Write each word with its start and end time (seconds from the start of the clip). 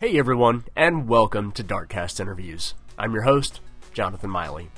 Hey 0.00 0.18
everyone, 0.18 0.64
and 0.74 1.08
welcome 1.08 1.52
to 1.52 1.62
Darkcast 1.62 2.18
Interviews. 2.18 2.74
I'm 2.98 3.12
your 3.12 3.22
host, 3.22 3.60
Jonathan 3.92 4.28
Miley. 4.28 4.68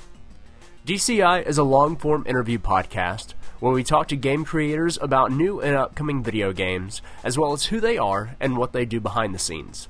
DCI 0.85 1.43
is 1.43 1.57
a 1.57 1.63
long 1.63 1.97
form 1.97 2.23
interview 2.27 2.59
podcast 2.59 3.33
where 3.59 3.73
we 3.73 3.83
talk 3.83 4.07
to 4.09 4.15
game 4.15 4.45
creators 4.45 4.95
about 5.01 5.31
new 5.31 5.59
and 5.59 5.75
upcoming 5.75 6.21
video 6.21 6.53
games, 6.53 7.01
as 7.23 7.35
well 7.35 7.51
as 7.51 7.65
who 7.65 7.79
they 7.79 7.97
are 7.97 8.35
and 8.39 8.57
what 8.57 8.73
they 8.73 8.85
do 8.85 8.99
behind 8.99 9.33
the 9.33 9.39
scenes. 9.39 9.87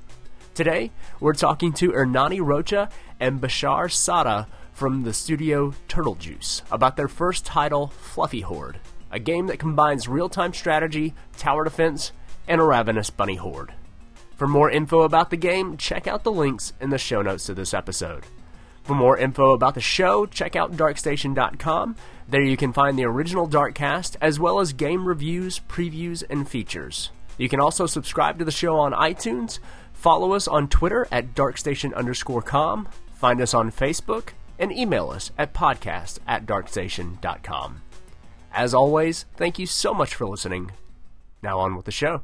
Today, 0.55 0.92
we're 1.19 1.33
talking 1.33 1.73
to 1.73 1.91
Ernani 1.91 2.39
Rocha 2.39 2.89
and 3.19 3.41
Bashar 3.41 3.91
Sada 3.91 4.47
from 4.71 5.03
the 5.03 5.13
studio 5.13 5.73
Turtle 5.89 6.15
Juice 6.15 6.62
about 6.71 6.96
their 6.96 7.09
first 7.09 7.46
title, 7.46 7.87
Fluffy 7.87 8.41
Horde, 8.41 8.79
a 9.12 9.19
game 9.19 9.47
that 9.47 9.59
combines 9.59 10.07
real 10.07 10.29
time 10.29 10.53
strategy, 10.53 11.13
tower 11.35 11.65
defense, 11.65 12.13
and 12.47 12.62
a 12.62 12.63
ravenous 12.63 13.09
bunny 13.09 13.35
horde. 13.35 13.73
For 14.38 14.47
more 14.47 14.69
info 14.69 15.01
about 15.01 15.31
the 15.31 15.35
game, 15.35 15.78
check 15.78 16.05
out 16.05 16.23
the 16.23 16.31
links 16.31 16.73
in 16.80 16.91
the 16.91 16.99
show 16.99 17.23
notes 17.23 17.48
to 17.48 17.55
this 17.55 17.73
episode. 17.73 18.23
For 18.84 18.94
more 18.94 19.17
info 19.17 19.52
about 19.52 19.73
the 19.73 19.81
show, 19.81 20.27
check 20.27 20.55
out 20.55 20.77
darkstation.com. 20.77 21.95
There 22.30 22.44
you 22.44 22.55
can 22.55 22.71
find 22.71 22.97
the 22.97 23.05
original 23.05 23.49
Darkcast, 23.49 24.16
as 24.21 24.39
well 24.39 24.59
as 24.59 24.73
game 24.73 25.08
reviews, 25.08 25.59
previews, 25.59 26.23
and 26.30 26.47
features. 26.47 27.09
You 27.39 27.49
can 27.49 27.59
also 27.59 27.88
subscribe 27.88 28.38
to 28.38 28.45
the 28.45 28.52
show 28.52 28.77
on 28.77 28.94
iTunes, 28.94 29.58
follow 29.91 30.34
us 30.34 30.47
on 30.47 30.67
Twitter 30.67 31.08
at 31.11 31.33
darkstation 31.33 31.94
underscore 31.95 32.44
com, 32.44 32.88
find 33.16 33.41
us 33.41 33.55
on 33.55 33.72
Facebook, 33.72 34.30
and 34.59 34.72
email 34.72 35.09
us 35.09 35.31
at 35.35 35.53
podcast 35.53 36.19
at 36.27 36.45
darkstation.com. 36.45 37.81
As 38.53 38.73
always, 38.75 39.25
thank 39.35 39.58
you 39.58 39.66
so 39.66 39.95
much 39.95 40.13
for 40.13 40.27
listening. 40.27 40.72
Now 41.41 41.59
on 41.59 41.75
with 41.75 41.85
the 41.85 41.91
show. 41.91 42.22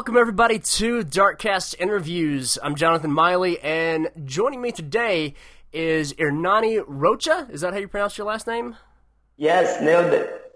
Welcome 0.00 0.16
everybody 0.16 0.58
to 0.58 1.04
Darkcast 1.04 1.74
Interviews. 1.78 2.56
I'm 2.62 2.74
Jonathan 2.74 3.12
Miley, 3.12 3.60
and 3.60 4.08
joining 4.24 4.62
me 4.62 4.72
today 4.72 5.34
is 5.74 6.14
Ernani 6.14 6.82
Rocha. 6.86 7.46
Is 7.50 7.60
that 7.60 7.74
how 7.74 7.78
you 7.80 7.86
pronounce 7.86 8.16
your 8.16 8.26
last 8.26 8.46
name? 8.46 8.76
Yes, 9.36 9.78
nailed 9.82 10.14
it. 10.14 10.54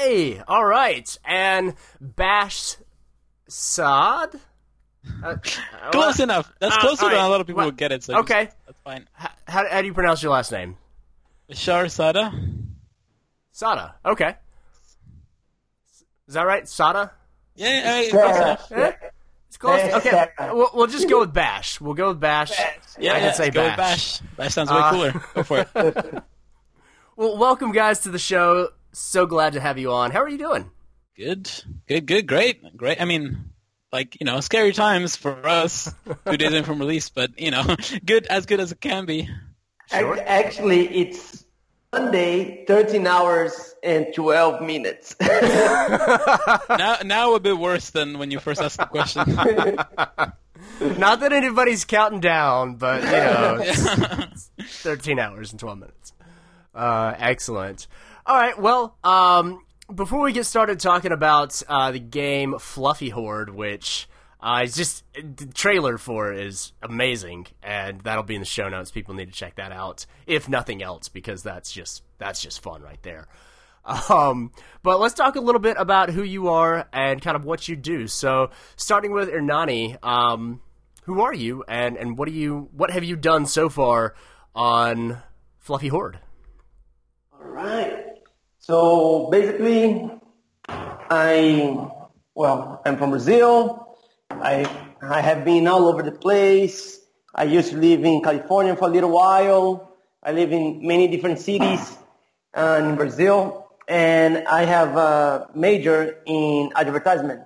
Yay! 0.00 0.40
All 0.48 0.64
right, 0.64 1.14
and 1.26 1.74
Bash 2.00 2.76
Saad. 3.50 4.40
Uh, 5.22 5.36
Close 5.92 6.18
enough. 6.18 6.50
That's 6.58 6.74
Uh, 6.74 6.80
closer 6.80 7.04
all 7.04 7.10
than 7.10 7.20
a 7.20 7.28
lot 7.28 7.42
of 7.42 7.46
people 7.46 7.58
Well, 7.58 7.66
would 7.66 7.76
get 7.76 7.92
it. 7.92 8.02
So 8.02 8.16
okay. 8.20 8.44
just- 8.46 8.56
that's 8.64 8.80
fine. 8.82 9.06
H- 9.22 9.28
how, 9.46 9.68
how 9.68 9.80
do 9.82 9.86
you 9.88 9.92
pronounce 9.94 10.22
your 10.22 10.32
last 10.32 10.50
name? 10.52 10.78
Bashar 11.52 11.90
Sada. 11.90 12.32
Sada. 13.52 13.96
Okay. 14.06 14.36
Is 16.28 16.32
that 16.32 16.46
right? 16.46 16.66
Sada. 16.66 17.10
Yeah, 17.56 17.68
yeah, 17.68 18.00
yeah, 18.00 18.10
close 18.10 18.70
enough. 18.70 18.96
It's 19.48 19.56
close. 19.56 19.80
Okay, 19.94 20.26
we'll, 20.52 20.70
we'll 20.74 20.86
just 20.86 21.08
go 21.08 21.20
with 21.20 21.32
Bash. 21.32 21.80
We'll 21.80 21.94
go 21.94 22.08
with 22.08 22.20
Bash. 22.20 22.52
Yeah, 22.98 23.12
I 23.12 23.14
can 23.16 23.24
yeah, 23.26 23.32
say 23.32 23.50
go 23.50 23.64
with 23.64 23.76
Bash. 23.76 24.20
Bash. 24.20 24.36
Bash 24.36 24.54
sounds 24.54 24.70
way 24.70 24.76
Uh, 24.78 24.90
cooler. 24.90 25.24
Go 25.34 25.42
for 25.42 25.66
it. 25.74 26.24
Well, 27.18 27.38
welcome 27.38 27.72
guys 27.72 28.00
to 28.00 28.10
the 28.10 28.18
show. 28.18 28.68
So 28.92 29.24
glad 29.24 29.54
to 29.54 29.60
have 29.60 29.78
you 29.78 29.90
on. 29.90 30.10
How 30.10 30.20
are 30.20 30.28
you 30.28 30.36
doing? 30.36 30.70
Good, 31.16 31.50
good, 31.88 32.04
good, 32.04 32.26
great, 32.26 32.76
great. 32.76 33.00
I 33.00 33.06
mean, 33.06 33.52
like 33.90 34.20
you 34.20 34.26
know, 34.26 34.40
scary 34.40 34.74
times 34.74 35.16
for 35.16 35.48
us. 35.48 35.90
Two 36.26 36.36
days 36.36 36.52
in 36.52 36.64
from 36.64 36.78
release, 36.78 37.08
but 37.08 37.40
you 37.40 37.50
know, 37.50 37.74
good 38.04 38.26
as 38.26 38.44
good 38.44 38.60
as 38.60 38.70
it 38.70 38.82
can 38.82 39.06
be. 39.06 39.30
Sure. 39.88 40.18
Actually, 40.26 40.88
it's 40.94 41.45
Monday, 41.98 42.66
13 42.66 43.06
hours 43.06 43.74
and 43.82 44.12
12 44.14 44.60
minutes. 44.60 45.16
Now, 46.68 46.98
now 47.04 47.34
a 47.34 47.40
bit 47.40 47.56
worse 47.56 47.88
than 47.90 48.18
when 48.18 48.30
you 48.30 48.38
first 48.38 48.60
asked 48.60 48.76
the 48.76 48.84
question. 48.84 49.34
Not 50.98 51.20
that 51.20 51.32
anybody's 51.32 51.86
counting 51.86 52.20
down, 52.20 52.74
but 52.74 53.02
you 53.02 53.10
know, 53.10 53.58
it's, 53.62 54.50
it's 54.58 54.82
13 54.82 55.18
hours 55.18 55.52
and 55.52 55.60
12 55.60 55.78
minutes. 55.78 56.12
Uh, 56.74 57.14
excellent. 57.16 57.86
All 58.26 58.36
right. 58.36 58.60
Well, 58.60 58.98
um, 59.02 59.64
before 59.94 60.20
we 60.20 60.32
get 60.32 60.44
started 60.44 60.78
talking 60.78 61.12
about 61.12 61.62
uh, 61.66 61.92
the 61.92 62.00
game 62.00 62.58
Fluffy 62.58 63.08
Horde, 63.08 63.50
which 63.50 64.06
uh, 64.40 64.62
is 64.64 64.74
just 64.74 65.04
the 65.14 65.46
trailer 65.46 65.98
for 65.98 66.32
is 66.32 66.72
amazing, 66.82 67.46
and 67.62 68.00
that'll 68.02 68.22
be 68.22 68.34
in 68.34 68.40
the 68.40 68.46
show 68.46 68.68
notes. 68.68 68.90
People 68.90 69.14
need 69.14 69.26
to 69.26 69.34
check 69.34 69.56
that 69.56 69.72
out, 69.72 70.06
if 70.26 70.48
nothing 70.48 70.82
else, 70.82 71.08
because 71.08 71.42
that's 71.42 71.72
just 71.72 72.02
that's 72.18 72.40
just 72.40 72.62
fun 72.62 72.82
right 72.82 73.02
there. 73.02 73.28
Um, 74.10 74.50
but 74.82 74.98
let's 74.98 75.14
talk 75.14 75.36
a 75.36 75.40
little 75.40 75.60
bit 75.60 75.76
about 75.78 76.10
who 76.10 76.24
you 76.24 76.48
are 76.48 76.88
and 76.92 77.22
kind 77.22 77.36
of 77.36 77.44
what 77.44 77.68
you 77.68 77.76
do. 77.76 78.08
So, 78.08 78.50
starting 78.74 79.12
with 79.12 79.28
Ernani, 79.28 79.96
um, 80.02 80.60
who 81.04 81.20
are 81.20 81.32
you, 81.32 81.64
and 81.68 81.96
and 81.96 82.18
what 82.18 82.26
do 82.26 82.34
you 82.34 82.68
what 82.72 82.90
have 82.90 83.04
you 83.04 83.14
done 83.14 83.46
so 83.46 83.68
far 83.68 84.14
on 84.54 85.22
Fluffy 85.58 85.88
Horde? 85.88 86.18
All 87.32 87.46
right. 87.46 88.06
So 88.58 89.28
basically, 89.30 90.10
I 90.68 91.88
well, 92.34 92.82
I'm 92.84 92.96
from 92.96 93.10
Brazil. 93.10 93.85
I 94.30 94.68
I 95.00 95.20
have 95.20 95.44
been 95.44 95.66
all 95.66 95.86
over 95.88 96.02
the 96.02 96.12
place. 96.12 97.00
I 97.34 97.44
used 97.44 97.70
to 97.70 97.76
live 97.76 98.04
in 98.04 98.22
California 98.22 98.76
for 98.76 98.88
a 98.88 98.90
little 98.90 99.10
while. 99.10 99.92
I 100.22 100.32
live 100.32 100.52
in 100.52 100.86
many 100.86 101.08
different 101.08 101.38
cities 101.38 101.96
uh, 102.54 102.80
in 102.82 102.96
Brazil, 102.96 103.68
and 103.88 104.46
I 104.48 104.64
have 104.64 104.96
a 104.96 105.48
major 105.54 106.18
in 106.26 106.72
advertisement. 106.74 107.42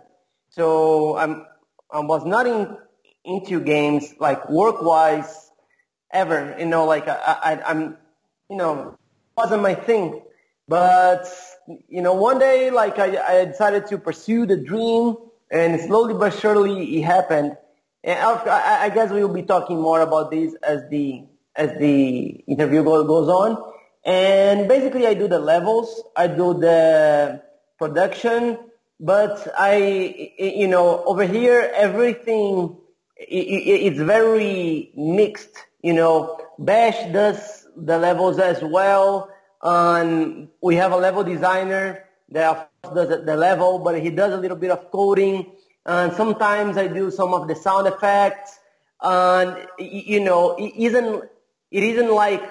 So 0.51 1.17
I'm 1.17 1.47
I 1.91 2.01
was 2.01 2.25
not 2.25 2.47
in 2.47 2.77
into 3.25 3.61
games 3.61 4.15
like 4.19 4.49
work 4.49 4.83
wise 4.83 5.51
ever. 6.13 6.57
You 6.59 6.67
know, 6.67 6.87
like 6.87 7.09
I, 7.09 7.17
I 7.17 7.63
I'm 7.71 7.97
you 8.49 8.57
know 8.57 8.97
wasn't 9.37 9.63
my 9.63 9.75
thing. 9.75 10.23
But 10.69 11.29
you 11.89 12.03
know, 12.03 12.15
one 12.15 12.39
day, 12.39 12.71
like 12.71 12.99
I, 12.99 13.41
I 13.41 13.45
decided 13.45 13.87
to 13.89 13.99
pursue 13.99 14.47
the 14.47 14.57
dream, 14.57 15.17
and 15.51 15.81
slowly 15.81 16.15
but 16.15 16.31
surely 16.39 16.99
it 16.99 17.03
happened. 17.03 17.57
And 18.03 18.19
I, 18.19 18.89
guess 18.89 19.11
we 19.11 19.23
will 19.23 19.35
be 19.35 19.43
talking 19.43 19.81
more 19.81 20.01
about 20.01 20.31
this 20.31 20.55
as 20.63 20.89
the 20.89 21.25
as 21.55 21.71
the 21.79 22.29
interview 22.49 22.83
goes 22.83 23.29
on. 23.29 23.63
And 24.05 24.69
basically, 24.69 25.07
I 25.07 25.13
do 25.15 25.29
the 25.29 25.39
levels, 25.39 26.03
I 26.17 26.27
do 26.27 26.55
the 26.55 27.43
production, 27.79 28.59
but 28.99 29.47
I, 29.59 30.33
you 30.39 30.69
know, 30.69 31.05
over 31.05 31.25
here 31.25 31.71
everything 31.75 32.79
it's 33.21 33.99
very 33.99 34.93
mixed. 34.97 35.57
You 35.83 35.93
know, 35.93 36.39
Bash 36.59 37.13
does 37.13 37.67
the 37.77 37.99
levels 37.99 38.39
as 38.39 38.63
well. 38.63 39.31
And 39.63 40.49
we 40.63 40.77
have 40.77 40.93
a 40.93 40.97
level 40.97 41.23
designer 41.23 42.05
that 42.31 42.70
the- 42.83 43.23
the 43.25 43.37
level, 43.37 43.79
but 43.79 44.01
he 44.01 44.11
does 44.11 44.33
a 44.33 44.37
little 44.37 44.57
bit 44.57 44.71
of 44.71 44.91
coding. 44.91 45.53
And 45.87 46.13
sometimes 46.15 46.77
I 46.77 46.87
do 46.89 47.11
some 47.11 47.35
of 47.35 47.49
the 47.49 47.55
sound 47.55 47.87
effects. 47.87 48.59
And 49.03 49.67
you 49.79 50.21
know, 50.21 50.57
it 50.57 50.73
isn't 50.77 51.25
it 51.71 51.83
isn't 51.83 52.11
like 52.11 52.43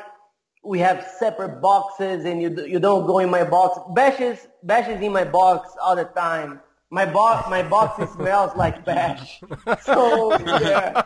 we 0.64 0.80
have 0.80 1.08
separate 1.20 1.62
boxes 1.62 2.26
and 2.26 2.42
you 2.42 2.50
you 2.66 2.80
don't 2.80 3.06
go 3.06 3.20
in 3.20 3.30
my 3.30 3.44
box. 3.44 3.80
Bash 3.94 4.20
is 4.20 4.48
Bash 4.64 4.90
is 4.90 5.00
in 5.02 5.12
my 5.12 5.26
box 5.26 5.70
all 5.82 5.96
the 5.96 6.06
time. 6.06 6.60
My 6.90 7.06
box 7.06 7.50
my 7.50 7.62
box 7.62 8.12
smells 8.16 8.56
like 8.56 8.84
Bash. 8.84 9.42
So 9.84 10.38
yeah. 10.40 11.04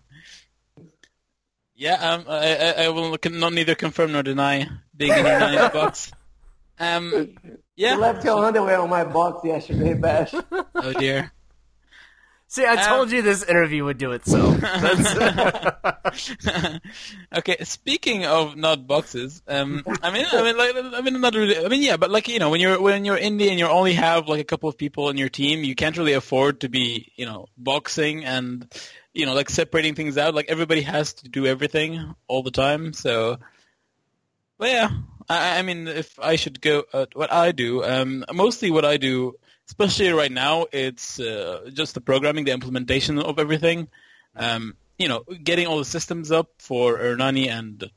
Yeah, 1.79 1.93
um, 1.93 2.25
I, 2.27 2.55
I, 2.55 2.85
I 2.85 2.89
will 2.89 3.15
not 3.29 3.53
neither 3.53 3.75
confirm 3.75 4.11
nor 4.11 4.23
deny 4.23 4.67
being 4.95 5.11
in 5.11 5.17
your 5.25 5.39
nice 5.39 5.71
box. 5.71 6.11
Um, 6.79 7.35
yeah. 7.77 7.93
You 7.95 8.01
left 8.01 8.25
your 8.25 8.43
underwear 8.43 8.79
on 8.81 8.89
my 8.89 9.05
box 9.05 9.45
yesterday, 9.45 9.93
Bash. 9.93 10.33
Oh 10.75 10.91
dear. 10.93 11.31
See, 12.49 12.63
I 12.65 12.75
Um, 12.75 12.83
told 12.87 13.11
you 13.11 13.21
this 13.21 13.43
interview 13.43 13.83
would 13.83 13.97
do 13.97 14.13
itself. 14.13 14.55
That's, 14.61 15.15
okay, 17.37 17.57
speaking 17.63 18.25
of 18.25 18.55
not 18.55 18.87
boxes, 18.87 19.41
um, 19.49 19.83
I 20.01 20.11
mean, 20.11 20.25
I 20.31 20.43
mean, 20.43 20.57
like, 20.57 20.73
I 20.95 21.01
mean, 21.01 21.19
not 21.19 21.35
really. 21.35 21.57
I 21.63 21.67
mean, 21.67 21.81
yeah, 21.81 21.97
but 21.97 22.09
like 22.09 22.29
you 22.29 22.39
know, 22.39 22.49
when 22.49 22.61
you're 22.61 22.79
when 22.81 23.03
you're 23.03 23.17
indie 23.17 23.49
and 23.49 23.59
you 23.59 23.67
only 23.67 23.93
have 23.93 24.29
like 24.29 24.39
a 24.39 24.45
couple 24.45 24.69
of 24.69 24.77
people 24.77 25.09
in 25.09 25.17
your 25.17 25.27
team, 25.29 25.65
you 25.65 25.75
can't 25.75 25.97
really 25.97 26.13
afford 26.13 26.61
to 26.61 26.69
be, 26.69 27.11
you 27.17 27.25
know, 27.25 27.47
boxing 27.57 28.23
and 28.23 28.65
you 29.13 29.25
know, 29.25 29.33
like 29.33 29.49
separating 29.49 29.93
things 29.95 30.17
out. 30.17 30.33
Like 30.33 30.45
everybody 30.47 30.81
has 30.83 31.13
to 31.15 31.27
do 31.29 31.45
everything 31.45 32.15
all 32.29 32.43
the 32.43 32.51
time. 32.51 32.93
So, 32.93 33.39
but 34.57 34.69
yeah, 34.69 34.89
I, 35.29 35.59
I 35.59 35.61
mean, 35.61 35.87
if 35.87 36.19
I 36.19 36.35
should 36.35 36.61
go, 36.61 36.83
uh, 36.93 37.05
what 37.13 37.31
I 37.31 37.51
do, 37.51 37.83
um, 37.83 38.25
mostly 38.33 38.71
what 38.71 38.85
I 38.85 38.97
do, 38.97 39.35
especially 39.67 40.09
right 40.09 40.31
now, 40.31 40.67
it's 40.71 41.19
uh, 41.19 41.69
just 41.73 41.93
the 41.93 42.01
programming, 42.01 42.45
the 42.45 42.51
implementation 42.53 43.19
of 43.19 43.39
everything. 43.39 43.89
Um, 44.35 44.75
you 44.97 45.07
know, 45.07 45.23
getting 45.43 45.67
all 45.67 45.77
the 45.77 45.85
systems 45.85 46.31
up 46.31 46.49
for 46.59 46.97
Ernani 46.97 47.49
and 47.49 47.89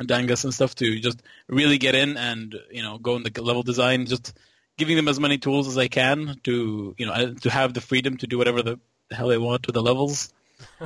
Dangus 0.00 0.44
and 0.44 0.54
stuff 0.54 0.74
to 0.76 1.00
just 1.00 1.22
really 1.48 1.78
get 1.78 1.94
in 1.94 2.16
and 2.16 2.54
you 2.70 2.82
know 2.82 2.98
go 2.98 3.16
in 3.16 3.22
the 3.22 3.42
level 3.42 3.62
design, 3.62 4.06
just 4.06 4.32
giving 4.76 4.96
them 4.96 5.08
as 5.08 5.18
many 5.18 5.38
tools 5.38 5.66
as 5.66 5.76
I 5.76 5.88
can 5.88 6.40
to 6.44 6.94
you 6.96 7.06
know 7.06 7.12
uh, 7.12 7.34
to 7.40 7.50
have 7.50 7.74
the 7.74 7.80
freedom 7.80 8.16
to 8.18 8.26
do 8.26 8.38
whatever 8.38 8.62
the 8.62 8.78
hell 9.10 9.28
they 9.28 9.38
want 9.38 9.66
with 9.66 9.74
the 9.74 9.82
levels. 9.82 10.32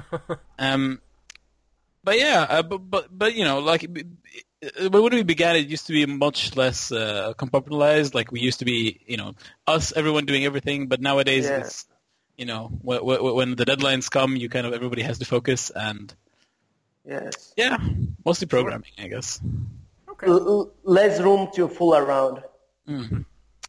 um, 0.59 1.01
but 2.03 2.19
yeah, 2.19 2.47
uh, 2.49 2.63
but, 2.63 2.79
but 2.79 3.07
but 3.17 3.35
you 3.35 3.45
know, 3.45 3.61
like 3.61 3.87
when 4.91 5.13
we 5.15 5.23
began, 5.23 5.57
it 5.57 5.67
used 5.69 5.87
to 5.89 5.93
be 5.93 6.07
much 6.07 6.57
less 6.57 6.93
uh, 6.93 7.33
compartmentalized. 7.37 8.15
Like 8.15 8.31
we 8.33 8.41
used 8.41 8.61
to 8.61 8.65
be, 8.65 9.01
you 9.07 9.17
know, 9.17 9.35
us, 9.67 9.93
everyone 9.97 10.27
doing 10.27 10.45
everything. 10.45 10.87
But 10.89 11.01
nowadays, 11.01 11.47
Yeah. 11.47 11.59
it's 11.61 11.87
you 12.39 12.47
know, 12.47 12.69
wh- 12.87 12.99
wh- 12.99 13.35
when 13.35 13.57
the 13.57 13.65
deadlines 13.65 14.11
come, 14.11 14.37
you 14.37 14.49
kind 14.49 14.67
of 14.67 14.73
everybody 14.73 15.03
has 15.03 15.19
to 15.19 15.25
focus, 15.25 15.71
and 15.71 16.15
Yes. 17.05 17.53
yeah, 17.57 17.77
mostly 18.25 18.47
programming, 18.47 18.91
I 18.99 19.09
guess. 19.09 19.41
Okay. 20.09 20.27
L- 20.27 20.49
l- 20.49 20.73
less 20.83 21.21
room 21.21 21.49
to 21.55 21.69
fool 21.69 21.95
around. 21.95 22.43
hmm 22.87 23.23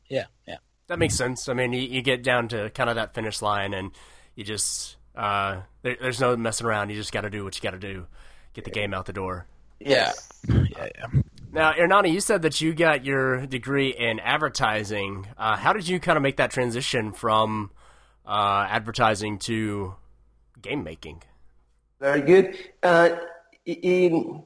Yeah, 0.07 0.25
yeah. 0.47 0.57
That 0.87 0.99
makes 0.99 1.15
sense. 1.15 1.49
I 1.49 1.53
mean, 1.53 1.73
you, 1.73 1.81
you 1.81 2.01
get 2.01 2.23
down 2.23 2.47
to 2.49 2.69
kind 2.69 2.89
of 2.89 2.95
that 2.95 3.13
finish 3.13 3.41
line, 3.41 3.73
and 3.73 3.91
you 4.35 4.43
just 4.43 4.95
uh, 5.15 5.61
there, 5.81 5.97
there's 5.99 6.21
no 6.21 6.35
messing 6.37 6.65
around. 6.65 6.89
You 6.89 6.95
just 6.95 7.11
got 7.11 7.21
to 7.21 7.29
do 7.29 7.43
what 7.43 7.55
you 7.55 7.61
got 7.61 7.71
to 7.71 7.79
do, 7.79 8.07
get 8.53 8.63
the 8.65 8.71
game 8.71 8.93
out 8.93 9.05
the 9.07 9.13
door. 9.13 9.45
Yes. 9.79 10.29
Yeah, 10.47 10.65
yeah. 10.95 11.05
Now, 11.51 11.73
Ernani, 11.73 12.11
you 12.11 12.19
said 12.19 12.41
that 12.41 12.61
you 12.61 12.73
got 12.73 13.05
your 13.05 13.45
degree 13.45 13.89
in 13.89 14.19
advertising. 14.19 15.27
Uh, 15.37 15.55
how 15.55 15.71
did 15.71 15.87
you 15.87 15.99
kind 15.99 16.17
of 16.17 16.23
make 16.23 16.37
that 16.37 16.49
transition 16.49 17.11
from 17.11 17.69
uh, 18.25 18.65
advertising 18.67 19.37
to 19.39 19.93
game 20.61 20.83
making? 20.83 21.21
Very 21.99 22.21
good. 22.21 22.57
Uh, 22.81 23.09
in, 23.65 24.43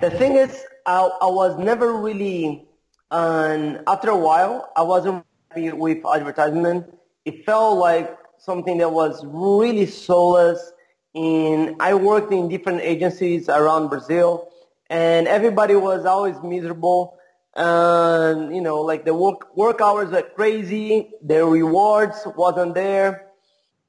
the 0.00 0.10
thing 0.10 0.34
is, 0.34 0.64
I, 0.86 1.08
I 1.22 1.26
was 1.26 1.56
never 1.56 1.94
really, 1.94 2.66
um, 3.12 3.78
after 3.86 4.10
a 4.10 4.16
while, 4.16 4.70
I 4.76 4.82
wasn't 4.82 5.24
happy 5.50 5.70
with 5.70 5.98
advertisement. 6.04 6.86
It 7.24 7.46
felt 7.46 7.78
like 7.78 8.18
something 8.38 8.78
that 8.78 8.90
was 8.90 9.24
really 9.24 9.86
soulless. 9.86 10.72
In, 11.14 11.76
I 11.80 11.94
worked 11.94 12.32
in 12.32 12.48
different 12.48 12.80
agencies 12.82 13.48
around 13.48 13.88
Brazil, 13.88 14.50
and 14.90 15.28
everybody 15.28 15.76
was 15.76 16.04
always 16.04 16.36
miserable. 16.42 17.16
And, 17.56 18.54
you 18.54 18.60
know, 18.60 18.80
like 18.80 19.04
the 19.04 19.14
work, 19.14 19.56
work 19.56 19.80
hours 19.80 20.10
were 20.10 20.22
crazy. 20.22 21.10
The 21.22 21.44
rewards 21.44 22.26
wasn't 22.36 22.74
there 22.74 23.24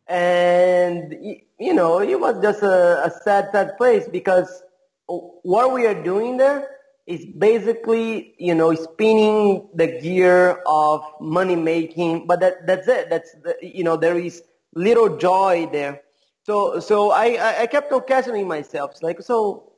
and 0.08 1.16
you 1.60 1.74
know 1.74 2.00
it 2.00 2.20
was 2.20 2.40
just 2.42 2.62
a, 2.62 3.06
a 3.06 3.12
sad 3.24 3.50
sad 3.52 3.76
place 3.78 4.08
because 4.08 4.62
what 5.08 5.74
we 5.74 5.86
are 5.88 6.04
doing 6.04 6.38
there 6.38 6.68
is 7.08 7.26
basically 7.26 8.36
you 8.38 8.54
know 8.54 8.74
spinning 8.76 9.68
the 9.74 10.00
gear 10.00 10.62
of 10.68 11.04
money 11.20 11.56
making 11.56 12.28
but 12.28 12.40
that 12.40 12.66
that's 12.68 12.88
it 12.88 13.10
that's 13.10 13.32
the, 13.44 13.56
you 13.62 13.84
know 13.84 13.98
there 13.98 14.18
is 14.18 14.44
little 14.76 15.18
joy 15.18 15.68
there 15.72 16.02
so 16.46 16.80
so 16.80 17.12
i 17.12 17.62
i, 17.62 17.68
kept 17.68 17.92
on 17.92 18.02
questioning 18.02 18.48
myself 18.48 19.02
like 19.02 19.22
so 19.22 19.74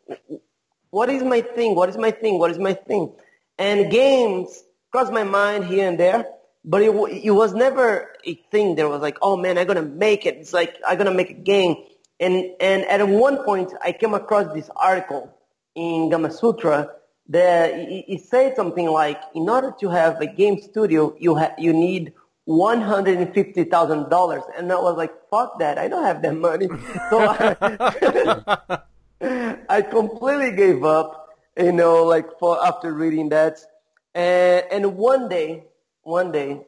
what 0.90 1.10
is 1.10 1.24
my 1.24 1.42
thing 1.42 1.76
what 1.76 1.90
is 1.90 1.98
my 1.98 2.12
thing 2.12 2.40
what 2.40 2.52
is 2.52 2.60
my 2.60 2.74
thing 2.74 3.12
and 3.58 3.92
games 3.92 4.64
crossed 4.92 5.12
my 5.12 5.24
mind 5.24 5.66
here 5.66 5.88
and 5.88 6.00
there 6.00 6.26
but 6.68 6.82
it, 6.82 6.90
it 7.24 7.32
was 7.32 7.54
never 7.54 8.12
a 8.26 8.36
thing 8.52 8.76
that 8.76 8.90
was 8.90 9.02
like, 9.02 9.18
oh 9.22 9.38
man, 9.38 9.58
I'm 9.58 9.66
gonna 9.66 9.82
make 9.82 10.26
it. 10.26 10.36
It's 10.36 10.52
like 10.52 10.76
I'm 10.86 10.98
gonna 10.98 11.14
make 11.14 11.30
a 11.30 11.34
game. 11.34 11.78
And 12.20 12.52
and 12.60 12.84
at 12.84 13.08
one 13.08 13.44
point, 13.44 13.74
I 13.82 13.94
came 13.94 14.14
across 14.14 14.54
this 14.54 14.70
article 14.76 15.34
in 15.76 16.10
Gamasutra 16.10 16.90
that 17.30 17.74
it, 17.74 18.06
it 18.08 18.22
said 18.26 18.58
something 18.58 18.86
like, 18.90 19.22
in 19.34 19.50
order 19.50 19.74
to 19.80 19.90
have 19.90 20.20
a 20.20 20.28
game 20.28 20.62
studio, 20.62 21.16
you 21.18 21.36
ha- 21.36 21.56
you 21.58 21.72
need 21.72 22.14
one 22.48 22.80
hundred 22.80 23.18
and 23.18 23.34
fifty 23.34 23.66
thousand 23.66 24.10
dollars. 24.10 24.42
And 24.58 24.72
I 24.72 24.80
was 24.80 24.96
like, 24.96 25.12
fuck 25.30 25.60
that, 25.60 25.78
I 25.78 25.90
don't 25.90 26.06
have 26.06 26.22
that 26.22 26.34
money. 26.34 26.68
so 27.10 27.20
I, 27.20 28.80
I 29.70 29.82
completely 29.82 30.52
gave 30.56 30.84
up. 30.84 31.26
You 31.58 31.74
know, 31.74 32.06
like 32.06 32.40
for 32.40 32.64
after 32.66 32.94
reading 32.94 33.30
that. 33.30 33.60
And 34.16 34.64
and 34.72 34.96
one 34.96 35.28
day, 35.28 35.66
one 36.04 36.32
day, 36.32 36.62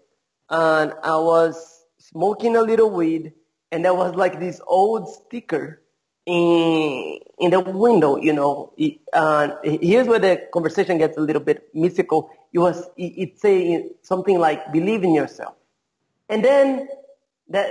and 0.50 0.94
I 1.02 1.16
was 1.18 1.86
smoking 1.98 2.58
a 2.58 2.62
little 2.62 2.90
weed, 2.90 3.32
and 3.72 3.86
there 3.86 3.94
was 3.94 4.16
like 4.16 4.40
this 4.40 4.60
old 4.68 5.08
sticker 5.08 5.82
in 6.26 7.20
in 7.38 7.52
the 7.52 7.62
window. 7.62 8.18
You 8.18 8.34
know, 8.34 8.74
and 9.14 9.54
here's 9.64 10.08
where 10.08 10.20
the 10.20 10.42
conversation 10.52 10.98
gets 10.98 11.18
a 11.18 11.22
little 11.22 11.42
bit 11.42 11.70
mystical. 11.74 12.32
It 12.52 12.60
was 12.60 12.90
it, 12.98 13.14
it 13.16 13.40
saying 13.40 13.92
something 14.02 14.40
like 14.40 14.74
"believe 14.74 15.04
in 15.04 15.14
yourself," 15.14 15.56
and 16.30 16.44
then 16.44 16.88
that 17.50 17.68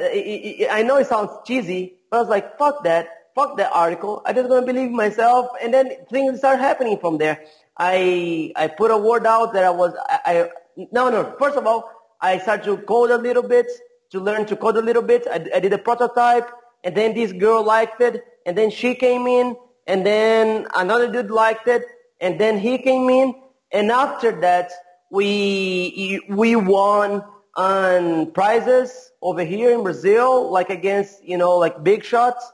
I 0.71 0.83
know 0.83 0.97
it 0.97 1.07
sounds 1.07 1.31
cheesy, 1.47 1.95
but 2.11 2.19
I 2.19 2.21
was 2.21 2.29
like, 2.29 2.59
"Fuck 2.59 2.85
that." 2.85 3.09
Fuck 3.35 3.57
that 3.59 3.71
article. 3.73 4.21
I 4.27 4.33
just 4.33 4.49
gonna 4.49 4.67
believe 4.67 4.91
myself, 4.91 5.47
and 5.63 5.73
then 5.73 5.93
things 6.11 6.39
start 6.39 6.59
happening 6.59 6.99
from 6.99 7.19
there. 7.19 7.45
I 7.77 8.53
I 8.57 8.67
put 8.67 8.91
a 8.91 8.97
word 8.97 9.27
out 9.27 9.53
that 9.53 9.63
I 9.63 9.71
was 9.71 9.95
I, 10.09 10.19
I 10.27 10.51
no 10.91 11.09
no. 11.09 11.37
First 11.39 11.57
of 11.57 11.65
all, 11.65 11.89
I 12.21 12.39
started 12.39 12.65
to 12.65 12.79
code 12.79 13.13
a 13.13 13.17
little 13.17 13.45
bit 13.45 13.67
to 14.11 14.19
learn 14.19 14.45
to 14.47 14.57
code 14.57 14.77
a 14.77 14.83
little 14.83 15.03
bit. 15.03 15.29
I, 15.31 15.47
I 15.55 15.61
did 15.61 15.73
a 15.73 15.79
prototype, 15.79 16.51
and 16.83 16.97
then 16.97 17.15
this 17.15 17.31
girl 17.31 17.63
liked 17.65 18.01
it, 18.01 18.25
and 18.45 18.59
then 18.59 18.71
she 18.71 18.97
came 18.97 19.29
in, 19.29 19.55
and 19.87 20.05
then 20.05 20.67
another 20.75 21.07
dude 21.13 21.31
liked 21.31 21.69
it, 21.69 21.85
and 22.21 22.41
then 22.41 22.59
he 22.59 22.79
came 22.79 23.09
in, 23.09 23.37
and 23.71 23.93
after 23.93 24.33
that 24.41 24.73
we 25.13 26.21
we 26.29 26.57
won 26.57 27.23
on 27.59 28.31
prizes 28.31 29.11
over 29.21 29.43
here 29.43 29.73
in 29.73 29.83
Brazil, 29.83 30.51
like 30.51 30.71
against 30.71 31.25
you 31.25 31.37
know 31.37 31.59
like 31.59 31.83
big 31.83 32.05
shots 32.05 32.53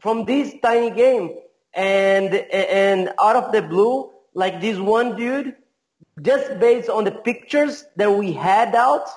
from 0.00 0.24
this 0.24 0.54
tiny 0.62 0.90
game. 0.90 1.34
And 1.74 2.34
and 2.34 3.10
out 3.20 3.36
of 3.36 3.52
the 3.52 3.62
blue 3.62 4.10
like 4.34 4.60
this 4.60 4.78
one 4.78 5.16
dude 5.16 5.56
just 6.22 6.58
based 6.60 6.88
on 6.88 7.04
the 7.04 7.10
pictures 7.12 7.84
that 7.96 8.12
we 8.12 8.32
had 8.32 8.74
out 8.74 9.08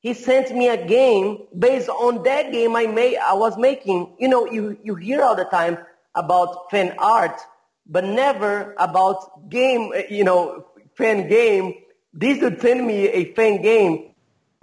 he 0.00 0.14
sent 0.14 0.50
me 0.54 0.68
a 0.68 0.86
game 0.86 1.46
based 1.58 1.88
on 1.88 2.22
that 2.22 2.50
game 2.52 2.74
i 2.76 2.86
made 2.86 3.18
i 3.18 3.34
was 3.34 3.56
making. 3.58 4.14
You 4.18 4.28
know 4.28 4.46
you 4.46 4.78
you 4.82 4.94
hear 4.94 5.22
all 5.22 5.36
the 5.36 5.44
time 5.44 5.78
about 6.14 6.70
fan 6.70 6.94
art 6.98 7.38
but 7.86 8.04
never 8.04 8.74
about 8.78 9.48
game 9.50 9.92
you 10.10 10.24
know 10.24 10.64
fan 10.96 11.28
game. 11.28 11.74
This 12.12 12.38
dude 12.38 12.60
sent 12.60 12.84
me 12.84 13.08
a 13.08 13.34
fan 13.34 13.60
game 13.62 14.07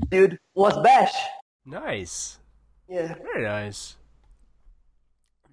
dude 0.09 0.37
was 0.53 0.77
bash 0.83 1.13
Nice. 1.65 2.37
yeah 2.87 3.15
Very 3.15 3.43
nice. 3.43 3.95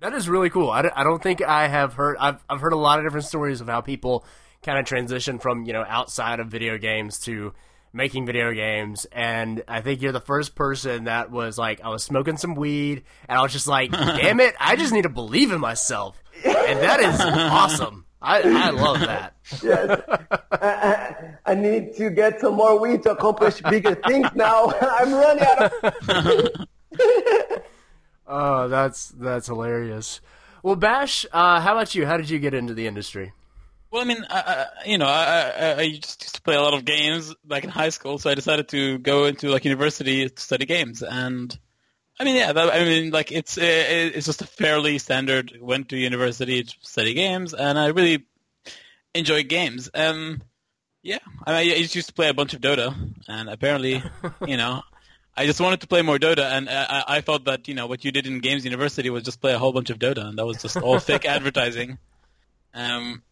That 0.00 0.12
is 0.14 0.28
really 0.28 0.50
cool. 0.50 0.68
I 0.68 0.82
don't, 0.82 0.94
I 0.96 1.04
don't 1.04 1.22
think 1.22 1.40
I 1.42 1.68
have 1.68 1.94
heard. 1.94 2.16
I've 2.18 2.44
I've 2.50 2.60
heard 2.60 2.72
a 2.72 2.76
lot 2.76 2.98
of 2.98 3.04
different 3.06 3.24
stories 3.26 3.60
of 3.60 3.68
how 3.68 3.80
people 3.80 4.24
kind 4.62 4.78
of 4.78 4.84
transition 4.84 5.38
from 5.38 5.64
you 5.64 5.72
know 5.72 5.84
outside 5.88 6.40
of 6.40 6.48
video 6.48 6.76
games 6.76 7.20
to 7.20 7.54
making 7.92 8.26
video 8.26 8.52
games, 8.52 9.06
and 9.12 9.62
I 9.68 9.80
think 9.80 10.02
you're 10.02 10.12
the 10.12 10.20
first 10.20 10.54
person 10.56 11.04
that 11.04 11.30
was 11.30 11.56
like, 11.56 11.80
I 11.82 11.88
was 11.90 12.02
smoking 12.02 12.36
some 12.36 12.54
weed, 12.56 13.04
and 13.28 13.38
I 13.38 13.42
was 13.42 13.52
just 13.52 13.68
like, 13.68 13.90
damn 13.92 14.40
it, 14.40 14.54
I 14.58 14.74
just 14.76 14.92
need 14.92 15.02
to 15.02 15.08
believe 15.08 15.52
in 15.52 15.60
myself, 15.60 16.20
and 16.44 16.80
that 16.80 16.98
is 17.00 17.20
awesome. 17.20 18.01
I 18.22 18.42
I 18.42 18.70
love 18.70 19.00
that. 19.00 19.34
Yes. 19.62 20.00
I, 20.52 20.56
I, 20.62 21.34
I 21.44 21.54
need 21.54 21.94
to 21.96 22.08
get 22.10 22.40
some 22.40 22.54
more 22.54 22.78
weed 22.80 23.02
to 23.02 23.10
accomplish 23.10 23.60
bigger 23.60 23.94
things 23.96 24.28
now. 24.34 24.72
I'm 24.80 25.12
running 25.12 25.44
out 25.44 25.72
of. 25.84 26.66
Oh, 28.24 28.68
that's 28.68 29.08
that's 29.08 29.48
hilarious. 29.48 30.20
Well, 30.62 30.76
Bash, 30.76 31.26
uh, 31.32 31.60
how 31.60 31.72
about 31.72 31.94
you? 31.94 32.06
How 32.06 32.16
did 32.16 32.30
you 32.30 32.38
get 32.38 32.54
into 32.54 32.72
the 32.72 32.86
industry? 32.86 33.32
Well, 33.90 34.00
I 34.00 34.04
mean, 34.06 34.24
I, 34.30 34.40
I, 34.40 34.66
you 34.86 34.96
know, 34.96 35.06
I, 35.06 35.50
I, 35.50 35.70
I 35.72 35.80
used 35.82 36.34
to 36.34 36.40
play 36.40 36.54
a 36.54 36.62
lot 36.62 36.72
of 36.72 36.86
games 36.86 37.34
back 37.44 37.64
in 37.64 37.68
high 37.68 37.90
school, 37.90 38.18
so 38.18 38.30
I 38.30 38.34
decided 38.34 38.68
to 38.68 38.98
go 38.98 39.24
into 39.26 39.50
like 39.50 39.66
university 39.66 40.28
to 40.28 40.40
study 40.42 40.64
games. 40.64 41.02
And 41.02 41.58
I 42.22 42.24
mean, 42.24 42.36
yeah, 42.36 42.52
that, 42.52 42.72
I 42.72 42.84
mean, 42.84 43.10
like 43.10 43.32
it's 43.32 43.58
it's 43.58 44.26
just 44.26 44.42
a 44.42 44.46
fairly 44.46 44.98
standard. 44.98 45.58
Went 45.60 45.88
to 45.88 45.96
university 45.96 46.62
to 46.62 46.74
study 46.80 47.14
games, 47.14 47.52
and 47.52 47.76
I 47.76 47.88
really 47.88 48.24
enjoy 49.12 49.42
games. 49.42 49.90
Um, 49.92 50.40
yeah, 51.02 51.18
I, 51.44 51.64
mean, 51.64 51.72
I 51.72 51.78
just 51.78 51.96
used 51.96 52.06
to 52.06 52.14
play 52.14 52.28
a 52.28 52.34
bunch 52.34 52.54
of 52.54 52.60
Dota, 52.60 52.94
and 53.26 53.48
apparently, 53.50 54.04
you 54.46 54.56
know, 54.56 54.82
I 55.36 55.46
just 55.46 55.60
wanted 55.60 55.80
to 55.80 55.88
play 55.88 56.02
more 56.02 56.16
Dota, 56.16 56.48
and 56.48 56.70
I, 56.70 57.02
I 57.08 57.20
thought 57.22 57.46
that 57.46 57.66
you 57.66 57.74
know 57.74 57.88
what 57.88 58.04
you 58.04 58.12
did 58.12 58.28
in 58.28 58.38
Games 58.38 58.64
University 58.64 59.10
was 59.10 59.24
just 59.24 59.40
play 59.40 59.52
a 59.52 59.58
whole 59.58 59.72
bunch 59.72 59.90
of 59.90 59.98
Dota, 59.98 60.24
and 60.24 60.38
that 60.38 60.46
was 60.46 60.62
just 60.62 60.76
all 60.76 61.00
fake 61.00 61.24
advertising. 61.36 61.98
Um, 62.72 63.24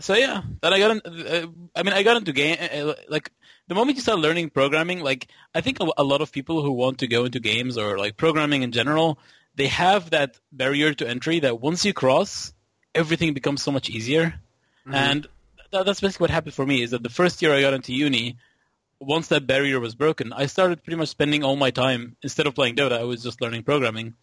so 0.00 0.14
yeah, 0.14 0.42
then 0.60 0.72
I 0.72 0.78
got 0.78 0.90
in, 0.90 1.26
uh, 1.26 1.46
I 1.74 1.82
mean, 1.82 1.92
I 1.92 2.02
got 2.02 2.16
into 2.16 2.32
game 2.32 2.56
uh, 2.60 2.94
like 3.08 3.30
the 3.68 3.74
moment 3.74 3.96
you 3.96 4.02
start 4.02 4.18
learning 4.18 4.50
programming. 4.50 5.00
Like 5.00 5.28
I 5.54 5.60
think 5.60 5.80
a, 5.80 5.86
a 5.96 6.04
lot 6.04 6.20
of 6.20 6.32
people 6.32 6.62
who 6.62 6.72
want 6.72 6.98
to 6.98 7.06
go 7.06 7.24
into 7.24 7.40
games 7.40 7.78
or 7.78 7.98
like 7.98 8.16
programming 8.16 8.62
in 8.62 8.72
general, 8.72 9.18
they 9.54 9.68
have 9.68 10.10
that 10.10 10.38
barrier 10.52 10.94
to 10.94 11.08
entry 11.08 11.40
that 11.40 11.60
once 11.60 11.84
you 11.84 11.92
cross, 11.92 12.52
everything 12.94 13.34
becomes 13.34 13.62
so 13.62 13.72
much 13.72 13.90
easier. 13.90 14.34
Mm-hmm. 14.86 14.94
And 14.94 15.28
th- 15.72 15.84
that's 15.84 16.00
basically 16.00 16.24
what 16.24 16.30
happened 16.30 16.54
for 16.54 16.66
me. 16.66 16.82
Is 16.82 16.90
that 16.90 17.02
the 17.02 17.08
first 17.08 17.42
year 17.42 17.54
I 17.54 17.60
got 17.60 17.74
into 17.74 17.92
uni, 17.92 18.36
once 19.00 19.28
that 19.28 19.46
barrier 19.46 19.80
was 19.80 19.94
broken, 19.94 20.32
I 20.32 20.46
started 20.46 20.82
pretty 20.82 20.96
much 20.96 21.08
spending 21.08 21.44
all 21.44 21.56
my 21.56 21.70
time 21.70 22.16
instead 22.22 22.46
of 22.46 22.54
playing 22.54 22.76
Dota, 22.76 22.98
I 22.98 23.04
was 23.04 23.22
just 23.22 23.40
learning 23.40 23.62
programming. 23.62 24.14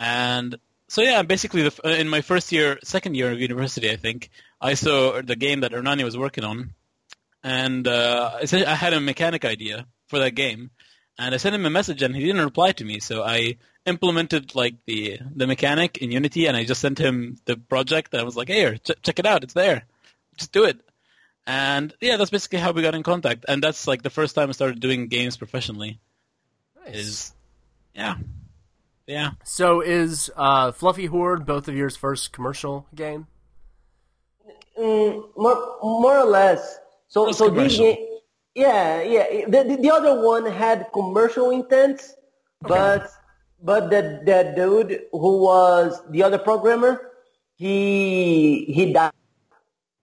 And 0.00 0.58
so 0.88 1.02
yeah, 1.02 1.22
basically 1.22 1.62
the, 1.62 1.80
uh, 1.84 1.90
in 1.90 2.08
my 2.08 2.20
first 2.20 2.52
year, 2.52 2.78
second 2.84 3.16
year 3.16 3.30
of 3.30 3.40
university, 3.40 3.90
I 3.90 3.96
think 3.96 4.30
I 4.64 4.74
saw 4.74 5.20
the 5.20 5.36
game 5.36 5.60
that 5.60 5.72
Ernani 5.72 6.04
was 6.04 6.16
working 6.16 6.42
on, 6.42 6.70
and 7.42 7.86
uh, 7.86 8.38
I 8.42 8.74
had 8.74 8.94
a 8.94 9.00
mechanic 9.00 9.44
idea 9.44 9.86
for 10.08 10.18
that 10.20 10.30
game, 10.30 10.70
and 11.18 11.34
I 11.34 11.36
sent 11.36 11.54
him 11.54 11.66
a 11.66 11.70
message, 11.70 12.00
and 12.00 12.16
he 12.16 12.24
didn't 12.24 12.42
reply 12.42 12.72
to 12.72 12.84
me. 12.84 12.98
So 12.98 13.22
I 13.22 13.58
implemented 13.84 14.54
like 14.54 14.76
the 14.86 15.18
the 15.36 15.46
mechanic 15.46 15.98
in 15.98 16.10
Unity, 16.10 16.46
and 16.46 16.56
I 16.56 16.64
just 16.64 16.80
sent 16.80 16.98
him 16.98 17.36
the 17.44 17.58
project, 17.58 18.14
and 18.14 18.22
I 18.22 18.24
was 18.24 18.36
like, 18.36 18.48
"Hey, 18.48 18.78
ch- 18.78 19.02
check 19.02 19.18
it 19.18 19.26
out, 19.26 19.44
it's 19.44 19.52
there, 19.52 19.84
just 20.38 20.52
do 20.52 20.64
it." 20.64 20.80
And 21.46 21.92
yeah, 22.00 22.16
that's 22.16 22.30
basically 22.30 22.60
how 22.60 22.72
we 22.72 22.80
got 22.80 22.94
in 22.94 23.02
contact, 23.02 23.44
and 23.46 23.62
that's 23.62 23.86
like 23.86 24.00
the 24.00 24.08
first 24.08 24.34
time 24.34 24.48
I 24.48 24.52
started 24.52 24.80
doing 24.80 25.08
games 25.08 25.36
professionally. 25.36 26.00
Nice. 26.86 26.94
Is 26.94 27.32
yeah, 27.94 28.16
yeah. 29.06 29.32
So 29.44 29.82
is 29.82 30.30
uh, 30.36 30.72
Fluffy 30.72 31.04
Horde 31.04 31.44
both 31.44 31.68
of 31.68 31.76
yours 31.76 31.98
first 31.98 32.32
commercial 32.32 32.86
game? 32.94 33.26
Mm, 34.78 35.22
more, 35.36 35.78
more 35.82 36.18
or 36.18 36.26
less. 36.26 36.78
So, 37.08 37.30
so 37.32 37.48
this 37.48 37.76
game, 37.76 37.96
yeah, 38.54 39.02
yeah. 39.02 39.46
The, 39.46 39.78
the 39.80 39.90
other 39.90 40.20
one 40.20 40.46
had 40.46 40.88
commercial 40.92 41.50
intent, 41.50 42.00
okay. 42.64 42.68
but 42.68 43.10
but 43.62 43.90
that 43.90 44.26
that 44.26 44.56
dude 44.56 45.02
who 45.12 45.42
was 45.42 46.00
the 46.10 46.22
other 46.22 46.38
programmer, 46.38 47.00
he 47.54 48.64
he 48.66 48.92
died. 48.92 49.12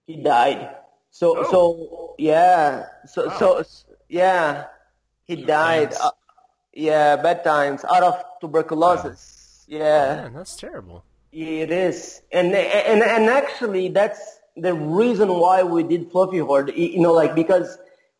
He 0.07 0.23
died. 0.23 0.75
So 1.11 1.35
oh. 1.37 1.51
so 1.51 2.15
yeah. 2.17 2.87
So 3.07 3.27
wow. 3.27 3.37
so 3.37 3.63
yeah. 4.07 4.65
He 5.27 5.35
died. 5.35 5.93
Uh, 5.93 6.11
yeah, 6.73 7.15
bad 7.15 7.43
times 7.43 7.85
out 7.85 8.03
of 8.03 8.23
tuberculosis. 8.41 9.65
Wow. 9.69 9.77
Yeah. 9.77 10.15
Man, 10.15 10.33
that's 10.33 10.55
terrible. 10.55 11.05
It 11.31 11.71
is, 11.71 12.21
and 12.31 12.53
and 12.53 13.01
and 13.01 13.29
actually, 13.29 13.87
that's 13.87 14.40
the 14.55 14.73
reason 14.73 15.29
why 15.29 15.63
we 15.63 15.83
did 15.83 16.11
Fluffy 16.11 16.39
Horde. 16.39 16.73
You 16.75 16.99
know, 16.99 17.13
like 17.13 17.35
because 17.35 17.77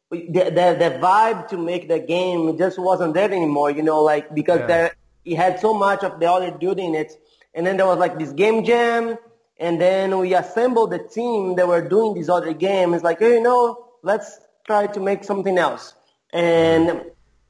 the 0.10 0.28
the, 0.30 0.76
the 0.80 1.00
vibe 1.02 1.48
to 1.50 1.58
make 1.58 1.88
the 1.88 2.00
game 2.00 2.58
just 2.58 2.80
wasn't 2.80 3.14
there 3.14 3.32
anymore. 3.32 3.72
You 3.72 3.84
know, 3.84 4.02
like 4.02 4.34
because 4.34 4.60
yeah. 4.62 4.68
there 4.68 4.96
it 5.26 5.36
had 5.36 5.60
so 5.60 5.74
much 5.74 6.04
of 6.04 6.20
the 6.20 6.30
other 6.30 6.52
dude 6.52 6.80
in 6.80 6.96
it, 6.96 7.14
and 7.54 7.66
then 7.66 7.78
there 7.78 7.86
was 7.86 7.98
like 7.98 8.18
this 8.18 8.32
game 8.32 8.64
jam, 8.64 9.18
and 9.60 9.80
then 9.80 10.18
we 10.18 10.34
assembled 10.34 10.92
the 10.92 11.00
team 11.00 11.56
that 11.56 11.68
were 11.68 11.88
doing 11.88 12.16
this 12.16 12.30
other 12.30 12.54
game. 12.54 12.94
It's 12.94 13.04
like, 13.04 13.20
hey, 13.20 13.36
you 13.36 13.42
know, 13.42 13.88
let's 14.04 14.40
try 14.66 14.88
to 14.88 15.00
make 15.00 15.24
something 15.24 15.58
else, 15.58 15.94
and 16.34 17.04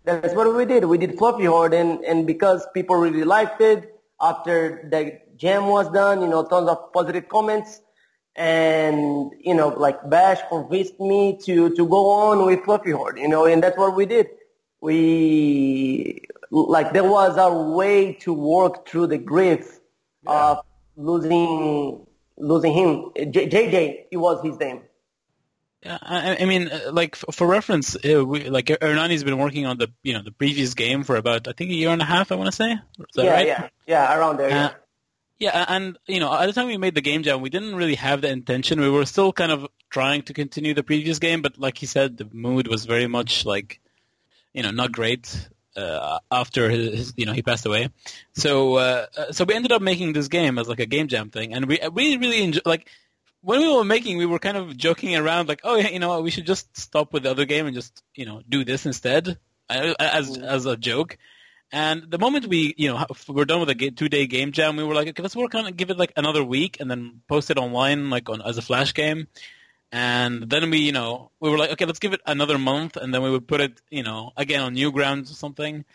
that's 0.03 0.33
what 0.33 0.53
we 0.55 0.65
did. 0.65 0.85
We 0.85 0.97
did 0.97 1.17
Fluffy 1.17 1.45
Horde, 1.45 1.73
and, 1.73 2.03
and 2.03 2.25
because 2.25 2.65
people 2.73 2.95
really 2.95 3.23
liked 3.23 3.61
it, 3.61 3.95
after 4.19 4.87
the 4.89 5.19
jam 5.37 5.67
was 5.67 5.89
done, 5.91 6.21
you 6.21 6.27
know, 6.27 6.43
tons 6.45 6.69
of 6.69 6.91
positive 6.93 7.27
comments, 7.29 7.81
and 8.35 9.31
you 9.39 9.53
know, 9.53 9.69
like 9.69 10.09
Bash 10.09 10.39
convinced 10.49 10.99
me 10.99 11.37
to 11.43 11.69
to 11.75 11.87
go 11.87 12.11
on 12.11 12.45
with 12.45 12.63
Fluffy 12.63 12.91
Horde, 12.91 13.17
you 13.17 13.27
know, 13.27 13.45
and 13.45 13.61
that's 13.61 13.77
what 13.77 13.95
we 13.95 14.05
did. 14.05 14.27
We 14.79 16.21
like 16.49 16.93
there 16.93 17.03
was 17.03 17.37
a 17.37 17.51
way 17.53 18.13
to 18.21 18.33
work 18.33 18.87
through 18.87 19.07
the 19.07 19.17
grief 19.17 19.79
yeah. 20.23 20.31
of 20.31 20.65
losing 20.95 22.05
losing 22.37 22.73
him. 22.73 23.11
J- 23.31 23.49
JJ, 23.49 24.05
it 24.11 24.17
was 24.17 24.43
his 24.43 24.57
name. 24.59 24.81
Yeah, 25.83 25.97
I, 25.99 26.37
I 26.41 26.45
mean, 26.45 26.67
uh, 26.67 26.91
like 26.93 27.15
for 27.15 27.47
reference, 27.47 27.95
uh, 27.95 28.23
we, 28.23 28.49
like 28.49 28.67
Ernani's 28.67 29.23
been 29.23 29.39
working 29.39 29.65
on 29.65 29.77
the 29.77 29.91
you 30.03 30.13
know 30.13 30.21
the 30.21 30.31
previous 30.31 30.75
game 30.75 31.03
for 31.03 31.15
about 31.15 31.47
I 31.47 31.53
think 31.53 31.71
a 31.71 31.73
year 31.73 31.89
and 31.89 32.01
a 32.01 32.05
half. 32.05 32.31
I 32.31 32.35
want 32.35 32.47
to 32.47 32.55
say. 32.55 32.77
yeah, 33.15 33.31
right? 33.31 33.47
yeah, 33.47 33.69
yeah, 33.87 34.17
around 34.17 34.37
there. 34.37 34.49
Yeah. 34.49 34.71
Yeah, 35.41 35.65
and 35.67 35.97
you 36.05 36.19
know, 36.19 36.31
at 36.31 36.45
the 36.45 36.53
time 36.53 36.67
we 36.67 36.77
made 36.77 36.93
the 36.93 37.01
game 37.01 37.23
jam, 37.23 37.41
we 37.41 37.49
didn't 37.49 37.73
really 37.75 37.95
have 37.95 38.21
the 38.21 38.29
intention. 38.29 38.79
We 38.79 38.91
were 38.91 39.07
still 39.07 39.33
kind 39.33 39.51
of 39.51 39.67
trying 39.89 40.21
to 40.23 40.33
continue 40.33 40.75
the 40.75 40.83
previous 40.83 41.17
game, 41.17 41.41
but 41.41 41.57
like 41.57 41.79
he 41.79 41.87
said, 41.87 42.15
the 42.15 42.29
mood 42.31 42.67
was 42.67 42.85
very 42.85 43.07
much 43.07 43.43
like, 43.43 43.79
you 44.53 44.61
know, 44.61 44.69
not 44.69 44.91
great 44.91 45.49
uh, 45.75 46.19
after 46.29 46.69
his, 46.69 46.93
his, 46.93 47.13
you 47.17 47.25
know, 47.25 47.33
he 47.33 47.41
passed 47.41 47.65
away. 47.65 47.89
So, 48.33 48.75
uh, 48.75 49.07
uh 49.17 49.31
so 49.31 49.43
we 49.43 49.55
ended 49.55 49.71
up 49.71 49.81
making 49.81 50.13
this 50.13 50.27
game 50.27 50.59
as 50.59 50.69
like 50.69 50.79
a 50.79 50.85
game 50.85 51.07
jam 51.07 51.31
thing, 51.31 51.55
and 51.55 51.65
we 51.65 51.79
we 51.91 52.17
really 52.17 52.43
enjoy 52.43 52.61
like 52.63 52.87
when 53.41 53.61
we 53.61 53.75
were 53.75 53.83
making, 53.83 54.17
we 54.17 54.27
were 54.27 54.37
kind 54.37 54.57
of 54.57 54.77
joking 54.77 55.15
around, 55.15 55.49
like, 55.49 55.61
oh, 55.63 55.75
yeah, 55.75 55.89
you 55.89 55.97
know, 55.97 56.21
we 56.21 56.29
should 56.29 56.45
just 56.45 56.77
stop 56.77 57.13
with 57.13 57.23
the 57.23 57.31
other 57.31 57.45
game 57.45 57.65
and 57.65 57.73
just, 57.73 58.03
you 58.13 58.27
know, 58.27 58.43
do 58.47 58.63
this 58.63 58.85
instead, 58.85 59.39
as 59.67 60.37
as 60.37 60.67
a 60.67 60.77
joke. 60.77 61.17
And 61.71 62.11
the 62.11 62.17
moment 62.19 62.47
we, 62.47 62.73
you 62.77 62.89
know, 62.89 63.05
we're 63.27 63.45
done 63.45 63.61
with 63.61 63.69
a 63.69 63.91
two-day 63.91 64.27
game 64.27 64.51
jam, 64.51 64.75
we 64.75 64.83
were 64.83 64.93
like, 64.93 65.07
okay, 65.09 65.23
let's 65.23 65.35
work 65.35 65.55
on 65.55 65.65
it, 65.67 65.77
give 65.77 65.89
it 65.89 65.97
like 65.97 66.11
another 66.17 66.43
week, 66.43 66.79
and 66.79 66.91
then 66.91 67.21
post 67.27 67.49
it 67.49 67.57
online, 67.57 68.09
like 68.09 68.29
on 68.29 68.41
as 68.41 68.57
a 68.57 68.61
flash 68.61 68.93
game. 68.93 69.27
And 69.93 70.49
then 70.49 70.69
we, 70.69 70.79
you 70.79 70.91
know, 70.91 71.31
we 71.39 71.49
were 71.49 71.57
like, 71.57 71.71
okay, 71.71 71.85
let's 71.85 71.99
give 71.99 72.13
it 72.13 72.21
another 72.25 72.57
month, 72.57 72.97
and 72.97 73.13
then 73.13 73.21
we 73.21 73.31
would 73.31 73.47
put 73.47 73.61
it, 73.61 73.81
you 73.89 74.03
know, 74.03 74.31
again 74.37 74.61
on 74.61 74.75
Newgrounds 74.75 75.31
or 75.31 75.35
something 75.35 75.85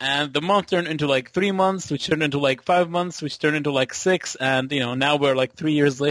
and 0.00 0.32
the 0.32 0.42
month 0.42 0.68
turned 0.70 0.88
into 0.88 1.06
like 1.06 1.30
three 1.30 1.52
months, 1.52 1.90
which 1.90 2.06
turned 2.06 2.22
into 2.22 2.38
like 2.38 2.62
five 2.62 2.90
months, 2.90 3.22
which 3.22 3.38
turned 3.38 3.56
into 3.56 3.70
like 3.70 3.94
six, 3.94 4.34
and 4.34 4.70
you 4.72 4.80
know 4.80 4.94
now 4.94 5.16
we're 5.16 5.36
like 5.36 5.54
three 5.54 5.72
years 5.72 6.00
la- 6.00 6.10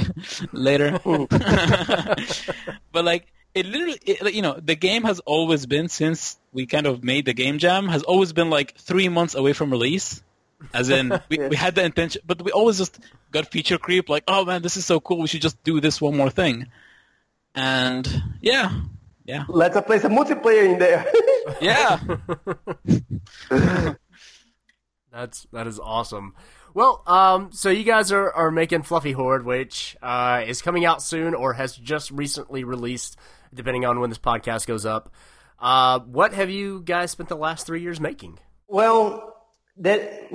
later. 0.51 0.99
but 2.91 3.05
like 3.05 3.32
it 3.53 3.65
literally, 3.65 3.99
it, 4.05 4.33
you 4.33 4.41
know, 4.41 4.59
the 4.59 4.75
game 4.75 5.03
has 5.03 5.19
always 5.19 5.65
been 5.65 5.89
since 5.89 6.37
we 6.51 6.65
kind 6.65 6.87
of 6.87 7.03
made 7.03 7.25
the 7.25 7.33
game 7.33 7.57
jam 7.59 7.87
has 7.87 8.03
always 8.03 8.33
been 8.33 8.49
like 8.49 8.75
three 8.77 9.09
months 9.09 9.35
away 9.35 9.53
from 9.53 9.71
release. 9.71 10.21
As 10.73 10.89
in, 10.89 11.09
we, 11.29 11.37
we 11.49 11.55
had 11.55 11.75
the 11.75 11.83
intention, 11.83 12.21
but 12.25 12.41
we 12.41 12.51
always 12.51 12.77
just 12.77 12.97
got 13.31 13.51
feature 13.51 13.77
creep. 13.77 14.09
Like, 14.09 14.23
oh 14.27 14.45
man, 14.45 14.61
this 14.61 14.77
is 14.77 14.85
so 14.85 14.99
cool. 14.99 15.19
We 15.19 15.27
should 15.27 15.41
just 15.41 15.61
do 15.63 15.79
this 15.81 16.01
one 16.01 16.15
more 16.15 16.29
thing. 16.29 16.67
And 17.55 18.07
yeah, 18.41 18.71
yeah. 19.25 19.43
Let's 19.47 19.79
play 19.81 19.99
some 19.99 20.13
multiplayer 20.13 20.65
in 20.65 20.79
there. 20.79 21.05
yeah. 21.61 21.99
That's 25.11 25.45
that 25.51 25.67
is 25.67 25.79
awesome. 25.79 26.33
Well, 26.73 27.03
um, 27.05 27.51
so 27.51 27.69
you 27.69 27.83
guys 27.83 28.11
are, 28.11 28.31
are 28.31 28.49
making 28.49 28.81
Fluffy 28.81 29.11
Horde, 29.11 29.45
which 29.45 29.95
uh, 30.01 30.43
is 30.45 30.63
coming 30.63 30.85
out 30.85 31.03
soon 31.03 31.35
or 31.35 31.53
has 31.53 31.75
just 31.75 32.09
recently 32.09 32.63
released, 32.63 33.15
depending 33.53 33.85
on 33.85 33.99
when 33.99 34.09
this 34.09 34.19
podcast 34.19 34.67
goes 34.67 34.85
up. 34.85 35.13
Uh, 35.59 35.99
what 35.99 36.33
have 36.33 36.49
you 36.49 36.81
guys 36.81 37.11
spent 37.11 37.29
the 37.29 37.37
last 37.37 37.65
three 37.65 37.81
years 37.81 37.99
making? 37.99 38.39
Well, 38.67 39.33
that 39.77 40.29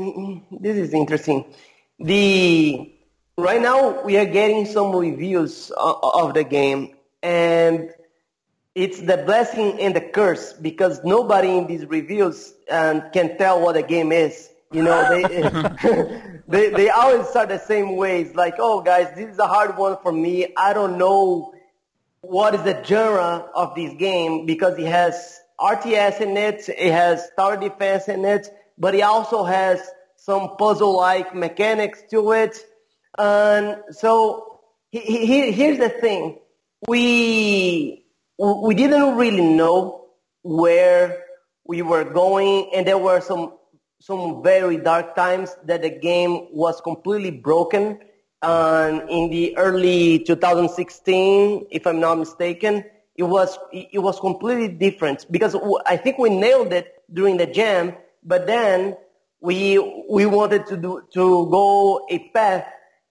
this 0.60 0.76
is 0.76 0.94
interesting. 0.94 1.54
The 1.98 2.92
right 3.36 3.60
now 3.60 4.02
we 4.02 4.16
are 4.16 4.24
getting 4.24 4.66
some 4.66 4.94
reviews 4.94 5.70
of 5.76 6.34
the 6.34 6.44
game, 6.44 6.96
and 7.22 7.90
it's 8.74 9.00
the 9.00 9.18
blessing 9.18 9.80
and 9.80 9.94
the 9.94 10.00
curse 10.00 10.52
because 10.52 11.02
nobody 11.04 11.58
in 11.58 11.66
these 11.66 11.84
reviews 11.86 12.54
um, 12.70 13.02
can 13.12 13.36
tell 13.36 13.60
what 13.60 13.76
a 13.76 13.82
game 13.82 14.12
is. 14.12 14.48
You 14.70 14.82
know, 14.82 15.08
they, 15.08 16.30
they 16.48 16.70
they 16.70 16.90
always 16.90 17.26
start 17.28 17.48
the 17.48 17.58
same 17.58 17.96
ways. 17.96 18.34
Like, 18.34 18.54
oh, 18.58 18.80
guys, 18.82 19.14
this 19.16 19.30
is 19.30 19.38
a 19.38 19.46
hard 19.46 19.76
one 19.76 19.96
for 20.02 20.12
me. 20.12 20.54
I 20.56 20.72
don't 20.72 20.98
know 20.98 21.54
what 22.20 22.54
is 22.54 22.62
the 22.62 22.82
genre 22.84 23.48
of 23.54 23.74
this 23.74 23.94
game 23.94 24.46
because 24.46 24.78
it 24.78 24.86
has 24.86 25.40
RTS 25.60 26.20
in 26.20 26.36
it, 26.36 26.68
it 26.68 26.92
has 26.92 27.30
tower 27.36 27.56
defense 27.56 28.08
in 28.08 28.24
it, 28.24 28.48
but 28.78 28.94
it 28.94 29.02
also 29.02 29.44
has 29.44 29.80
some 30.16 30.56
puzzle-like 30.56 31.34
mechanics 31.34 32.02
to 32.10 32.32
it. 32.32 32.56
And 33.18 33.82
so 33.90 34.60
he, 34.90 35.26
he, 35.26 35.50
here's 35.52 35.78
the 35.78 35.88
thing: 35.88 36.38
we 36.86 38.04
we 38.38 38.74
didn't 38.74 39.16
really 39.16 39.42
know 39.42 40.06
where 40.42 41.24
we 41.64 41.82
were 41.82 42.04
going, 42.04 42.70
and 42.74 42.86
there 42.86 42.98
were 42.98 43.20
some 43.20 43.54
some 44.00 44.42
very 44.42 44.76
dark 44.76 45.16
times 45.16 45.56
that 45.64 45.82
the 45.82 45.90
game 45.90 46.48
was 46.52 46.80
completely 46.80 47.32
broken. 47.32 47.98
Um, 48.40 49.08
in 49.08 49.30
the 49.30 49.56
early 49.56 50.20
2016, 50.20 51.66
if 51.72 51.86
I'm 51.88 51.98
not 51.98 52.18
mistaken, 52.18 52.84
it 53.16 53.24
was 53.24 53.58
it 53.72 53.98
was 54.00 54.20
completely 54.20 54.68
different 54.68 55.26
because 55.28 55.56
I 55.84 55.96
think 55.96 56.18
we 56.18 56.30
nailed 56.30 56.72
it 56.72 57.02
during 57.12 57.36
the 57.36 57.46
jam, 57.46 57.94
but 58.22 58.46
then 58.46 58.96
we 59.40 59.78
we 60.08 60.24
wanted 60.26 60.66
to 60.66 60.76
do 60.76 61.02
to 61.14 61.50
go 61.50 62.06
a 62.08 62.30
path, 62.30 62.64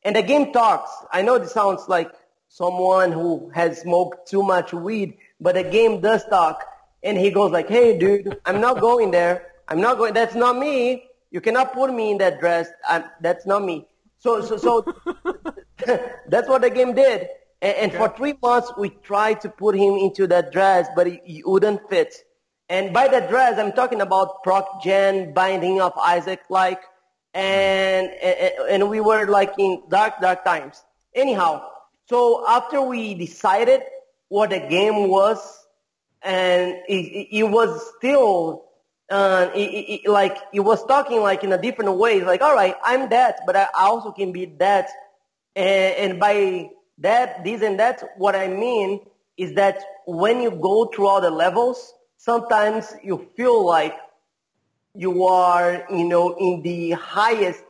and 0.03 0.15
the 0.15 0.22
game 0.22 0.53
talks. 0.53 0.91
I 1.12 1.24
know 1.24 1.38
this 1.38 1.51
sounds 1.51 1.89
like 1.89 2.10
someone 2.48 3.12
who 3.12 3.51
has 3.53 3.81
smoked 3.81 4.29
too 4.29 4.43
much 4.43 4.72
weed, 4.72 5.17
but 5.41 5.55
the 5.55 5.63
game 5.63 6.00
does 6.00 6.24
talk, 6.25 6.63
and 7.03 7.17
he 7.17 7.31
goes 7.31 7.51
like, 7.51 7.67
"Hey, 7.67 7.98
dude, 7.98 8.39
I'm 8.46 8.62
not 8.62 8.79
going 8.79 9.12
there. 9.12 9.51
I'm 9.67 9.81
not 9.81 9.98
going. 9.98 10.13
That's 10.13 10.36
not 10.36 10.57
me. 10.57 11.03
You 11.31 11.41
cannot 11.41 11.74
put 11.74 11.93
me 11.93 12.12
in 12.12 12.17
that 12.19 12.39
dress. 12.39 12.69
I'm, 12.88 13.03
that's 13.19 13.46
not 13.46 13.62
me." 13.62 13.88
So 14.27 14.41
so 14.41 14.57
so 14.57 14.86
that's 16.27 16.50
what 16.50 16.62
the 16.62 16.69
game 16.69 16.93
did. 16.93 17.29
And, 17.62 17.75
and 17.77 17.91
okay. 17.91 17.98
for 17.98 18.10
three 18.10 18.34
months, 18.41 18.74
we 18.77 18.89
tried 18.89 19.39
to 19.41 19.50
put 19.50 19.74
him 19.74 19.96
into 19.96 20.27
that 20.27 20.51
dress, 20.51 20.88
but 20.96 21.07
he, 21.07 21.22
he 21.24 21.43
wouldn't 21.46 21.89
fit. 21.89 22.13
And 22.67 22.93
by 22.93 23.07
that 23.07 23.29
dress, 23.29 23.57
I'm 23.57 23.72
talking 23.72 24.01
about 24.01 24.43
Proc 24.43 24.84
Gen, 24.84 25.34
Binding 25.34 25.79
of 25.79 25.93
Isaac, 25.98 26.41
like, 26.50 26.81
and, 27.34 28.07
and, 28.07 28.53
and 28.69 28.89
we 28.89 29.00
were 29.00 29.27
like 29.27 29.53
in 29.57 29.84
dark, 29.88 30.19
dark 30.19 30.43
times. 30.43 30.84
Anyhow, 31.15 31.65
so 32.07 32.43
after 32.50 32.81
we 32.81 33.13
decided 33.13 33.81
what 34.27 34.50
the 34.50 34.60
game 34.60 35.07
was, 35.07 35.39
and 36.22 36.72
it, 36.89 37.27
it 37.31 37.43
was 37.43 37.93
still, 37.98 38.65
uh, 39.09 39.49
it, 39.55 40.03
it, 40.05 40.09
like, 40.09 40.37
it 40.53 40.59
was 40.59 40.85
talking 40.85 41.21
like 41.21 41.43
in 41.43 41.53
a 41.53 41.61
different 41.61 41.97
way. 41.97 42.21
Like, 42.21 42.41
all 42.41 42.53
right, 42.53 42.75
I'm 42.83 43.09
that, 43.09 43.41
but 43.45 43.55
I 43.55 43.67
also 43.75 44.11
can 44.11 44.31
be 44.31 44.45
that. 44.59 44.89
And, 45.55 46.11
and 46.11 46.19
by 46.19 46.69
that, 46.99 47.43
this 47.43 47.61
and 47.61 47.79
that, 47.79 48.03
what 48.17 48.35
I 48.35 48.47
mean 48.47 49.01
is 49.37 49.53
that 49.53 49.81
when 50.05 50.41
you 50.41 50.51
go 50.51 50.85
through 50.85 51.07
all 51.07 51.21
the 51.21 51.31
levels, 51.31 51.93
sometimes 52.17 52.93
you 53.03 53.29
feel 53.35 53.65
like 53.65 53.95
you 54.93 55.25
are, 55.25 55.85
you 55.91 56.05
know, 56.05 56.35
in 56.35 56.63
the 56.63 56.91
highest 56.91 57.63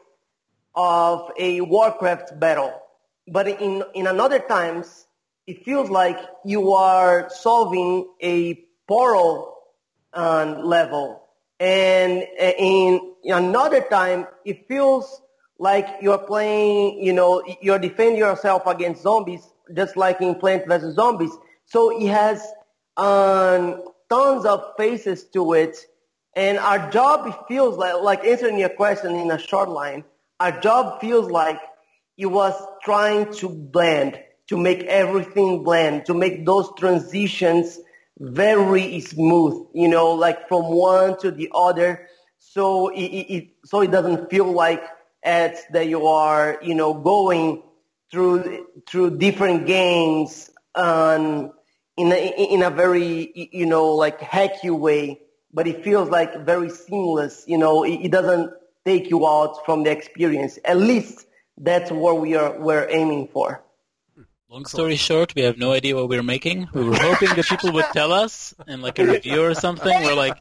of 0.75 1.31
a 1.37 1.61
Warcraft 1.61 2.39
battle. 2.39 2.81
But 3.27 3.47
in, 3.47 3.83
in 3.93 4.07
another 4.07 4.39
times, 4.39 5.05
it 5.45 5.65
feels 5.65 5.89
like 5.89 6.17
you 6.45 6.73
are 6.73 7.29
solving 7.29 8.07
a 8.21 8.55
portal 8.87 9.57
uh, 10.13 10.61
level. 10.63 11.26
And 11.59 12.23
uh, 12.39 12.51
in 12.57 13.13
another 13.25 13.81
time, 13.81 14.27
it 14.45 14.67
feels 14.67 15.21
like 15.59 15.87
you're 16.01 16.19
playing, 16.19 17.03
you 17.03 17.13
know, 17.13 17.43
you're 17.61 17.79
defending 17.79 18.17
yourself 18.19 18.65
against 18.67 19.01
zombies, 19.01 19.41
just 19.73 19.97
like 19.97 20.21
in 20.21 20.35
Plant 20.35 20.67
vs. 20.67 20.95
Zombies. 20.95 21.31
So 21.65 21.99
it 21.99 22.07
has 22.09 22.45
um, 22.95 23.83
tons 24.09 24.45
of 24.45 24.73
faces 24.77 25.25
to 25.33 25.53
it. 25.53 25.77
And 26.35 26.59
our 26.59 26.91
job 26.91 27.47
feels 27.47 27.77
like, 27.77 27.95
like 28.01 28.23
answering 28.23 28.59
your 28.59 28.69
question 28.69 29.15
in 29.15 29.31
a 29.31 29.39
short 29.39 29.69
line, 29.69 30.03
our 30.39 30.59
job 30.59 31.01
feels 31.01 31.31
like 31.31 31.59
it 32.17 32.27
was 32.27 32.53
trying 32.83 33.33
to 33.33 33.49
blend, 33.49 34.19
to 34.47 34.57
make 34.57 34.83
everything 34.83 35.63
blend, 35.63 36.05
to 36.05 36.13
make 36.13 36.45
those 36.45 36.69
transitions 36.77 37.79
very 38.19 38.99
smooth, 38.99 39.67
you 39.73 39.87
know, 39.87 40.11
like 40.11 40.47
from 40.47 40.65
one 40.65 41.17
to 41.19 41.31
the 41.31 41.49
other. 41.53 42.07
So 42.39 42.89
it, 42.89 43.01
it, 43.01 43.47
so 43.65 43.81
it 43.81 43.91
doesn't 43.91 44.29
feel 44.29 44.51
like 44.51 44.83
ads 45.23 45.61
that 45.71 45.87
you 45.87 46.07
are, 46.07 46.57
you 46.61 46.75
know, 46.75 46.93
going 46.93 47.63
through 48.11 48.67
through 48.87 49.17
different 49.17 49.67
games 49.67 50.49
um, 50.75 51.51
in 51.97 52.11
a, 52.11 52.53
in 52.53 52.63
a 52.63 52.69
very, 52.69 53.49
you 53.51 53.65
know, 53.65 53.93
like 53.93 54.19
hacky 54.19 54.71
way, 54.71 55.19
but 55.53 55.67
it 55.67 55.83
feels 55.83 56.09
like 56.09 56.45
very 56.45 56.69
seamless. 56.69 57.43
You 57.47 57.57
know, 57.57 57.83
it, 57.83 58.05
it 58.05 58.11
doesn't 58.11 58.51
take 58.85 59.09
you 59.09 59.27
out 59.27 59.65
from 59.65 59.83
the 59.83 59.91
experience. 59.91 60.57
At 60.63 60.77
least 60.77 61.25
that's 61.57 61.91
what 61.91 62.21
we 62.21 62.35
are 62.35 62.59
we're 62.59 62.87
aiming 62.89 63.27
for. 63.27 63.63
Long 64.49 64.63
story 64.65 64.95
short, 64.95 65.35
we 65.35 65.41
have 65.41 65.57
no 65.57 65.73
idea 65.73 65.93
what 65.93 66.07
we're 66.07 66.23
making. 66.23 66.69
We 66.73 66.85
were 66.85 66.95
hoping 66.95 67.35
that 67.35 67.45
people 67.47 67.73
would 67.73 67.85
tell 67.91 68.13
us 68.13 68.55
in 68.65 68.81
like 68.81 68.97
a 68.97 69.05
review 69.05 69.43
or 69.43 69.53
something. 69.53 69.93
We're 70.03 70.15
like, 70.15 70.37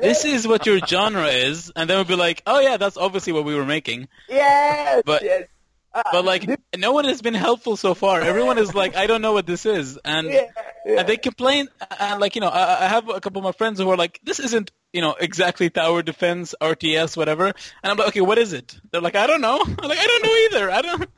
this 0.00 0.24
is 0.24 0.44
what 0.44 0.66
your 0.66 0.80
genre 0.80 1.28
is, 1.28 1.70
and 1.76 1.88
then 1.88 1.98
we'd 1.98 2.08
be 2.08 2.16
like, 2.16 2.42
oh 2.48 2.58
yeah, 2.58 2.78
that's 2.78 2.96
obviously 2.96 3.32
what 3.32 3.44
we 3.44 3.54
were 3.54 3.64
making. 3.64 4.08
Yes. 4.28 5.04
But 5.06 5.22
yes. 5.22 5.46
Uh, 5.94 6.02
but 6.10 6.24
like, 6.24 6.50
no 6.76 6.90
one 6.90 7.04
has 7.04 7.22
been 7.22 7.34
helpful 7.34 7.76
so 7.76 7.94
far. 7.94 8.20
Everyone 8.20 8.58
is 8.58 8.74
like, 8.74 8.96
I 8.96 9.06
don't 9.06 9.22
know 9.22 9.32
what 9.32 9.46
this 9.46 9.64
is, 9.64 10.00
and 10.04 10.26
yeah, 10.26 10.46
yeah. 10.84 10.98
and 10.98 11.08
they 11.08 11.16
complain. 11.16 11.68
And 12.00 12.20
like, 12.20 12.34
you 12.34 12.40
know, 12.40 12.48
I, 12.48 12.86
I 12.86 12.88
have 12.88 13.08
a 13.08 13.20
couple 13.20 13.38
of 13.38 13.44
my 13.44 13.52
friends 13.52 13.78
who 13.78 13.88
are 13.88 13.96
like, 13.96 14.18
this 14.24 14.40
isn't 14.40 14.72
you 14.92 15.00
know 15.00 15.14
exactly 15.20 15.70
tower 15.70 16.02
defense 16.02 16.56
RTS 16.60 17.16
whatever, 17.16 17.46
and 17.46 17.54
I'm 17.84 17.96
like, 17.96 18.08
okay, 18.08 18.20
what 18.20 18.38
is 18.38 18.52
it? 18.52 18.76
They're 18.90 19.00
like, 19.00 19.14
I 19.14 19.28
don't 19.28 19.40
know. 19.40 19.60
I'm 19.64 19.88
like, 19.88 19.98
I 20.00 20.06
don't 20.06 20.24
know 20.24 20.36
either. 20.58 20.70
I 20.72 20.82
don't. 20.82 21.10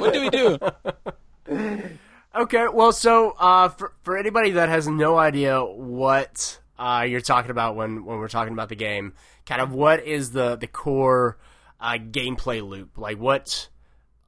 What 0.00 0.12
do 0.12 0.20
we 0.22 0.30
do? 0.30 0.58
Okay, 1.48 2.66
well, 2.72 2.92
so 2.92 3.30
uh, 3.38 3.68
for 3.68 3.92
for 4.02 4.16
anybody 4.16 4.52
that 4.52 4.68
has 4.68 4.86
no 4.88 5.18
idea 5.18 5.62
what 5.62 6.58
uh, 6.78 7.04
you're 7.08 7.20
talking 7.20 7.50
about 7.50 7.76
when 7.76 8.04
when 8.04 8.18
we're 8.18 8.28
talking 8.28 8.52
about 8.52 8.68
the 8.68 8.76
game, 8.76 9.14
kind 9.46 9.60
of 9.60 9.72
what 9.72 10.04
is 10.04 10.32
the 10.32 10.56
the 10.56 10.66
core 10.66 11.38
uh, 11.80 11.92
gameplay 11.94 12.66
loop? 12.66 12.98
Like 12.98 13.18
what, 13.18 13.68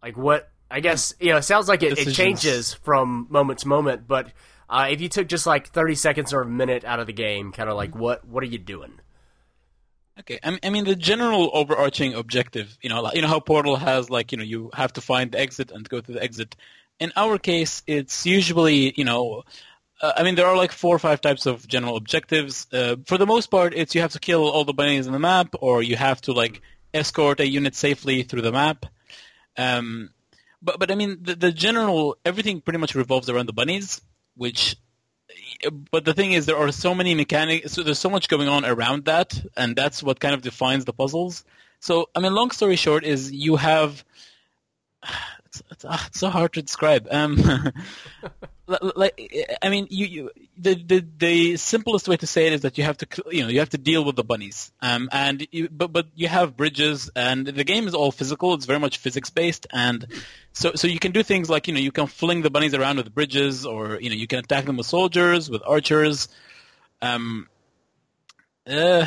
like 0.02 0.16
what? 0.16 0.50
I 0.70 0.80
guess 0.80 1.14
you 1.20 1.30
know, 1.30 1.38
it 1.38 1.42
sounds 1.42 1.68
like 1.68 1.82
it, 1.82 1.98
it 1.98 2.12
changes 2.12 2.74
from 2.74 3.26
moment 3.30 3.60
to 3.60 3.68
moment, 3.68 4.06
but. 4.06 4.32
Uh, 4.72 4.86
if 4.88 5.00
you 5.00 5.08
took 5.08 5.26
just 5.26 5.48
like 5.48 5.66
30 5.66 5.96
seconds 5.96 6.32
or 6.32 6.42
a 6.42 6.46
minute 6.46 6.84
out 6.84 7.00
of 7.00 7.08
the 7.08 7.12
game, 7.12 7.50
kind 7.50 7.68
of 7.68 7.76
like 7.76 7.92
what 7.96 8.24
what 8.24 8.40
are 8.44 8.46
you 8.46 8.56
doing? 8.56 9.00
Okay, 10.20 10.38
I 10.42 10.68
mean 10.68 10.84
the 10.84 10.94
general 10.94 11.50
overarching 11.54 12.14
objective, 12.14 12.76
you 12.82 12.90
know, 12.90 13.10
you 13.14 13.22
know 13.22 13.28
how 13.28 13.40
Portal 13.40 13.76
has 13.76 14.10
like 14.10 14.32
you 14.32 14.38
know 14.38 14.44
you 14.44 14.70
have 14.74 14.92
to 14.92 15.00
find 15.00 15.32
the 15.32 15.40
exit 15.40 15.70
and 15.70 15.88
go 15.88 16.00
to 16.00 16.12
the 16.12 16.22
exit 16.22 16.56
in 17.00 17.12
our 17.16 17.38
case, 17.38 17.82
it's 17.86 18.26
usually, 18.26 18.92
you 18.96 19.04
know, 19.04 19.42
uh, 20.00 20.12
I 20.16 20.22
mean, 20.22 20.34
there 20.34 20.46
are 20.46 20.56
like 20.56 20.72
four 20.72 20.94
or 20.94 20.98
five 20.98 21.20
types 21.20 21.46
of 21.46 21.66
general 21.66 21.96
objectives. 21.96 22.66
Uh, 22.72 22.96
for 23.06 23.18
the 23.18 23.26
most 23.26 23.50
part, 23.50 23.74
it's 23.74 23.94
you 23.94 24.02
have 24.02 24.12
to 24.12 24.20
kill 24.20 24.48
all 24.48 24.64
the 24.64 24.72
bunnies 24.72 25.06
in 25.06 25.12
the 25.12 25.18
map, 25.18 25.54
or 25.60 25.82
you 25.82 25.96
have 25.96 26.20
to 26.22 26.32
like 26.32 26.62
escort 26.92 27.40
a 27.40 27.48
unit 27.48 27.74
safely 27.74 28.22
through 28.22 28.42
the 28.42 28.52
map. 28.52 28.86
Um, 29.56 30.10
but 30.62 30.78
but 30.78 30.90
I 30.90 30.94
mean, 30.94 31.18
the, 31.22 31.34
the 31.34 31.52
general 31.52 32.16
everything 32.24 32.60
pretty 32.60 32.78
much 32.78 32.94
revolves 32.94 33.28
around 33.28 33.46
the 33.46 33.52
bunnies, 33.52 34.00
which. 34.36 34.76
But 35.90 36.04
the 36.04 36.14
thing 36.14 36.32
is, 36.32 36.46
there 36.46 36.56
are 36.56 36.72
so 36.72 36.94
many 36.94 37.14
mechanics. 37.14 37.72
So 37.72 37.82
there's 37.82 37.98
so 37.98 38.10
much 38.10 38.28
going 38.28 38.48
on 38.48 38.64
around 38.64 39.04
that, 39.04 39.38
and 39.56 39.76
that's 39.76 40.02
what 40.02 40.18
kind 40.18 40.34
of 40.34 40.42
defines 40.42 40.84
the 40.86 40.92
puzzles. 40.92 41.44
So 41.80 42.08
I 42.14 42.20
mean, 42.20 42.34
long 42.34 42.50
story 42.50 42.76
short, 42.76 43.04
is 43.04 43.30
you 43.30 43.56
have 43.56 44.02
it's, 45.50 45.62
it's, 45.70 45.84
uh, 45.84 45.98
it's, 46.06 46.20
so 46.20 46.30
hard 46.30 46.52
to 46.52 46.62
describe. 46.62 47.08
Um, 47.10 47.72
like, 48.94 49.58
I 49.60 49.68
mean, 49.68 49.88
you, 49.90 50.06
you, 50.06 50.30
the, 50.56 50.74
the 50.74 51.06
the 51.18 51.56
simplest 51.56 52.06
way 52.06 52.16
to 52.18 52.26
say 52.26 52.46
it 52.46 52.52
is 52.52 52.60
that 52.60 52.78
you 52.78 52.84
have 52.84 52.96
to, 52.98 53.06
you 53.30 53.42
know, 53.42 53.48
you 53.48 53.58
have 53.58 53.70
to 53.70 53.78
deal 53.78 54.04
with 54.04 54.14
the 54.14 54.22
bunnies. 54.22 54.70
Um, 54.80 55.08
and 55.10 55.44
you, 55.50 55.68
but 55.68 55.92
but 55.92 56.06
you 56.14 56.28
have 56.28 56.56
bridges, 56.56 57.10
and 57.16 57.46
the 57.46 57.64
game 57.64 57.88
is 57.88 57.94
all 57.94 58.12
physical. 58.12 58.54
It's 58.54 58.66
very 58.66 58.78
much 58.78 58.98
physics 58.98 59.30
based, 59.30 59.66
and 59.72 60.06
so 60.52 60.72
so 60.74 60.86
you 60.86 61.00
can 61.00 61.10
do 61.10 61.24
things 61.24 61.50
like 61.50 61.66
you 61.66 61.74
know 61.74 61.80
you 61.80 61.92
can 61.92 62.06
fling 62.06 62.42
the 62.42 62.50
bunnies 62.50 62.74
around 62.74 62.98
with 62.98 63.12
bridges, 63.12 63.66
or 63.66 64.00
you 64.00 64.10
know 64.10 64.16
you 64.16 64.28
can 64.28 64.38
attack 64.38 64.66
them 64.66 64.76
with 64.76 64.86
soldiers, 64.86 65.50
with 65.50 65.62
archers. 65.66 66.28
Um, 67.02 67.48
uh, 68.66 69.06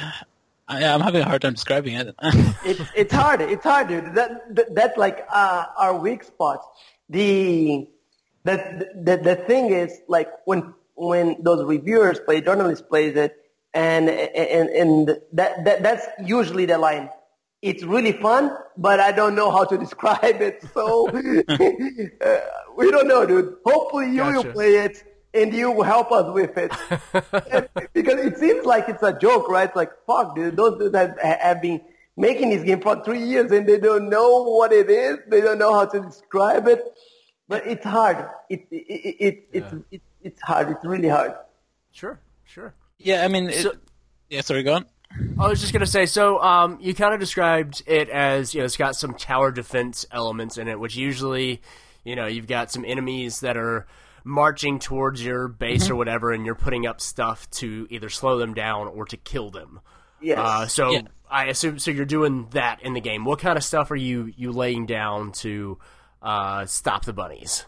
I, 0.68 0.84
am 0.84 1.02
having 1.02 1.22
a 1.22 1.26
hard 1.26 1.42
time 1.42 1.54
describing 1.54 1.96
it. 1.96 2.16
it's 2.66 2.82
it's 2.96 3.14
hard. 3.14 3.42
It's 3.42 3.64
hard, 3.64 3.88
dude. 3.90 4.16
That, 4.16 4.56
that 4.56 4.76
that's 4.76 4.98
like 4.98 5.26
uh, 5.32 5.66
our 5.78 5.98
weak 5.98 6.24
spot. 6.24 6.64
The 7.10 7.88
the, 8.44 8.90
the 9.04 9.18
the 9.18 9.36
thing 9.36 9.72
is 9.72 10.00
like 10.08 10.30
when 10.46 10.74
when 10.96 11.38
those 11.42 11.66
reviewers 11.66 12.20
play, 12.20 12.42
journalists 12.42 12.86
plays 12.88 13.16
it, 13.16 13.36
and 13.74 14.10
and 14.10 14.70
and 14.70 15.08
that, 15.34 15.66
that 15.66 15.84
that's 15.84 16.08
usually 16.24 16.66
the 16.66 16.78
line. 16.78 17.10
It's 17.62 17.84
really 17.84 18.12
fun, 18.12 18.56
but 18.78 19.00
I 19.00 19.12
don't 19.12 19.36
know 19.36 19.52
how 19.52 19.66
to 19.66 19.78
describe 19.86 20.42
it. 20.42 20.64
So 20.74 21.08
uh, 21.50 22.40
we 22.76 22.92
don't 22.92 23.08
know, 23.08 23.26
dude. 23.26 23.58
Hopefully 23.66 24.12
you 24.12 24.18
gotcha. 24.18 24.48
will 24.48 24.54
play 24.54 24.76
it 24.76 25.13
and 25.34 25.54
you 25.54 25.82
help 25.82 26.12
us 26.12 26.32
with 26.34 26.58
it. 26.58 26.72
because 27.94 28.20
it 28.20 28.38
seems 28.38 28.66
like 28.66 28.88
it's 28.88 29.04
a 29.04 29.18
joke, 29.18 29.50
right? 29.50 29.68
It's 29.68 29.76
like, 29.76 29.92
fuck, 30.06 30.36
dude, 30.36 30.56
those 30.56 30.78
dudes 30.78 30.96
have, 30.96 31.18
have 31.20 31.62
been 31.62 31.82
making 32.16 32.50
this 32.50 32.64
game 32.64 32.82
for 32.82 33.04
three 33.04 33.24
years 33.24 33.52
and 33.52 33.68
they 33.68 33.80
don't 33.80 34.10
know 34.10 34.44
what 34.44 34.72
it 34.72 34.90
is. 34.90 35.20
They 35.28 35.42
don't 35.42 35.58
know 35.58 35.74
how 35.74 35.86
to 35.86 36.00
describe 36.02 36.68
it. 36.68 36.84
But 37.48 37.68
it's 37.68 37.86
hard. 37.86 38.30
It, 38.50 38.68
it, 38.72 38.76
it, 38.76 39.16
it, 39.20 39.48
yeah. 39.54 39.60
it, 39.60 39.84
it, 39.92 40.02
it's 40.22 40.42
hard. 40.42 40.70
It's 40.70 40.86
really 40.86 41.10
hard. 41.10 41.34
Sure, 41.92 42.20
sure. 42.46 42.74
Yeah, 42.98 43.26
I 43.26 43.28
mean, 43.28 43.50
it, 43.50 43.64
so, 43.64 43.74
yeah, 44.30 44.42
sorry, 44.42 44.64
go 44.64 44.76
on. 44.76 44.86
I 45.40 45.48
was 45.48 45.62
just 45.62 45.74
gonna 45.74 45.86
say, 45.86 46.06
so 46.06 46.42
um, 46.42 46.80
you 46.82 46.96
kind 46.96 47.14
of 47.14 47.20
described 47.20 47.84
it 47.86 48.10
as 48.10 48.56
you 48.56 48.62
know 48.62 48.66
it's 48.66 48.78
got 48.78 48.96
some 48.96 49.14
tower 49.14 49.52
defense 49.52 50.08
elements 50.12 50.58
in 50.58 50.68
it, 50.68 50.80
which 50.80 50.96
usually, 50.96 51.62
you 52.04 52.16
know, 52.16 52.26
you've 52.26 52.48
got 52.48 52.72
some 52.72 52.84
enemies 52.86 53.42
that 53.42 53.58
are 53.58 53.86
marching 54.24 54.80
towards 54.80 55.24
your 55.24 55.48
base 55.48 55.90
or 55.90 55.96
whatever, 55.96 56.32
and 56.32 56.46
you're 56.46 56.56
putting 56.56 56.86
up 56.86 57.02
stuff 57.02 57.50
to 57.52 57.88
either 57.90 58.10
slow 58.10 58.38
them 58.38 58.54
down 58.54 58.88
or 58.88 59.06
to 59.06 59.18
kill 59.18 59.52
them. 59.52 59.82
Yes. 60.22 60.40
Uh, 60.40 60.68
so 60.68 60.92
Yeah. 60.92 61.02
I 61.30 61.46
assume 61.46 61.80
so. 61.80 61.92
You're 61.92 62.06
doing 62.06 62.48
that 62.52 62.82
in 62.84 62.94
the 62.94 63.02
game. 63.02 63.26
What 63.26 63.40
kind 63.40 63.58
of 63.58 63.64
stuff 63.64 63.90
are 63.92 63.96
you 63.96 64.32
you 64.38 64.52
laying 64.52 64.86
down 64.86 65.32
to 65.44 65.80
uh, 66.22 66.66
stop 66.66 67.06
the 67.06 67.14
bunnies? 67.14 67.66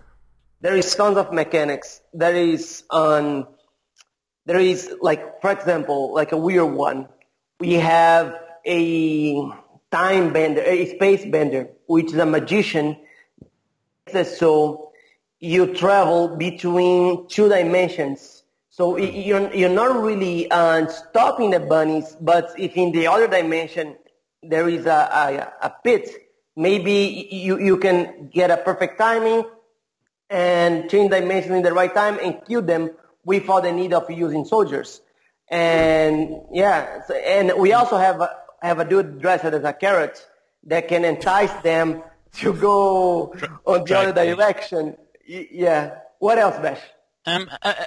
there 0.62 0.76
is 0.76 0.96
tons 0.96 1.18
of 1.18 1.32
mechanics. 1.32 2.02
There 2.14 2.36
is 2.36 2.84
um, 2.90 3.48
there 4.46 4.60
is 4.60 4.92
like 5.00 5.42
for 5.42 5.52
example, 5.52 6.14
like 6.14 6.32
a 6.32 6.38
weird 6.38 6.72
one. 6.74 7.08
We 7.60 7.74
have 7.74 8.36
a 8.66 9.50
time 9.92 10.34
bender, 10.34 10.62
a 10.62 10.88
space 10.96 11.26
bender, 11.26 11.70
which 11.88 12.08
is 12.08 12.18
a 12.18 12.26
magician. 12.26 12.98
So 14.12 14.92
you 15.40 15.74
travel 15.74 16.36
between 16.36 17.28
two 17.28 17.50
dimensions. 17.50 18.44
So 18.70 18.98
you're 18.98 19.54
you're 19.54 19.70
not 19.70 20.02
really 20.02 20.52
uh, 20.52 20.88
stopping 20.88 21.52
the 21.52 21.60
bunnies, 21.60 22.16
but 22.20 22.54
if 22.58 22.76
in 22.76 22.92
the 22.92 23.08
other 23.08 23.28
dimension 23.28 23.96
there 24.44 24.68
is 24.70 24.86
a, 24.86 24.90
a, 25.62 25.68
a 25.68 25.74
pit, 25.84 26.10
maybe 26.56 27.28
you, 27.32 27.60
you 27.60 27.78
can 27.78 28.30
get 28.34 28.52
a 28.52 28.58
perfect 28.58 28.98
timing 28.98 29.46
and 30.30 30.90
change 30.90 31.12
dimensions 31.12 31.56
in 31.56 31.64
the 31.64 31.74
right 31.74 31.94
time 31.94 32.20
and 32.22 32.42
kill 32.48 32.62
them 32.62 32.92
without 33.24 33.64
the 33.64 33.72
need 33.72 33.94
of 33.94 34.10
using 34.10 34.46
soldiers. 34.46 35.02
And 35.50 36.42
yeah, 36.52 37.04
so, 37.08 37.16
and 37.16 37.54
we 37.58 37.74
also 37.74 37.98
have 37.98 38.22
a, 38.22 38.36
have 38.62 38.80
a 38.80 38.86
dude 38.86 39.22
dressed 39.22 39.46
as 39.46 39.64
a 39.64 39.74
carrot 39.74 40.26
that 40.64 40.88
can 40.88 41.06
entice 41.06 41.54
them 41.62 42.04
to 42.38 42.54
go 42.54 43.36
on 43.66 43.84
the 43.86 43.98
other 43.98 44.36
direction. 44.36 44.98
Yeah. 45.26 45.96
What 46.20 46.38
else, 46.38 46.58
Bash? 46.58 46.82
Um, 47.26 47.50
I, 47.64 47.86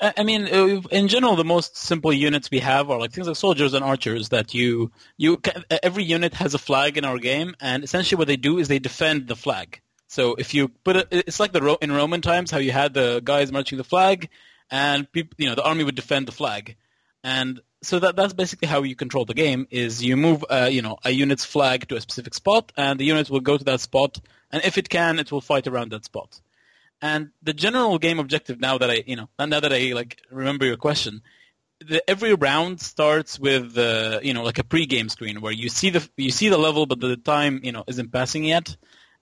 I, 0.00 0.14
I 0.18 0.22
mean, 0.24 0.44
uh, 0.44 0.80
in 0.90 1.08
general, 1.08 1.36
the 1.36 1.44
most 1.44 1.76
simple 1.76 2.12
units 2.12 2.50
we 2.50 2.60
have 2.60 2.90
are 2.90 2.98
like 2.98 3.12
things 3.12 3.26
like 3.26 3.36
soldiers 3.36 3.74
and 3.74 3.84
archers. 3.84 4.30
That 4.30 4.54
you, 4.54 4.90
you, 5.16 5.40
every 5.82 6.04
unit 6.04 6.34
has 6.34 6.54
a 6.54 6.58
flag 6.58 6.96
in 6.96 7.04
our 7.04 7.18
game, 7.18 7.54
and 7.60 7.84
essentially 7.84 8.18
what 8.18 8.28
they 8.28 8.36
do 8.36 8.58
is 8.58 8.68
they 8.68 8.78
defend 8.78 9.28
the 9.28 9.36
flag. 9.36 9.80
So 10.08 10.34
if 10.34 10.54
you 10.54 10.68
put 10.68 10.96
it, 10.96 11.08
it's 11.10 11.40
like 11.40 11.52
the 11.52 11.78
in 11.80 11.92
Roman 11.92 12.22
times 12.22 12.50
how 12.50 12.58
you 12.58 12.72
had 12.72 12.94
the 12.94 13.20
guys 13.22 13.52
marching 13.52 13.78
the 13.78 13.84
flag, 13.84 14.28
and 14.70 15.10
people, 15.10 15.34
you 15.38 15.48
know, 15.48 15.54
the 15.54 15.64
army 15.64 15.84
would 15.84 15.96
defend 15.96 16.26
the 16.26 16.32
flag, 16.32 16.76
and 17.22 17.60
so 17.82 17.98
that 17.98 18.16
that's 18.16 18.32
basically 18.32 18.68
how 18.68 18.82
you 18.82 18.96
control 18.96 19.24
the 19.24 19.34
game. 19.34 19.66
Is 19.70 20.02
you 20.02 20.16
move, 20.16 20.44
uh, 20.48 20.68
you 20.70 20.82
know, 20.82 20.96
a 21.04 21.10
unit's 21.10 21.44
flag 21.44 21.88
to 21.88 21.96
a 21.96 22.00
specific 22.00 22.34
spot, 22.34 22.72
and 22.76 22.98
the 22.98 23.04
unit 23.04 23.30
will 23.30 23.40
go 23.40 23.56
to 23.56 23.64
that 23.64 23.80
spot, 23.80 24.20
and 24.50 24.64
if 24.64 24.78
it 24.78 24.88
can, 24.88 25.18
it 25.18 25.30
will 25.30 25.40
fight 25.40 25.66
around 25.66 25.90
that 25.92 26.04
spot. 26.04 26.40
And 27.02 27.30
the 27.42 27.52
general 27.52 27.98
game 27.98 28.18
objective 28.18 28.58
now 28.60 28.78
that 28.78 28.90
I, 28.90 29.04
you 29.06 29.16
know, 29.16 29.28
now 29.38 29.60
that 29.60 29.72
I 29.72 29.92
like 29.92 30.20
remember 30.30 30.64
your 30.64 30.76
question, 30.76 31.22
the, 31.80 32.08
every 32.08 32.34
round 32.34 32.80
starts 32.80 33.38
with, 33.38 33.76
uh, 33.76 34.20
you 34.22 34.32
know, 34.32 34.42
like 34.42 34.58
a 34.58 34.64
pre-game 34.64 35.08
screen 35.08 35.40
where 35.40 35.52
you 35.52 35.68
see 35.68 35.90
the 35.90 36.08
you 36.16 36.30
see 36.30 36.48
the 36.48 36.58
level, 36.58 36.86
but 36.86 37.00
the 37.00 37.16
time, 37.16 37.60
you 37.62 37.72
know, 37.72 37.84
isn't 37.86 38.12
passing 38.12 38.44
yet, 38.44 38.76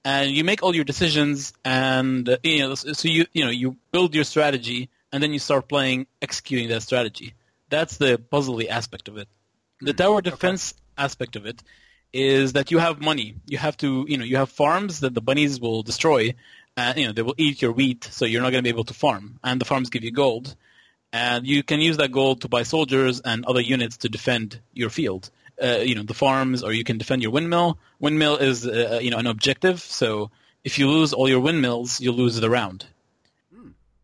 and 0.05 0.31
you 0.31 0.45
make 0.45 0.63
all 0.63 0.75
your 0.75 0.85
decisions, 0.85 1.53
and 1.65 2.29
uh, 2.29 2.37
you 2.43 2.61
know, 2.61 2.75
so 2.75 3.09
you 3.09 3.27
you 3.33 3.45
know 3.45 3.51
you 3.51 3.77
build 3.91 4.15
your 4.15 4.25
strategy, 4.25 4.89
and 5.13 5.23
then 5.23 5.33
you 5.33 5.39
start 5.39 5.69
playing, 5.69 6.07
executing 6.23 6.69
that 6.69 6.83
strategy. 6.83 7.35
That's 7.71 7.97
the 7.97 8.19
puzzly 8.19 8.69
aspect 8.69 9.09
of 9.09 9.17
it. 9.17 9.29
The 9.81 9.93
tower 9.93 10.23
defense 10.23 10.75
aspect 10.97 11.35
of 11.35 11.47
it 11.47 11.63
is 12.13 12.53
that 12.53 12.71
you 12.71 12.79
have 12.79 13.01
money. 13.01 13.35
You 13.47 13.59
have 13.59 13.77
to, 13.79 14.07
you 14.09 14.17
know, 14.17 14.25
you 14.25 14.37
have 14.37 14.49
farms 14.49 15.01
that 15.01 15.15
the 15.15 15.21
bunnies 15.21 15.61
will 15.61 15.83
destroy, 15.83 16.35
and 16.77 16.99
you 16.99 17.07
know 17.07 17.13
they 17.13 17.23
will 17.23 17.35
eat 17.39 17.63
your 17.63 17.73
wheat, 17.73 18.05
so 18.05 18.25
you're 18.25 18.43
not 18.43 18.51
going 18.51 18.63
to 18.63 18.69
be 18.71 18.75
able 18.75 18.85
to 18.85 18.95
farm. 18.95 19.39
And 19.43 19.61
the 19.61 19.65
farms 19.65 19.91
give 19.91 20.05
you 20.05 20.13
gold, 20.13 20.57
and 21.13 21.47
you 21.47 21.63
can 21.63 21.81
use 21.81 21.97
that 21.99 22.13
gold 22.13 22.43
to 22.43 22.49
buy 22.49 22.63
soldiers 22.65 23.21
and 23.21 23.45
other 23.47 23.61
units 23.61 23.99
to 23.99 24.09
defend 24.09 24.61
your 24.73 24.91
field. 24.91 25.31
Uh, 25.63 25.79
you 25.79 25.95
know, 25.95 26.03
the 26.03 26.15
farms, 26.15 26.65
or 26.65 26.73
you 26.73 26.83
can 26.83 26.99
defend 26.99 27.23
your 27.23 27.31
windmill. 27.31 27.79
Windmill 28.01 28.39
is, 28.39 28.67
uh, 28.67 28.99
you 29.01 29.11
know, 29.11 29.19
an 29.19 29.29
objective. 29.29 29.81
So 29.81 30.31
if 30.65 30.79
you 30.79 30.89
lose 30.89 31.13
all 31.13 31.29
your 31.29 31.39
windmills, 31.41 32.01
you 32.01 32.11
lose 32.11 32.41
the 32.41 32.51
round. 32.51 32.87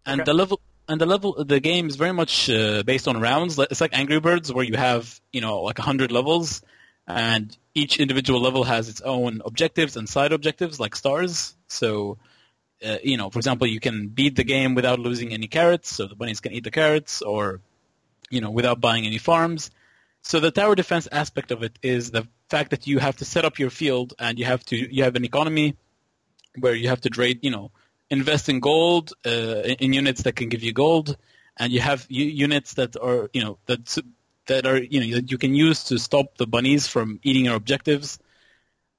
And 0.07 0.21
Okay. 0.21 0.25
the 0.25 0.35
level 0.35 0.61
and 0.89 1.01
the 1.01 1.07
level 1.07 1.45
the 1.45 1.61
game 1.61 1.89
is 1.89 1.97
very 1.97 2.13
much 2.13 2.49
uh, 2.51 2.83
based 2.85 3.07
on 3.09 3.21
rounds. 3.21 3.59
It's 3.59 3.81
like 3.81 3.97
Angry 3.97 4.21
Birds, 4.21 4.53
where 4.53 4.65
you 4.65 4.77
have 4.77 5.21
you 5.33 5.41
know 5.41 5.63
like 5.63 5.79
hundred 5.79 6.11
levels, 6.13 6.63
and 7.07 7.57
each 7.75 7.99
individual 8.01 8.41
level 8.41 8.65
has 8.65 8.89
its 8.89 9.01
own 9.01 9.43
objectives 9.45 9.97
and 9.97 10.09
side 10.09 10.33
objectives 10.33 10.81
like 10.81 10.97
stars. 10.97 11.55
So, 11.69 12.19
uh, 12.85 12.99
you 13.03 13.17
know, 13.17 13.31
for 13.31 13.39
example, 13.39 13.67
you 13.67 13.81
can 13.81 14.09
beat 14.09 14.37
the 14.37 14.45
game 14.45 14.75
without 14.75 14.99
losing 14.99 15.33
any 15.33 15.47
carrots, 15.49 15.95
so 15.95 16.07
the 16.07 16.15
bunnies 16.15 16.41
can 16.41 16.53
eat 16.53 16.65
the 16.65 16.71
carrots, 16.71 17.23
or 17.23 17.61
you 18.31 18.41
know, 18.41 18.51
without 18.51 18.81
buying 18.81 19.07
any 19.07 19.19
farms. 19.19 19.71
So 20.23 20.41
the 20.41 20.51
tower 20.51 20.75
defense 20.75 21.09
aspect 21.11 21.51
of 21.51 21.63
it 21.63 21.79
is 21.83 22.11
the 22.11 22.27
fact 22.49 22.71
that 22.71 22.87
you 22.87 22.99
have 22.99 23.17
to 23.17 23.25
set 23.25 23.45
up 23.45 23.59
your 23.59 23.71
field 23.71 24.15
and 24.19 24.39
you 24.39 24.45
have 24.45 24.65
to 24.67 24.77
you 24.77 25.05
have 25.05 25.17
an 25.17 25.25
economy 25.25 25.77
where 26.59 26.75
you 26.75 26.89
have 26.89 27.01
to 27.03 27.11
trade, 27.11 27.41
you 27.43 27.51
know, 27.51 27.71
invest 28.11 28.49
in 28.49 28.61
gold 28.61 29.13
uh, 29.27 29.63
in 29.65 29.77
in 29.81 29.93
units 29.93 30.23
that 30.23 30.37
can 30.37 30.49
give 30.49 30.63
you 30.63 30.73
gold, 30.73 31.17
and 31.57 31.73
you 31.73 31.81
have 31.81 32.07
u- 32.09 32.25
units 32.25 32.75
that 32.75 32.97
are 32.97 33.31
you 33.33 33.43
know 33.43 33.59
that 33.67 33.99
that 34.47 34.67
are 34.67 34.79
you 34.79 35.01
know 35.01 35.17
that 35.17 35.31
you 35.31 35.39
can 35.39 35.55
use 35.55 35.85
to 35.85 35.99
stop 35.99 36.37
the 36.37 36.47
bunnies 36.47 36.87
from 36.87 37.21
eating 37.23 37.45
your 37.45 37.57
objectives. 37.57 38.19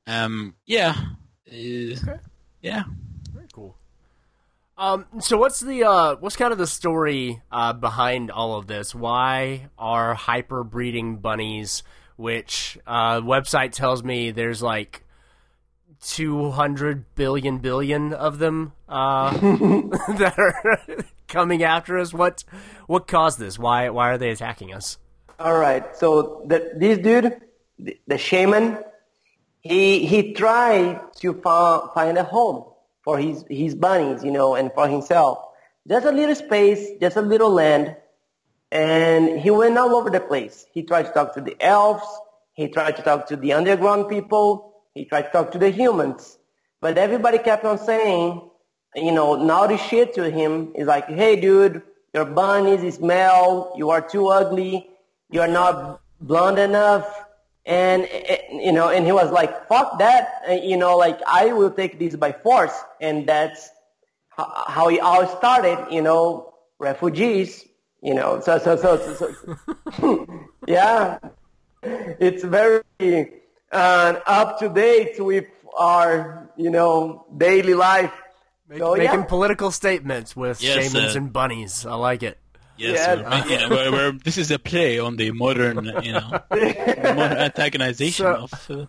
Um, 0.07 0.55
yeah, 0.65 0.95
Uh, 1.51 1.95
yeah. 2.61 2.83
Um, 4.77 5.05
so 5.19 5.37
what's 5.37 5.59
the 5.59 5.83
uh, 5.83 6.15
what's 6.19 6.35
kind 6.35 6.51
of 6.51 6.57
the 6.57 6.67
story 6.67 7.41
uh, 7.51 7.73
behind 7.73 8.31
all 8.31 8.57
of 8.57 8.67
this? 8.67 8.95
Why 8.95 9.69
are 9.77 10.13
hyper 10.13 10.63
breeding 10.63 11.17
bunnies? 11.17 11.83
Which 12.15 12.77
uh, 12.87 13.21
website 13.21 13.73
tells 13.73 14.03
me 14.03 14.31
there's 14.31 14.61
like 14.61 15.03
two 16.01 16.51
hundred 16.51 17.13
billion 17.15 17.59
billion 17.59 18.13
of 18.13 18.39
them 18.39 18.73
uh, 18.89 19.31
that 19.37 20.35
are 20.37 21.05
coming 21.27 21.63
after 21.63 21.97
us. 21.97 22.13
What 22.13 22.43
what 22.87 23.07
caused 23.07 23.39
this? 23.39 23.59
Why 23.59 23.89
why 23.89 24.11
are 24.11 24.17
they 24.17 24.29
attacking 24.29 24.73
us? 24.73 24.97
All 25.39 25.57
right. 25.57 25.95
So 25.95 26.43
the, 26.47 26.71
this 26.75 26.99
dude, 26.99 27.41
the, 27.79 27.99
the 28.07 28.17
shaman, 28.17 28.77
he 29.61 30.05
he 30.05 30.33
tried 30.33 31.01
to 31.17 31.33
find 31.33 32.17
a 32.17 32.23
home 32.23 32.70
for 33.03 33.17
his 33.17 33.43
his 33.49 33.75
bunnies, 33.75 34.23
you 34.23 34.31
know, 34.31 34.55
and 34.55 34.71
for 34.73 34.87
himself. 34.87 35.39
Just 35.87 36.05
a 36.05 36.11
little 36.11 36.35
space, 36.35 36.99
just 36.99 37.17
a 37.17 37.21
little 37.21 37.49
land, 37.51 37.95
and 38.71 39.39
he 39.39 39.49
went 39.51 39.77
all 39.77 39.95
over 39.95 40.09
the 40.09 40.19
place. 40.19 40.65
He 40.71 40.83
tried 40.83 41.03
to 41.03 41.11
talk 41.11 41.33
to 41.35 41.41
the 41.41 41.55
elves. 41.59 42.05
He 42.53 42.67
tried 42.67 42.95
to 42.97 43.01
talk 43.01 43.27
to 43.27 43.35
the 43.35 43.53
underground 43.53 44.09
people. 44.09 44.73
He 44.93 45.05
tried 45.05 45.23
to 45.23 45.29
talk 45.29 45.51
to 45.51 45.57
the 45.57 45.69
humans. 45.69 46.37
But 46.81 46.97
everybody 46.97 47.37
kept 47.37 47.65
on 47.65 47.77
saying, 47.77 48.49
you 48.95 49.11
know, 49.11 49.35
naughty 49.35 49.77
shit 49.77 50.13
to 50.15 50.29
him. 50.29 50.73
He's 50.75 50.85
like, 50.85 51.07
hey, 51.07 51.39
dude, 51.39 51.81
your 52.13 52.25
bunnies 52.25 52.95
smell. 52.95 53.73
You 53.77 53.89
are 53.91 54.01
too 54.01 54.27
ugly. 54.27 54.89
You 55.29 55.41
are 55.41 55.47
not 55.47 56.01
blonde 56.19 56.59
enough. 56.59 57.20
And, 57.65 58.07
eh, 58.09 58.37
you 58.51 58.71
know, 58.71 58.89
and 58.89 59.05
he 59.05 59.11
was 59.11 59.31
like, 59.31 59.67
fuck 59.67 59.99
that. 59.99 60.43
You 60.63 60.77
know, 60.77 60.97
like, 60.97 61.19
I 61.27 61.53
will 61.53 61.71
take 61.71 61.99
this 61.99 62.15
by 62.15 62.31
force. 62.31 62.73
And 62.99 63.27
that's 63.27 63.69
how 64.35 64.89
it 64.89 64.99
all 64.99 65.27
started, 65.37 65.87
you 65.91 66.01
know, 66.01 66.53
refugees, 66.79 67.65
you 68.01 68.13
know, 68.13 68.39
so, 68.39 68.57
so, 68.57 68.75
so, 68.75 68.97
so, 68.97 69.35
so 69.97 70.49
yeah, 70.67 71.19
it's 71.83 72.43
very 72.43 72.81
uh, 73.71 74.15
up 74.25 74.59
to 74.59 74.69
date 74.69 75.23
with 75.23 75.45
our, 75.77 76.49
you 76.57 76.69
know, 76.69 77.25
daily 77.37 77.73
life. 77.73 78.13
So, 78.75 78.95
Making 78.95 79.19
yeah. 79.19 79.25
political 79.25 79.69
statements 79.69 80.35
with 80.35 80.61
Yes, 80.63 80.91
shamans 80.91 81.15
uh, 81.15 81.19
and 81.19 81.33
bunnies. 81.33 81.85
I 81.85 81.95
like 81.95 82.23
it. 82.23 82.40
Yes, 82.81 82.97
Yeah. 82.97 83.15
we're- 83.45 83.51
you 83.51 83.57
know, 83.59 83.69
we're, 83.75 83.91
we're, 83.91 84.11
this 84.23 84.37
is 84.37 84.51
a 84.51 84.59
play 84.59 84.99
on 84.99 85.15
the 85.17 85.31
modern, 85.31 85.85
you 86.03 86.13
know, 86.13 86.29
modern 86.51 87.37
antagonization 87.37 88.11
So- 88.11 88.35
of. 88.35 88.67
Uh, 88.69 88.85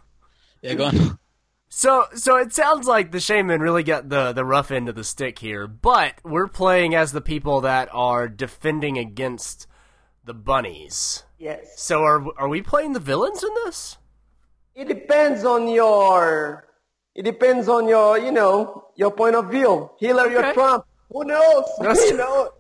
yeah, 0.62 0.74
go 0.74 0.85
on. 0.87 1.18
So, 1.68 2.05
so 2.14 2.37
it 2.37 2.52
sounds 2.52 2.87
like 2.87 3.12
the 3.12 3.18
shaman 3.20 3.61
really 3.62 3.83
got 3.83 4.11
the 4.11 4.33
the 4.35 4.44
rough 4.44 4.70
end 4.70 4.90
of 4.90 4.94
the 4.94 5.02
stick 5.05 5.38
here, 5.38 5.66
but 5.66 6.14
we're 6.22 6.46
playing 6.46 6.94
as 6.94 7.12
the 7.12 7.22
people 7.22 7.62
that 7.62 7.88
are 7.92 8.28
defending 8.28 8.98
against 8.98 9.66
the 10.22 10.35
bunnies. 10.35 11.24
Yes. 11.38 11.81
So, 11.81 12.02
are 12.05 12.22
are 12.37 12.48
we 12.48 12.61
playing 12.61 12.92
the 12.92 13.00
villains 13.00 13.42
in 13.42 13.48
this? 13.64 13.96
It 14.74 14.87
depends 14.87 15.44
on 15.46 15.66
your, 15.66 16.68
it 17.14 17.22
depends 17.24 17.68
on 17.68 17.88
your, 17.88 18.18
you 18.18 18.33
know, 18.33 18.88
your 18.96 19.11
point 19.11 19.35
of 19.35 19.50
view. 19.50 19.90
Hillary 19.98 20.37
Okay. 20.37 20.50
or 20.50 20.52
Trump. 20.55 20.85
Who 21.11 21.24
knows? 21.24 21.64
That's- 21.81 22.05
you 22.11 22.16
know. 22.18 22.50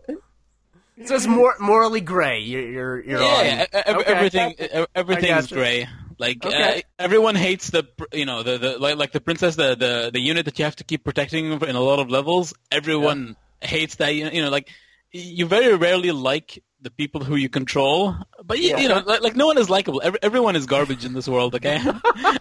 So 1.06 1.14
it's 1.14 1.26
more 1.26 1.54
morally 1.60 2.00
gray. 2.00 2.40
You're 2.40 2.68
you're, 2.70 3.00
you're 3.04 3.20
Yeah, 3.20 3.66
on. 3.72 3.80
ev- 3.84 3.96
Okay. 3.96 4.12
everything 4.12 4.54
everything 4.94 5.30
is 5.36 5.46
gray. 5.48 5.88
Like 6.18 6.44
Okay. 6.44 6.78
uh, 6.78 6.82
everyone 6.98 7.34
hates 7.34 7.70
the 7.70 7.84
you 8.12 8.26
know 8.26 8.42
the, 8.42 8.58
the 8.58 8.78
like 8.78 8.96
like 8.96 9.12
the 9.12 9.20
princess 9.20 9.56
the, 9.56 9.74
the 9.74 10.10
the 10.12 10.20
unit 10.20 10.44
that 10.44 10.58
you 10.58 10.64
have 10.64 10.76
to 10.76 10.84
keep 10.84 11.04
protecting 11.04 11.50
in 11.52 11.76
a 11.76 11.80
lot 11.80 11.98
of 11.98 12.10
levels. 12.10 12.54
Everyone 12.70 13.36
hates 13.60 13.96
that. 13.96 14.14
You 14.14 14.24
know, 14.26 14.30
you 14.30 14.42
know, 14.42 14.50
like 14.50 14.68
you 15.10 15.46
very 15.46 15.74
rarely 15.76 16.10
like 16.12 16.62
the 16.80 16.90
people 16.90 17.22
who 17.22 17.36
you 17.36 17.48
control, 17.48 18.16
but 18.44 18.58
you, 18.58 18.70
Yeah. 18.70 18.78
you 18.78 18.88
know, 18.88 19.02
like, 19.06 19.20
like 19.22 19.36
no 19.36 19.46
one 19.46 19.56
is 19.58 19.70
likable. 19.70 20.00
Every, 20.02 20.18
everyone 20.22 20.56
is 20.56 20.66
garbage 20.66 21.04
in 21.04 21.12
this 21.12 21.28
world. 21.28 21.54
Okay. 21.56 21.78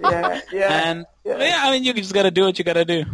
Yeah, 0.02 0.42
yeah. 0.52 0.90
and 0.90 1.06
yeah. 1.24 1.38
yeah, 1.38 1.60
I 1.62 1.72
mean, 1.72 1.84
you 1.84 1.94
just 1.94 2.14
gotta 2.14 2.32
do 2.32 2.44
what 2.46 2.58
you 2.60 2.66
gotta 2.66 2.86
do. 2.86 3.06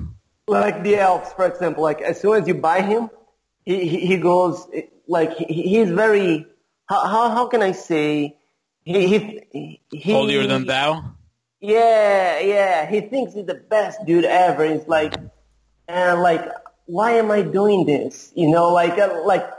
like 0.47 0.83
the 0.83 0.95
elves, 0.95 1.31
for 1.33 1.45
example. 1.45 1.83
Like 1.83 2.01
as 2.01 2.19
soon 2.21 2.41
as 2.41 2.47
you 2.47 2.55
buy 2.55 2.81
him, 2.81 3.09
he 3.65 3.87
he, 3.87 4.05
he 4.07 4.17
goes 4.17 4.65
like 5.07 5.35
he's 5.37 5.89
very 5.89 6.45
how, 6.87 7.05
how 7.05 7.29
how 7.29 7.47
can 7.47 7.61
I 7.61 7.71
say 7.71 8.37
he 8.83 9.07
he, 9.51 9.81
he 9.91 10.13
Holier 10.13 10.47
than 10.47 10.65
thou. 10.65 11.15
Yeah, 11.59 12.39
yeah. 12.39 12.89
He 12.89 13.01
thinks 13.01 13.33
he's 13.33 13.45
the 13.45 13.55
best 13.55 14.05
dude 14.05 14.25
ever. 14.25 14.63
It's 14.63 14.87
like, 14.87 15.13
and 15.87 16.21
like, 16.21 16.49
why 16.85 17.13
am 17.13 17.31
I 17.31 17.41
doing 17.41 17.85
this? 17.85 18.31
You 18.35 18.49
know, 18.49 18.71
like, 18.71 18.97
uh, 18.97 19.23
like 19.25 19.49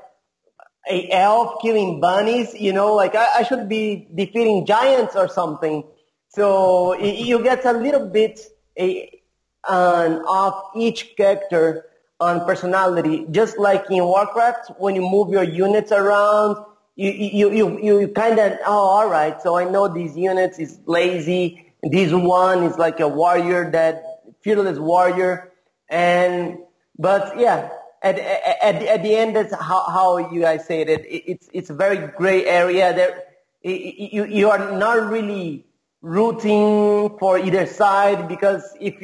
a 0.88 1.10
elf 1.10 1.60
killing 1.60 2.00
bunnies. 2.00 2.54
You 2.54 2.72
know, 2.72 2.94
like 2.94 3.14
I, 3.14 3.40
I 3.40 3.42
should 3.42 3.68
be 3.68 4.08
defeating 4.14 4.64
giants 4.64 5.16
or 5.16 5.28
something. 5.28 5.84
So 6.30 6.96
you 6.98 7.42
get 7.42 7.64
a 7.64 7.72
little 7.72 8.06
bit 8.06 8.40
a, 8.78 9.20
on 9.68 10.24
of 10.26 10.54
each 10.76 11.16
character 11.16 11.84
on 12.20 12.44
personality, 12.44 13.26
just 13.30 13.58
like 13.58 13.84
in 13.90 14.04
Warcraft, 14.04 14.72
when 14.78 14.96
you 14.96 15.02
move 15.02 15.30
your 15.30 15.44
units 15.44 15.92
around, 15.92 16.56
you 16.96 17.10
you 17.12 17.52
you 17.52 18.00
you, 18.00 18.08
kind 18.08 18.38
of 18.38 18.58
oh 18.66 18.72
all 18.72 19.08
right. 19.08 19.40
So 19.40 19.56
I 19.56 19.64
know 19.64 19.86
these 19.86 20.16
units 20.16 20.58
is 20.58 20.80
lazy. 20.86 21.72
This 21.82 22.12
one 22.12 22.64
is 22.64 22.76
like 22.76 22.98
a 22.98 23.06
warrior, 23.06 23.70
that 23.70 24.02
fearless 24.40 24.78
warrior, 24.78 25.52
and 25.88 26.58
but 26.98 27.38
yeah, 27.38 27.70
at 28.02 28.18
at, 28.18 28.82
at 28.82 29.02
the 29.04 29.14
end, 29.14 29.36
that's 29.36 29.54
how 29.54 29.84
how 29.84 30.32
you 30.32 30.40
guys 30.40 30.66
say 30.66 30.80
it. 30.80 30.88
it 30.88 31.06
it's 31.06 31.48
it's 31.52 31.70
a 31.70 31.74
very 31.74 32.08
gray 32.16 32.44
area. 32.46 32.92
There, 32.92 33.22
you 33.62 34.24
you 34.24 34.50
are 34.50 34.72
not 34.76 35.08
really 35.08 35.64
rooting 36.02 37.16
for 37.18 37.38
either 37.38 37.66
side 37.66 38.26
because 38.28 38.76
if 38.80 38.94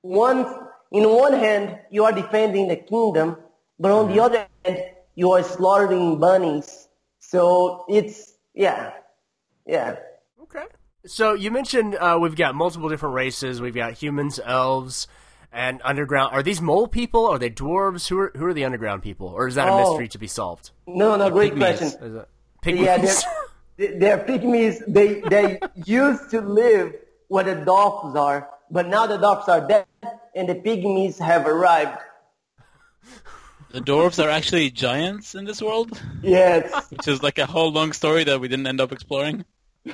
one 0.00 0.46
in 0.92 1.08
one 1.08 1.32
hand 1.32 1.78
you 1.90 2.04
are 2.04 2.12
defending 2.12 2.68
the 2.68 2.76
kingdom, 2.76 3.36
but 3.78 3.90
on 3.90 4.08
the 4.12 4.20
other 4.22 4.46
hand 4.64 4.84
you 5.14 5.32
are 5.32 5.42
slaughtering 5.42 6.18
bunnies. 6.20 6.88
So 7.18 7.84
it's 7.88 8.34
yeah, 8.54 8.92
yeah. 9.66 9.96
Okay. 10.42 10.64
So 11.06 11.34
you 11.34 11.50
mentioned 11.50 11.94
uh, 11.96 12.18
we've 12.20 12.36
got 12.36 12.54
multiple 12.54 12.88
different 12.88 13.14
races. 13.14 13.60
We've 13.60 13.74
got 13.74 13.94
humans, 13.94 14.38
elves, 14.44 15.08
and 15.52 15.80
underground. 15.84 16.32
Are 16.34 16.42
these 16.42 16.60
mole 16.60 16.86
people? 16.86 17.26
Are 17.26 17.38
they 17.38 17.50
dwarves? 17.50 18.08
Who 18.08 18.18
are 18.18 18.32
who 18.36 18.46
are 18.46 18.54
the 18.54 18.64
underground 18.64 19.02
people? 19.02 19.28
Or 19.28 19.48
is 19.48 19.54
that 19.56 19.68
a 19.68 19.72
Oh. 19.72 19.76
mystery 19.76 20.08
to 20.08 20.18
be 20.18 20.26
solved? 20.28 20.70
No, 20.86 21.16
no, 21.16 21.30
great 21.30 21.54
pygmies. 21.54 21.58
question. 21.78 21.86
Is 21.88 22.14
it 22.14 22.28
Yeah, 22.76 22.98
pygmies? 22.98 23.24
they're, 23.76 23.98
they're 23.98 24.18
pygmies. 24.18 24.82
They 24.86 25.20
they 25.22 25.58
used 25.86 26.30
to 26.30 26.40
live 26.40 26.94
where 27.28 27.44
the 27.44 27.56
dolphins 27.64 28.14
are, 28.16 28.48
but 28.72 28.88
now 28.88 29.06
the 29.06 29.18
dolphins 29.18 29.48
are 29.48 29.60
dead, 29.68 29.86
and 30.34 30.48
the 30.48 30.54
pygmies 30.56 31.18
have 31.18 31.46
arrived. 31.46 31.98
The 33.70 33.80
dwarves 33.80 34.22
are 34.22 34.28
actually 34.28 34.70
giants 34.70 35.34
in 35.34 35.44
this 35.44 35.62
world, 35.62 36.00
Yes, 36.22 36.90
which 36.90 37.06
is 37.08 37.22
like 37.22 37.38
a 37.38 37.46
whole 37.46 37.70
long 37.72 37.92
story 37.92 38.24
that 38.24 38.40
we 38.40 38.48
didn't 38.48 38.66
end 38.66 38.80
up 38.80 38.90
exploring. 38.92 39.44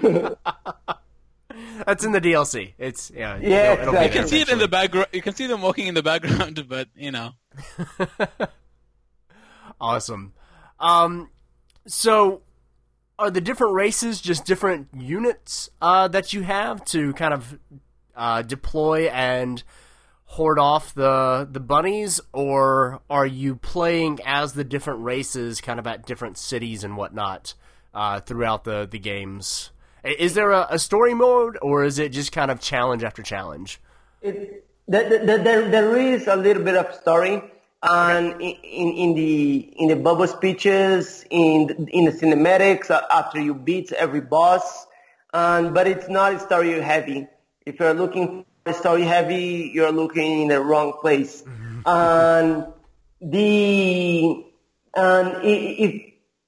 That's 1.86 2.04
in 2.04 2.12
the 2.12 2.20
DLC. 2.20 2.74
It's 2.78 3.10
yeah. 3.14 3.38
Yeah, 3.40 3.72
it'll- 3.74 3.82
it'll 3.82 3.94
exactly. 3.94 4.04
You 4.04 4.10
can 4.12 4.28
see 4.28 4.40
it 4.40 4.48
in 4.48 4.58
the 4.58 4.64
eventually. 4.64 4.68
background. 4.68 5.06
You 5.12 5.22
can 5.22 5.34
see 5.34 5.46
them 5.46 5.62
walking 5.62 5.86
in 5.86 5.94
the 5.94 6.02
background, 6.02 6.64
but 6.68 6.88
you 6.96 7.10
know. 7.10 7.32
Awesome. 9.80 10.32
Um, 10.80 11.30
so 11.86 12.42
are 13.18 13.30
the 13.30 13.40
different 13.40 13.74
races 13.74 14.20
just 14.20 14.44
different 14.44 14.88
units 14.96 15.70
uh, 15.80 16.08
that 16.08 16.32
you 16.32 16.42
have 16.42 16.84
to 16.86 17.12
kind 17.14 17.32
of 17.32 17.58
uh, 18.18 18.42
deploy 18.42 19.08
and 19.08 19.62
hoard 20.26 20.58
off 20.58 20.94
the 20.94 21.48
the 21.50 21.60
bunnies, 21.60 22.20
or 22.32 23.00
are 23.08 23.26
you 23.26 23.56
playing 23.56 24.20
as 24.26 24.52
the 24.52 24.64
different 24.64 25.02
races, 25.02 25.60
kind 25.60 25.78
of 25.78 25.86
at 25.86 26.04
different 26.04 26.36
cities 26.36 26.84
and 26.84 26.96
whatnot 26.96 27.54
uh, 27.94 28.20
throughout 28.20 28.64
the 28.64 28.86
the 28.90 28.98
games? 28.98 29.70
Is 30.04 30.34
there 30.34 30.50
a, 30.50 30.66
a 30.70 30.78
story 30.78 31.14
mode, 31.14 31.58
or 31.62 31.84
is 31.84 31.98
it 31.98 32.10
just 32.10 32.32
kind 32.32 32.50
of 32.50 32.60
challenge 32.60 33.02
after 33.02 33.22
challenge? 33.22 33.80
it, 34.22 34.64
the, 34.86 34.98
the, 34.98 35.18
the, 35.18 35.42
there 35.42 35.68
there 35.68 35.96
is 35.96 36.26
a 36.28 36.36
little 36.36 36.62
bit 36.62 36.76
of 36.76 36.94
story, 36.94 37.42
and 37.82 38.40
in, 38.40 38.92
in, 38.92 39.14
the 39.14 39.56
in 39.76 39.88
the 39.88 39.96
bubble 39.96 40.26
speeches, 40.26 41.24
in 41.30 41.88
in 41.90 42.04
the 42.04 42.12
cinematics 42.12 42.90
after 42.90 43.40
you 43.40 43.54
beat 43.54 43.92
every 43.92 44.20
boss, 44.20 44.86
and 45.32 45.74
but 45.74 45.86
it's 45.86 46.08
not 46.08 46.34
a 46.34 46.40
story 46.40 46.80
heavy. 46.80 47.26
If 47.68 47.78
you're 47.80 47.92
looking 47.92 48.46
for 48.64 48.72
story 48.72 49.02
heavy, 49.02 49.70
you're 49.74 49.92
looking 49.92 50.40
in 50.42 50.48
the 50.48 50.58
wrong 50.58 50.94
place. 51.02 51.44
And 51.84 52.64
the 53.20 54.44
and 54.96 55.28
i- 55.36 55.74
if 55.86 55.92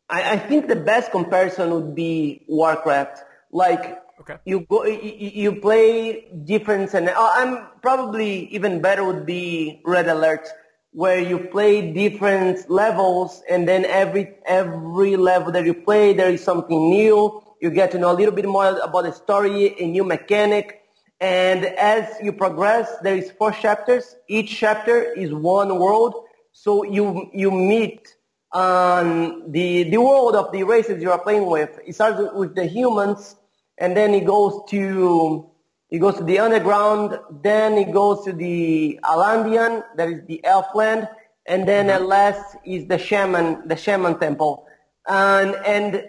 I, 0.08 0.32
I 0.32 0.38
think 0.38 0.66
the 0.66 0.76
best 0.76 1.10
comparison 1.12 1.70
would 1.74 1.94
be 1.94 2.44
Warcraft. 2.48 3.22
Like 3.52 4.00
Okay. 4.20 4.36
you 4.44 4.60
go, 4.68 4.84
you 4.84 5.60
play 5.60 6.28
different, 6.44 6.92
and 6.94 7.08
uh, 7.08 7.14
I'm 7.16 7.66
probably 7.82 8.48
even 8.56 8.80
better 8.80 9.02
would 9.04 9.24
be 9.26 9.80
Red 9.84 10.08
Alert, 10.08 10.48
where 10.92 11.18
you 11.20 11.38
play 11.52 11.92
different 11.92 12.68
levels, 12.70 13.42
and 13.48 13.66
then 13.68 13.84
every 13.84 14.36
every 14.46 15.16
level 15.16 15.52
that 15.52 15.64
you 15.64 15.74
play, 15.74 16.12
there 16.12 16.30
is 16.30 16.42
something 16.44 16.90
new. 16.90 17.42
You 17.60 17.70
get 17.70 17.90
to 17.92 17.98
know 17.98 18.10
a 18.12 18.16
little 18.16 18.34
bit 18.34 18.46
more 18.48 18.68
about 18.78 19.04
the 19.04 19.12
story, 19.12 19.74
a 19.80 19.86
new 19.86 20.04
mechanic, 20.04 20.79
and 21.20 21.66
as 21.66 22.16
you 22.22 22.32
progress, 22.32 22.90
there 23.02 23.16
is 23.16 23.30
four 23.32 23.52
chapters. 23.52 24.16
Each 24.26 24.56
chapter 24.58 25.12
is 25.12 25.32
one 25.34 25.78
world, 25.78 26.24
so 26.52 26.84
you 26.84 27.30
you 27.34 27.50
meet 27.50 28.14
on 28.52 29.50
the 29.52 29.84
the 29.90 29.98
world 29.98 30.34
of 30.34 30.50
the 30.52 30.64
races 30.64 31.02
you 31.02 31.10
are 31.10 31.18
playing 31.20 31.46
with. 31.46 31.78
It 31.86 31.94
starts 31.94 32.32
with 32.34 32.54
the 32.54 32.64
humans, 32.64 33.36
and 33.76 33.96
then 33.96 34.14
it 34.14 34.24
goes 34.24 34.62
to 34.70 35.50
it 35.90 35.98
goes 35.98 36.16
to 36.16 36.24
the 36.24 36.38
underground. 36.38 37.18
Then 37.42 37.74
it 37.74 37.92
goes 37.92 38.24
to 38.24 38.32
the 38.32 38.98
Alandian, 39.04 39.84
that 39.96 40.08
is 40.08 40.24
the 40.26 40.42
elf 40.44 40.74
land, 40.74 41.08
and 41.46 41.68
then 41.68 41.86
mm-hmm. 41.86 42.02
at 42.02 42.06
last 42.06 42.56
is 42.64 42.86
the 42.86 42.98
shaman, 42.98 43.68
the 43.68 43.76
shaman 43.76 44.18
temple. 44.18 44.66
And 45.06 45.54
and 45.66 46.04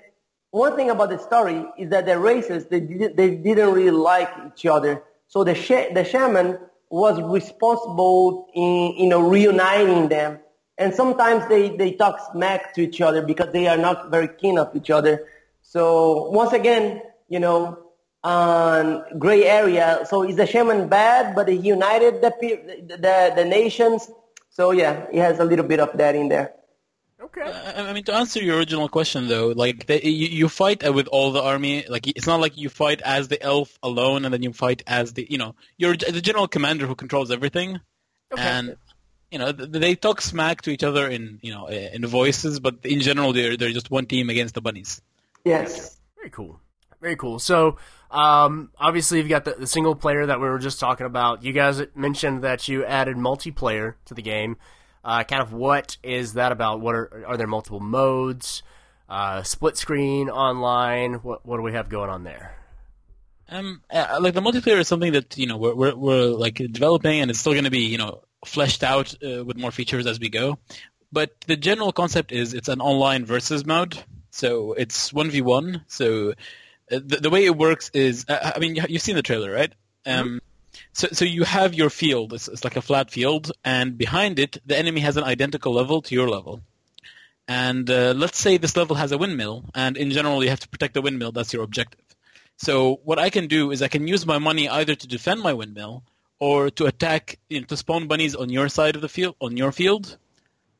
one 0.51 0.75
thing 0.75 0.89
about 0.89 1.09
the 1.09 1.17
story 1.17 1.65
is 1.77 1.89
that 1.89 2.05
the 2.05 2.19
races 2.19 2.65
they 2.67 2.81
did, 2.81 3.17
they 3.17 3.35
didn't 3.35 3.73
really 3.73 3.91
like 3.91 4.29
each 4.47 4.65
other. 4.65 5.03
So 5.27 5.43
the 5.43 5.55
sh- 5.55 5.93
the 5.93 6.03
shaman 6.03 6.59
was 6.89 7.21
responsible 7.21 8.47
in 8.53 8.95
you 8.97 9.07
know 9.09 9.21
reuniting 9.21 10.09
them. 10.09 10.39
And 10.77 10.93
sometimes 10.93 11.47
they, 11.47 11.69
they 11.77 11.93
talk 11.93 12.19
smack 12.31 12.73
to 12.73 12.81
each 12.81 13.01
other 13.01 13.21
because 13.21 13.53
they 13.53 13.67
are 13.67 13.77
not 13.77 14.09
very 14.09 14.27
keen 14.27 14.57
of 14.57 14.75
each 14.75 14.89
other. 14.89 15.27
So 15.61 16.29
once 16.31 16.53
again, 16.53 17.01
you 17.29 17.39
know, 17.39 17.77
on 18.23 19.03
gray 19.19 19.45
area. 19.45 20.05
So 20.09 20.23
is 20.23 20.35
the 20.35 20.45
shaman 20.45 20.87
bad, 20.89 21.35
but 21.35 21.47
he 21.47 21.55
united 21.55 22.21
the, 22.21 22.33
the, 22.87 23.33
the 23.35 23.45
nations? 23.45 24.09
So 24.49 24.71
yeah, 24.71 25.05
he 25.11 25.17
has 25.19 25.39
a 25.39 25.45
little 25.45 25.65
bit 25.65 25.79
of 25.79 25.97
that 25.97 26.15
in 26.15 26.29
there. 26.29 26.53
Okay. 27.23 27.41
Uh, 27.41 27.83
I 27.83 27.89
I 27.89 27.93
mean, 27.93 28.03
to 28.05 28.13
answer 28.15 28.41
your 28.41 28.57
original 28.57 28.89
question, 28.89 29.27
though, 29.27 29.49
like 29.49 29.85
the, 29.85 30.03
you, 30.05 30.27
you 30.27 30.49
fight 30.49 30.85
uh, 30.85 30.91
with 30.91 31.07
all 31.07 31.31
the 31.31 31.41
army. 31.41 31.85
Like 31.87 32.07
it's 32.07 32.25
not 32.27 32.39
like 32.39 32.57
you 32.57 32.69
fight 32.69 33.01
as 33.01 33.27
the 33.27 33.41
elf 33.41 33.77
alone, 33.83 34.25
and 34.25 34.33
then 34.33 34.41
you 34.41 34.53
fight 34.53 34.81
as 34.87 35.13
the 35.13 35.27
you 35.29 35.37
know 35.37 35.55
you're 35.77 35.95
the 35.95 36.21
general 36.21 36.47
commander 36.47 36.87
who 36.87 36.95
controls 36.95 37.29
everything, 37.31 37.79
Okay. 38.33 38.41
and 38.41 38.75
you 39.29 39.37
know 39.39 39.51
they 39.51 39.95
talk 39.95 40.21
smack 40.21 40.61
to 40.63 40.71
each 40.71 40.83
other 40.83 41.07
in 41.07 41.39
you 41.43 41.53
know 41.53 41.65
eh, 41.65 41.89
in 41.93 42.05
voices, 42.07 42.59
but 42.59 42.77
in 42.83 43.01
general 43.01 43.33
they're 43.33 43.55
they're 43.55 43.71
just 43.71 43.91
one 43.91 44.07
team 44.07 44.29
against 44.29 44.55
the 44.55 44.61
bunnies. 44.61 45.01
Yes. 45.45 45.99
Very 46.17 46.29
cool. 46.31 46.59
Very 47.01 47.15
cool. 47.15 47.39
So, 47.39 47.77
um, 48.11 48.69
obviously, 48.77 49.17
you've 49.17 49.27
got 49.29 49.43
the, 49.43 49.55
the 49.55 49.65
single 49.65 49.95
player 49.95 50.27
that 50.27 50.39
we 50.39 50.47
were 50.47 50.59
just 50.59 50.79
talking 50.79 51.07
about. 51.07 51.43
You 51.43 51.51
guys 51.51 51.81
mentioned 51.95 52.43
that 52.43 52.67
you 52.67 52.85
added 52.85 53.17
multiplayer 53.17 53.95
to 54.05 54.13
the 54.13 54.21
game. 54.21 54.57
Uh, 55.03 55.23
kind 55.23 55.41
of 55.41 55.51
what 55.53 55.97
is 56.03 56.33
that 56.33 56.51
about? 56.51 56.79
What 56.81 56.95
are 56.95 57.25
are 57.27 57.37
there 57.37 57.47
multiple 57.47 57.79
modes? 57.79 58.63
Uh, 59.09 59.43
split 59.43 59.77
screen, 59.77 60.29
online. 60.29 61.15
What 61.15 61.45
what 61.45 61.57
do 61.57 61.63
we 61.63 61.73
have 61.73 61.89
going 61.89 62.09
on 62.09 62.23
there? 62.23 62.55
Um, 63.49 63.81
uh, 63.89 64.17
like 64.21 64.33
the 64.33 64.41
multiplayer 64.41 64.79
is 64.79 64.87
something 64.87 65.11
that 65.13 65.37
you 65.37 65.47
know 65.47 65.57
we're 65.57 65.75
we're, 65.75 65.95
we're 65.95 66.25
like 66.27 66.55
developing, 66.55 67.19
and 67.19 67.29
it's 67.29 67.39
still 67.39 67.53
going 67.53 67.65
to 67.65 67.71
be 67.71 67.79
you 67.79 67.97
know 67.97 68.23
fleshed 68.45 68.83
out 68.83 69.13
uh, 69.23 69.43
with 69.43 69.57
more 69.57 69.71
features 69.71 70.07
as 70.07 70.19
we 70.19 70.29
go. 70.29 70.57
But 71.11 71.31
the 71.47 71.57
general 71.57 71.91
concept 71.91 72.31
is 72.31 72.53
it's 72.53 72.69
an 72.69 72.79
online 72.79 73.25
versus 73.25 73.65
mode, 73.65 74.01
so 74.29 74.73
it's 74.73 75.11
one 75.11 75.29
v 75.29 75.41
one. 75.41 75.83
So 75.87 76.29
uh, 76.91 76.99
the, 77.03 77.17
the 77.17 77.29
way 77.29 77.43
it 77.45 77.57
works 77.57 77.89
is, 77.93 78.25
uh, 78.29 78.51
I 78.55 78.59
mean, 78.59 78.75
you- 78.75 78.85
you've 78.87 79.01
seen 79.01 79.15
the 79.17 79.21
trailer, 79.21 79.51
right? 79.51 79.73
Um, 80.05 80.39
so 80.93 81.07
so 81.11 81.25
you 81.25 81.43
have 81.43 81.73
your 81.73 81.89
field. 81.89 82.33
It's, 82.33 82.47
it's 82.47 82.63
like 82.63 82.75
a 82.75 82.81
flat 82.81 83.11
field, 83.11 83.51
and 83.63 83.97
behind 83.97 84.39
it, 84.39 84.57
the 84.65 84.77
enemy 84.77 85.01
has 85.01 85.17
an 85.17 85.23
identical 85.23 85.73
level 85.73 86.01
to 86.03 86.15
your 86.15 86.29
level. 86.29 86.61
And 87.47 87.89
uh, 87.89 88.13
let's 88.15 88.37
say 88.37 88.57
this 88.57 88.77
level 88.77 88.95
has 88.95 89.11
a 89.11 89.17
windmill, 89.17 89.65
and 89.73 89.97
in 89.97 90.11
general, 90.11 90.43
you 90.43 90.49
have 90.49 90.59
to 90.61 90.69
protect 90.69 90.93
the 90.93 91.01
windmill. 91.01 91.31
That's 91.31 91.53
your 91.53 91.63
objective. 91.63 92.05
So 92.57 92.99
what 93.03 93.19
I 93.19 93.29
can 93.29 93.47
do 93.47 93.71
is 93.71 93.81
I 93.81 93.87
can 93.87 94.07
use 94.07 94.25
my 94.25 94.37
money 94.37 94.69
either 94.69 94.95
to 94.95 95.07
defend 95.07 95.41
my 95.41 95.53
windmill 95.53 96.03
or 96.39 96.69
to 96.71 96.85
attack, 96.85 97.39
you 97.49 97.59
know, 97.59 97.65
to 97.67 97.77
spawn 97.77 98.07
bunnies 98.07 98.35
on 98.35 98.49
your 98.49 98.69
side 98.69 98.95
of 98.95 99.01
the 99.01 99.09
field, 99.09 99.35
on 99.41 99.57
your 99.57 99.71
field. 99.71 100.17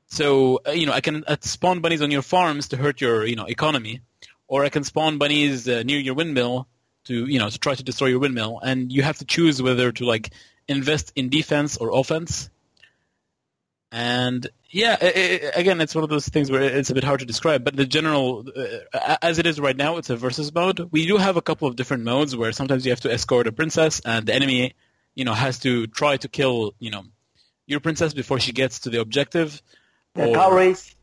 So 0.07 0.61
uh, 0.67 0.71
you 0.71 0.85
know, 0.85 0.93
I 0.93 1.01
can 1.01 1.23
uh, 1.25 1.37
spawn 1.41 1.79
bunnies 1.79 2.01
on 2.01 2.11
your 2.11 2.21
farms 2.21 2.69
to 2.69 2.77
hurt 2.77 3.01
your, 3.01 3.25
you 3.25 3.35
know, 3.35 3.45
economy, 3.45 4.01
or 4.47 4.63
I 4.63 4.69
can 4.69 4.83
spawn 4.83 5.17
bunnies 5.17 5.67
uh, 5.67 5.83
near 5.83 5.99
your 5.99 6.13
windmill 6.13 6.67
to, 7.05 7.25
you 7.25 7.39
know, 7.39 7.49
to 7.49 7.59
try 7.59 7.75
to 7.75 7.83
destroy 7.83 8.07
your 8.07 8.19
windmill. 8.19 8.59
And 8.63 8.91
you 8.91 9.03
have 9.03 9.17
to 9.19 9.25
choose 9.25 9.61
whether 9.61 9.91
to 9.91 10.05
like 10.05 10.31
invest 10.67 11.11
in 11.15 11.29
defense 11.29 11.77
or 11.77 11.91
offense. 11.97 12.49
And 13.91 14.47
yeah, 14.69 14.95
i 15.01 15.05
i 15.05 15.59
again, 15.59 15.81
it's 15.81 15.93
one 15.93 16.05
of 16.05 16.09
those 16.09 16.27
things 16.27 16.49
where 16.49 16.61
it's 16.61 16.89
a 16.89 16.93
bit 16.93 17.03
hard 17.03 17.19
to 17.19 17.25
describe. 17.25 17.65
But 17.65 17.75
the 17.75 17.85
general, 17.85 18.45
uh, 18.55 19.17
as 19.21 19.37
it 19.37 19.45
is 19.45 19.59
right 19.59 19.75
now, 19.75 19.97
it's 19.97 20.09
a 20.09 20.15
versus 20.15 20.53
mode. 20.53 20.87
We 20.91 21.05
do 21.05 21.17
have 21.17 21.35
a 21.35 21.41
couple 21.41 21.67
of 21.67 21.75
different 21.75 22.03
modes 22.03 22.35
where 22.35 22.53
sometimes 22.53 22.85
you 22.85 22.91
have 22.93 23.01
to 23.01 23.11
escort 23.11 23.47
a 23.47 23.51
princess, 23.51 23.99
and 24.05 24.25
the 24.25 24.33
enemy, 24.33 24.75
you 25.13 25.25
know, 25.25 25.33
has 25.33 25.59
to 25.59 25.87
try 25.87 26.15
to 26.17 26.29
kill, 26.29 26.73
you 26.79 26.89
know, 26.89 27.03
your 27.67 27.81
princess 27.81 28.13
before 28.13 28.39
she 28.39 28.53
gets 28.53 28.79
to 28.81 28.89
the 28.89 29.01
objective. 29.01 29.61
The 30.15 30.29
Or- 30.29 30.35
cow 30.35 30.51
race. 30.51 30.95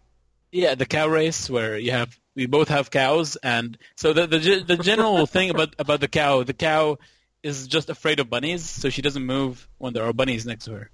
Yeah, 0.52 0.74
the 0.74 0.86
cow 0.86 1.08
race 1.08 1.50
where 1.50 1.78
you 1.78 1.92
have 1.92 2.18
we 2.34 2.46
both 2.46 2.68
have 2.68 2.90
cows, 2.90 3.36
and 3.36 3.76
so 3.96 4.12
the 4.12 4.26
the 4.26 4.64
the 4.66 4.76
general 4.76 5.26
thing 5.34 5.50
about 5.50 5.74
about 5.78 6.00
the 6.00 6.08
cow, 6.08 6.42
the 6.44 6.54
cow 6.54 6.98
is 7.42 7.66
just 7.66 7.90
afraid 7.90 8.20
of 8.20 8.30
bunnies, 8.30 8.68
so 8.68 8.90
she 8.90 9.02
doesn't 9.02 9.24
move 9.24 9.68
when 9.78 9.92
there 9.92 10.04
are 10.04 10.12
bunnies 10.12 10.46
next 10.46 10.64
to 10.64 10.72
her, 10.72 10.90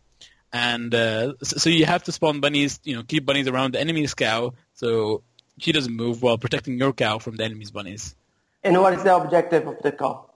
and 0.52 0.94
uh, 0.94 1.34
so, 1.42 1.56
so 1.58 1.70
you 1.70 1.86
have 1.86 2.04
to 2.04 2.12
spawn 2.12 2.40
bunnies, 2.40 2.80
you 2.84 2.96
know, 2.96 3.02
keep 3.02 3.24
bunnies 3.24 3.48
around 3.48 3.74
the 3.74 3.80
enemy's 3.80 4.14
cow, 4.14 4.54
so 4.74 5.22
she 5.58 5.72
doesn't 5.72 5.94
move 5.94 6.22
while 6.22 6.38
protecting 6.38 6.78
your 6.78 6.92
cow 6.92 7.18
from 7.18 7.36
the 7.36 7.44
enemy's 7.44 7.70
bunnies. 7.70 8.14
And 8.62 8.80
what 8.80 8.94
is 8.94 9.02
the 9.02 9.14
objective 9.14 9.66
of 9.66 9.82
the 9.82 9.92
cow? 9.92 10.30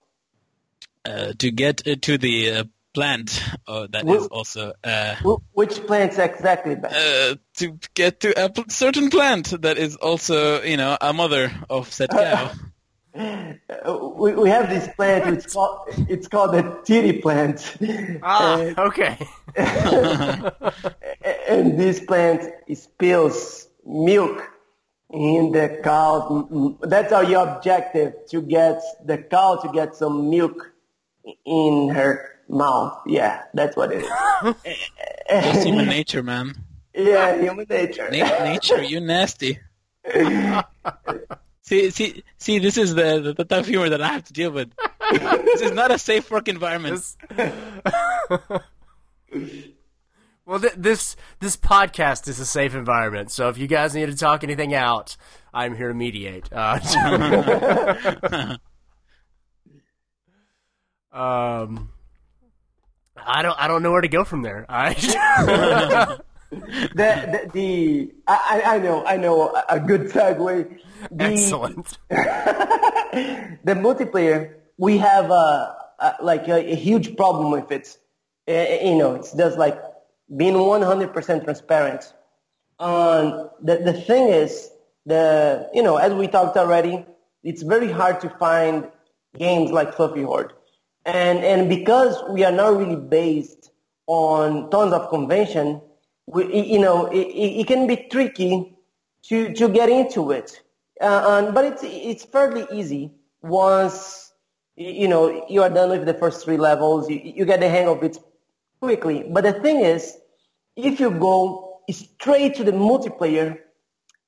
Uh, 1.05 1.33
to 1.39 1.51
get 1.51 1.87
uh, 1.89 1.97
to 2.03 2.19
the 2.19 2.51
uh, 2.51 2.65
plant 2.95 3.43
uh, 3.67 3.87
that 3.91 4.07
Wh- 4.07 4.15
is 4.17 4.27
also 4.29 4.73
uh, 4.85 5.15
Wh- 5.17 5.41
Which 5.57 5.87
plants 5.87 6.19
exactly? 6.19 6.77
Uh, 6.77 7.37
to 7.59 7.79
get 7.95 8.21
to 8.21 8.45
a 8.45 8.49
pl- 8.49 8.65
certain 8.69 9.11
plant 9.11 9.61
that 9.63 9.79
is 9.79 9.97
also, 9.97 10.63
you 10.63 10.77
know, 10.77 10.97
a 11.01 11.13
mother 11.13 11.53
of 11.71 11.93
said 11.93 12.11
cow. 12.11 12.51
Uh, 13.15 13.53
we, 14.17 14.35
we 14.35 14.49
have 14.51 14.69
this 14.69 14.89
plant. 14.97 15.35
It's 15.35 15.53
called 15.55 15.89
it's 16.09 16.29
called 16.29 16.53
the 16.55 16.81
titty 16.85 17.21
plant. 17.21 17.77
Ah, 18.23 18.57
And- 18.61 18.79
okay. 18.79 19.19
and 21.49 21.79
this 21.79 22.01
plant 22.01 22.43
spills 22.75 23.69
milk 23.85 24.43
in 25.11 25.53
the 25.53 25.81
cow. 25.83 26.77
That's 26.83 27.13
our 27.13 27.25
objective 27.57 28.15
to 28.31 28.43
get 28.43 28.83
the 29.05 29.19
cow 29.19 29.57
to 29.57 29.69
get 29.73 29.95
some 29.97 30.31
milk 30.31 30.71
in 31.45 31.89
her 31.91 32.38
mouth. 32.49 33.01
Yeah, 33.07 33.43
that's 33.55 33.77
what 33.77 33.93
it 33.93 34.03
is. 34.05 34.55
Just 35.31 35.67
human 35.67 35.87
nature, 35.87 36.23
man. 36.23 36.55
yeah, 36.95 37.37
human 37.41 37.67
nature. 37.69 38.09
Na- 38.11 38.45
nature, 38.45 38.83
you 38.83 39.01
nasty. 39.01 39.59
see, 41.63 41.91
see, 41.91 42.23
see. 42.39 42.59
This 42.59 42.77
is 42.79 42.95
the, 42.95 43.21
the 43.21 43.33
the 43.35 43.45
tough 43.45 43.67
humor 43.67 43.89
that 43.91 44.01
I 44.01 44.09
have 44.09 44.25
to 44.25 44.33
deal 44.33 44.51
with. 44.51 44.71
this 45.11 45.61
is 45.61 45.73
not 45.73 45.91
a 45.91 45.99
safe 45.99 46.31
work 46.31 46.49
environment. 46.49 47.03
Well, 50.47 50.61
th- 50.61 50.73
this 50.79 51.15
this 51.41 51.59
podcast 51.59 52.27
is 52.27 52.41
a 52.41 52.47
safe 52.47 52.75
environment, 52.75 53.31
so 53.31 53.51
if 53.51 53.59
you 53.59 53.67
guys 53.67 53.95
need 53.95 54.07
to 54.07 54.17
talk 54.17 54.43
anything 54.43 54.73
out, 54.73 55.15
I'm 55.53 55.77
here 55.77 55.89
to 55.89 55.95
mediate. 55.95 56.49
Uh, 56.51 56.81
um, 61.13 61.91
I 63.27 63.43
don't 63.43 63.59
I 63.59 63.69
don't 63.69 63.83
know 63.83 63.93
where 63.93 64.01
to 64.01 64.09
go 64.09 64.25
from 64.25 64.43
there. 64.43 64.67
I 64.69 64.95
the, 64.95 66.19
the, 66.95 67.51
the 67.53 68.15
I, 68.27 68.63
I 68.65 68.79
know 68.79 69.05
I 69.05 69.17
know 69.17 69.55
a- 69.55 69.65
a 69.77 69.81
good 69.81 70.03
segue. 70.11 70.79
The, 71.11 71.25
excellent. 71.25 71.99
the 72.11 73.75
multiplayer 73.75 74.55
we 74.79 74.99
have 74.99 75.31
a, 75.31 75.77
a 75.99 76.15
like 76.23 76.49
a, 76.49 76.73
a 76.73 76.75
huge 76.75 77.17
problem 77.17 77.51
with 77.51 77.71
it. 77.71 77.97
Uh, 78.49 78.85
you 78.87 78.97
know, 78.97 79.15
it's 79.17 79.33
just 79.33 79.59
like 79.59 79.79
being 80.37 80.55
100% 80.55 81.45
transparent. 81.45 82.13
Um, 82.79 83.51
the 83.61 83.77
the 83.79 83.93
thing 83.93 84.29
is 84.29 84.71
the 85.05 85.69
you 85.75 85.83
know 85.83 85.97
as 85.97 86.13
we 86.15 86.29
talked 86.29 86.57
already, 86.57 87.05
it's 87.43 87.63
very 87.63 87.91
hard 87.91 88.21
to 88.21 88.31
find 88.31 88.89
games 89.37 89.71
like 89.71 89.95
Fluffy 89.95 90.23
Horde, 90.23 90.53
and 91.09 91.39
and 91.43 91.69
because 91.69 92.23
we 92.29 92.45
are 92.45 92.53
not 92.53 92.77
really 92.77 92.97
based 92.97 93.71
on 94.07 94.71
tons 94.71 94.93
of 94.93 95.09
convention, 95.09 95.81
we, 96.27 96.65
you 96.75 96.79
know 96.79 97.07
it, 97.07 97.27
it, 97.61 97.67
can 97.67 97.87
be 97.87 97.97
tricky 98.11 98.77
to 99.23 99.55
to 99.55 99.69
get 99.69 99.89
into 99.89 100.31
it. 100.33 100.61
Uh, 101.01 101.45
and, 101.45 101.55
but 101.55 101.65
it's 101.65 101.83
it's 101.83 102.25
fairly 102.25 102.67
easy 102.71 103.11
once 103.41 104.33
you 104.77 105.09
know 105.09 105.47
you 105.49 105.63
are 105.63 105.71
done 105.71 105.89
with 105.91 106.05
the 106.05 106.15
first 106.15 106.45
three 106.45 106.59
levels. 106.59 107.09
You, 107.09 107.21
you 107.25 107.45
get 107.47 107.61
the 107.61 107.71
hang 107.71 107.89
of 107.89 108.03
it 108.03 108.19
quickly. 108.81 109.25
But 109.27 109.45
the 109.45 109.55
thing 109.55 109.81
is, 109.81 110.15
if 110.77 111.01
you 111.01 111.11
go 111.11 111.81
straight 111.91 112.55
to 112.57 112.65
the 112.65 112.73
multiplayer 112.73 113.59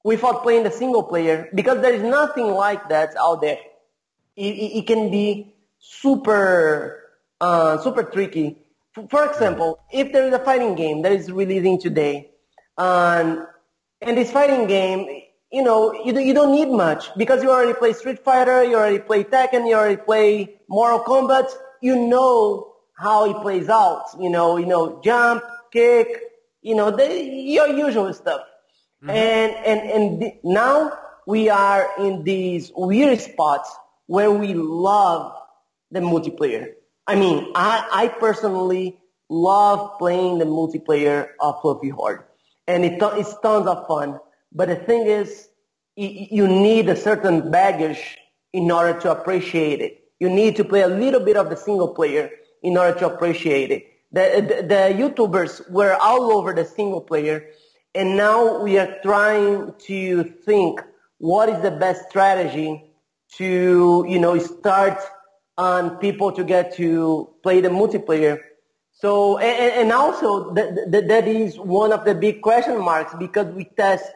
without 0.02 0.42
playing 0.42 0.62
the 0.62 0.70
single 0.70 1.02
player, 1.02 1.50
because 1.54 1.82
there 1.82 1.92
is 1.92 2.02
nothing 2.02 2.46
like 2.46 2.88
that 2.88 3.14
out 3.18 3.42
there, 3.42 3.58
it, 4.34 4.54
it 4.78 4.86
can 4.86 5.10
be 5.10 5.54
super 5.80 7.02
uh, 7.40 7.78
super 7.78 8.04
tricky. 8.04 8.58
For 9.08 9.24
example, 9.26 9.80
if 9.92 10.12
there 10.12 10.26
is 10.26 10.34
a 10.34 10.38
fighting 10.40 10.74
game 10.74 11.02
that 11.02 11.12
is 11.12 11.30
releasing 11.30 11.80
today, 11.80 12.30
and 12.78 13.46
and 14.00 14.16
this 14.16 14.30
fighting 14.32 14.66
game, 14.66 15.22
you 15.52 15.62
know, 15.62 15.92
you, 16.04 16.12
do- 16.12 16.20
you 16.20 16.34
don't 16.34 16.52
need 16.52 16.68
much 16.68 17.14
because 17.16 17.42
you 17.42 17.50
already 17.50 17.74
play 17.74 17.92
Street 17.92 18.18
Fighter, 18.20 18.64
you 18.64 18.76
already 18.76 18.98
play 18.98 19.24
Tekken, 19.24 19.68
you 19.68 19.74
already 19.74 19.96
play 19.96 20.60
Mortal 20.68 21.00
Kombat. 21.00 21.50
You 21.82 21.96
know 21.96 22.74
how 22.96 23.30
it 23.30 23.40
plays 23.42 23.68
out. 23.68 24.04
You 24.18 24.30
know, 24.30 24.56
you 24.56 24.66
know, 24.66 25.00
jump, 25.02 25.42
kick, 25.72 26.08
you 26.62 26.74
know, 26.74 26.90
the, 26.90 27.06
your 27.22 27.68
usual 27.68 28.12
stuff. 28.12 28.42
And 29.08 29.52
and 29.54 29.80
and 29.90 30.20
th- 30.20 30.34
now 30.44 30.98
we 31.26 31.48
are 31.48 31.90
in 31.98 32.22
these 32.24 32.70
weird 32.74 33.20
spots 33.20 33.74
where 34.06 34.30
we 34.30 34.54
love 34.54 35.34
the 35.90 36.00
multiplayer. 36.00 36.72
I 37.06 37.16
mean, 37.16 37.52
I, 37.54 37.86
I 37.92 38.08
personally 38.08 38.98
love 39.28 39.98
playing 39.98 40.38
the 40.38 40.44
multiplayer 40.44 41.28
of 41.40 41.60
Fluffy 41.60 41.88
Horde, 41.88 42.24
and 42.66 42.84
it, 42.84 42.98
it's 43.00 43.34
tons 43.40 43.66
of 43.66 43.86
fun. 43.86 44.18
But 44.52 44.68
the 44.68 44.76
thing 44.76 45.06
is, 45.06 45.48
you 45.96 46.46
need 46.48 46.88
a 46.88 46.96
certain 46.96 47.50
baggage 47.50 48.18
in 48.52 48.70
order 48.70 48.98
to 49.00 49.10
appreciate 49.10 49.80
it. 49.80 50.04
You 50.18 50.28
need 50.28 50.56
to 50.56 50.64
play 50.64 50.82
a 50.82 50.88
little 50.88 51.20
bit 51.20 51.36
of 51.36 51.50
the 51.50 51.56
single 51.56 51.94
player 51.94 52.30
in 52.62 52.76
order 52.76 52.98
to 53.00 53.06
appreciate 53.06 53.70
it. 53.70 53.86
The, 54.12 54.44
the, 54.48 54.66
the 54.66 55.02
YouTubers 55.02 55.70
were 55.70 55.96
all 56.00 56.32
over 56.32 56.52
the 56.52 56.64
single 56.64 57.00
player, 57.00 57.46
and 57.94 58.16
now 58.16 58.62
we 58.62 58.78
are 58.78 58.98
trying 59.02 59.72
to 59.86 60.24
think 60.24 60.80
what 61.18 61.48
is 61.48 61.62
the 61.62 61.70
best 61.70 62.08
strategy 62.08 62.92
to, 63.36 64.04
you 64.08 64.18
know, 64.18 64.38
start 64.38 64.98
on 65.60 65.98
people 65.98 66.32
to 66.32 66.42
get 66.42 66.74
to 66.74 67.28
play 67.42 67.60
the 67.60 67.68
multiplayer. 67.68 68.40
So, 68.92 69.36
and, 69.36 69.72
and 69.80 69.92
also 69.92 70.54
th- 70.54 70.74
th- 70.90 71.04
that 71.08 71.28
is 71.28 71.58
one 71.58 71.92
of 71.92 72.06
the 72.06 72.14
big 72.14 72.40
question 72.40 72.78
marks 72.80 73.14
because 73.18 73.52
we 73.54 73.64
test 73.64 74.06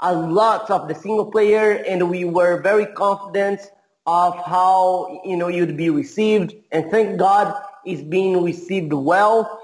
a 0.00 0.14
lot 0.14 0.70
of 0.70 0.88
the 0.88 0.94
single 0.94 1.30
player 1.30 1.72
and 1.88 2.10
we 2.10 2.24
were 2.26 2.60
very 2.60 2.84
confident 2.84 3.60
of 4.06 4.36
how, 4.44 5.22
you 5.24 5.36
know, 5.38 5.48
you'd 5.48 5.76
be 5.76 5.88
received. 5.88 6.54
And 6.70 6.90
thank 6.90 7.18
God 7.18 7.54
it's 7.86 8.02
being 8.02 8.42
received 8.44 8.92
well. 8.92 9.58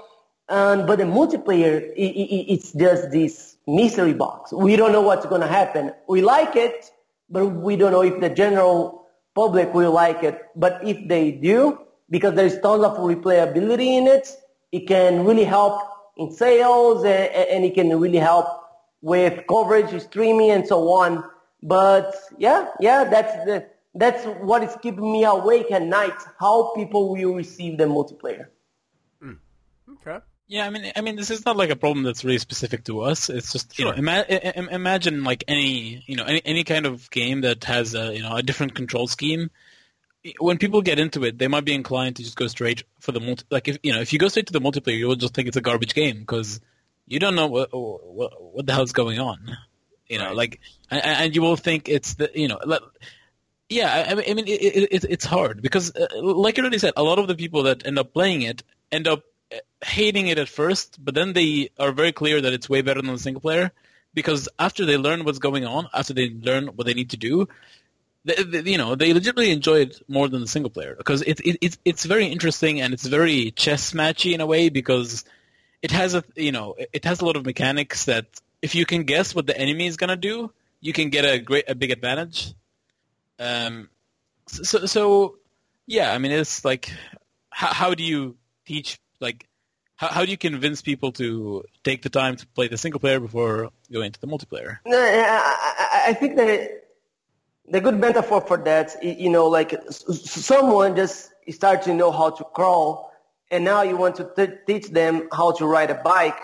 Um, 0.49 0.87
but 0.87 0.97
the 0.97 1.03
multiplayer, 1.05 1.83
i 1.83 2.07
i 2.23 2.45
it's 2.55 2.71
just 2.71 3.11
this 3.11 3.57
mystery 3.67 4.13
box. 4.13 4.51
We 4.51 4.75
don't 4.75 4.91
know 4.91 5.01
what's 5.01 5.27
going 5.27 5.41
to 5.41 5.47
happen. 5.47 5.93
We 6.07 6.21
like 6.21 6.55
it, 6.55 6.89
but 7.29 7.45
we 7.45 7.75
don't 7.75 7.91
know 7.91 8.03
if 8.03 8.19
the 8.21 8.29
general 8.29 8.96
public 9.37 9.73
will 9.73 9.91
like 9.91 10.23
it. 10.23 10.41
But 10.55 10.73
if 10.91 11.07
they 11.07 11.31
do, 11.31 11.79
because 12.09 12.33
there's 12.33 12.59
tons 12.65 12.83
of 12.83 12.97
replayability 12.97 13.89
in 13.99 14.07
it, 14.07 14.25
it 14.71 14.87
can 14.87 15.23
really 15.25 15.43
help 15.43 15.75
in 16.17 16.31
sales 16.31 17.05
and, 17.05 17.29
and 17.53 17.63
it 17.63 17.75
can 17.75 17.89
really 17.99 18.23
help 18.31 18.47
with 19.01 19.43
coverage, 19.47 19.91
streaming, 20.01 20.49
and 20.51 20.65
so 20.67 20.79
on. 21.01 21.23
But 21.61 22.15
yeah, 22.37 22.69
yeah, 22.79 23.03
that's 23.03 23.45
the 23.45 23.57
that's 23.93 24.23
what 24.49 24.63
is 24.63 24.75
keeping 24.81 25.11
me 25.11 25.23
awake 25.23 25.71
at 25.71 25.83
night. 25.83 26.19
How 26.39 26.73
people 26.75 27.01
will 27.13 27.35
receive 27.35 27.77
the 27.77 27.85
multiplayer. 27.85 28.47
Hmm. 29.21 29.37
Okay. 29.93 30.19
Yeah, 30.49 30.65
I 30.65 30.69
mean, 30.69 30.91
I 30.95 31.01
mean, 31.01 31.17
this 31.17 31.29
is 31.29 31.45
not 31.45 31.57
like 31.57 31.69
a 31.71 31.75
problem 31.75 32.03
that's 32.03 32.23
really 32.23 32.37
specific 32.37 32.85
to 32.85 33.01
us. 33.01 33.29
It's 33.29 33.51
just 33.51 33.77
you 33.77 33.85
know, 33.85 33.91
ima- 33.91 34.25
i- 34.29 34.53
imagine 34.71 35.23
like 35.25 35.43
any 35.47 36.03
you 36.07 36.15
know 36.15 36.23
any 36.23 36.41
any 36.45 36.63
kind 36.63 36.85
of 36.85 37.09
game 37.11 37.41
that 37.41 37.65
has 37.65 37.93
a 37.95 38.15
you 38.15 38.21
know 38.23 38.35
a 38.35 38.41
different 38.43 38.73
control 38.73 39.07
scheme. 39.07 39.51
When 40.39 40.57
people 40.57 40.81
get 40.81 40.99
into 40.99 41.23
it, 41.25 41.37
they 41.37 41.47
might 41.47 41.65
be 41.65 41.73
inclined 41.73 42.15
to 42.17 42.23
just 42.23 42.37
go 42.37 42.47
straight 42.47 42.83
for 42.99 43.11
the 43.11 43.19
multi. 43.19 43.43
Like 43.49 43.67
if 43.67 43.77
you 43.83 43.91
know, 43.93 43.99
if 43.99 44.13
you 44.13 44.19
go 44.19 44.29
straight 44.29 44.47
to 44.47 44.53
the 44.53 44.61
multiplayer, 44.61 44.97
you'll 44.97 45.15
just 45.15 45.33
think 45.33 45.49
it's 45.49 45.57
a 45.57 45.61
garbage 45.61 45.93
game 45.93 46.19
because 46.19 46.61
you 47.07 47.19
don't 47.19 47.35
know 47.35 47.47
what 47.47 47.69
what, 47.73 48.31
what 48.53 48.65
the 48.65 48.73
hell's 48.73 48.93
going 48.93 49.19
on. 49.19 49.57
You 50.07 50.19
know, 50.19 50.27
Right. 50.27 50.35
like 50.35 50.59
and, 50.89 51.01
and 51.05 51.35
you 51.35 51.41
will 51.41 51.57
think 51.57 51.89
it's 51.89 52.13
the 52.15 52.31
you 52.33 52.47
know. 52.47 52.59
Let, 52.65 52.81
yeah, 53.69 54.05
I 54.07 54.11
I 54.11 54.33
mean, 54.33 54.47
it, 54.47 54.61
it, 54.61 54.87
it, 54.91 55.03
it's 55.09 55.25
hard 55.25 55.61
because, 55.61 55.93
uh, 55.93 56.07
like 56.21 56.55
you 56.55 56.63
already 56.63 56.77
said, 56.77 56.93
a 56.95 57.03
lot 57.03 57.19
of 57.19 57.27
the 57.27 57.35
people 57.35 57.63
that 57.63 57.85
end 57.85 57.99
up 57.99 58.13
playing 58.13 58.43
it 58.43 58.63
end 58.93 59.07
up 59.09 59.23
hating 59.83 60.27
it 60.27 60.37
at 60.37 60.49
first, 60.49 61.03
but 61.03 61.15
then 61.15 61.33
they 61.33 61.69
are 61.79 61.91
very 61.91 62.11
clear 62.11 62.41
that 62.41 62.53
it's 62.53 62.69
way 62.69 62.81
better 62.81 63.01
than 63.01 63.13
the 63.13 63.19
single 63.19 63.41
player 63.41 63.71
because 64.13 64.49
after 64.57 64.85
they 64.85 64.97
learn 64.97 65.23
what's 65.23 65.39
going 65.39 65.65
on, 65.65 65.87
after 65.93 66.13
they 66.13 66.29
learn 66.29 66.67
what 66.67 66.87
they 66.87 66.93
need 66.93 67.11
to 67.11 67.17
do, 67.17 67.47
they, 68.25 68.43
they, 68.43 68.71
you 68.71 68.77
know, 68.77 68.95
they 68.95 69.13
legitimately 69.13 69.51
enjoy 69.51 69.81
it 69.81 70.01
more 70.07 70.27
than 70.27 70.41
the 70.41 70.47
single 70.47 70.69
player 70.69 70.95
because 70.97 71.21
it, 71.21 71.39
it, 71.41 71.57
it's 71.61 71.77
it's 71.85 72.03
very 72.05 72.27
interesting 72.27 72.81
and 72.81 72.93
it's 72.93 73.05
very 73.05 73.51
chess 73.51 73.93
matchy 73.93 74.33
in 74.33 74.41
a 74.41 74.45
way 74.45 74.69
because 74.69 75.23
it 75.81 75.91
has 75.91 76.13
a 76.15 76.23
you 76.35 76.51
know 76.51 76.75
it 76.91 77.05
has 77.05 77.21
a 77.21 77.25
lot 77.25 77.37
of 77.37 77.45
mechanics 77.45 78.05
that 78.05 78.25
if 78.61 78.75
you 78.75 78.85
can 78.85 79.03
guess 79.03 79.33
what 79.33 79.45
the 79.45 79.57
enemy 79.57 79.87
is 79.87 79.97
gonna 79.97 80.17
do, 80.17 80.51
you 80.81 80.93
can 80.93 81.09
get 81.09 81.23
a 81.23 81.39
great 81.39 81.69
a 81.69 81.75
big 81.75 81.91
advantage. 81.91 82.53
Um, 83.39 83.89
so 84.47 84.85
so 84.85 85.37
yeah, 85.85 86.11
I 86.11 86.17
mean 86.17 86.31
it's 86.31 86.65
like 86.65 86.91
how 87.49 87.73
how 87.73 87.93
do 87.93 88.03
you 88.03 88.35
teach 88.65 88.99
like 89.19 89.47
how 89.95 90.07
how 90.07 90.25
do 90.25 90.31
you 90.31 90.37
convince 90.37 90.81
people 90.81 91.11
to 91.13 91.63
take 91.83 92.01
the 92.03 92.09
time 92.09 92.35
to 92.35 92.45
play 92.47 92.67
the 92.67 92.77
single 92.77 92.99
player 92.99 93.19
before 93.19 93.69
going 93.91 94.11
to 94.11 94.21
the 94.21 94.27
multiplayer? 94.27 94.77
No, 94.85 94.97
I, 94.99 95.55
I, 95.79 96.03
I 96.09 96.13
think 96.13 96.35
that 96.37 96.83
the 97.69 97.81
good 97.81 97.97
metaphor 97.99 98.41
for 98.41 98.57
that, 98.57 98.95
you 99.03 99.29
know, 99.29 99.47
like 99.47 99.73
s- 99.73 100.03
s- 100.07 100.31
someone 100.45 100.95
just 100.95 101.31
start 101.49 101.81
to 101.83 101.93
know 101.93 102.11
how 102.11 102.29
to 102.29 102.43
crawl, 102.43 103.11
and 103.51 103.63
now 103.65 103.81
you 103.81 103.97
want 103.97 104.15
to 104.17 104.29
t- 104.35 104.53
teach 104.67 104.87
them 104.89 105.27
how 105.31 105.51
to 105.53 105.65
ride 105.65 105.89
a 105.89 105.95
bike. 105.95 106.39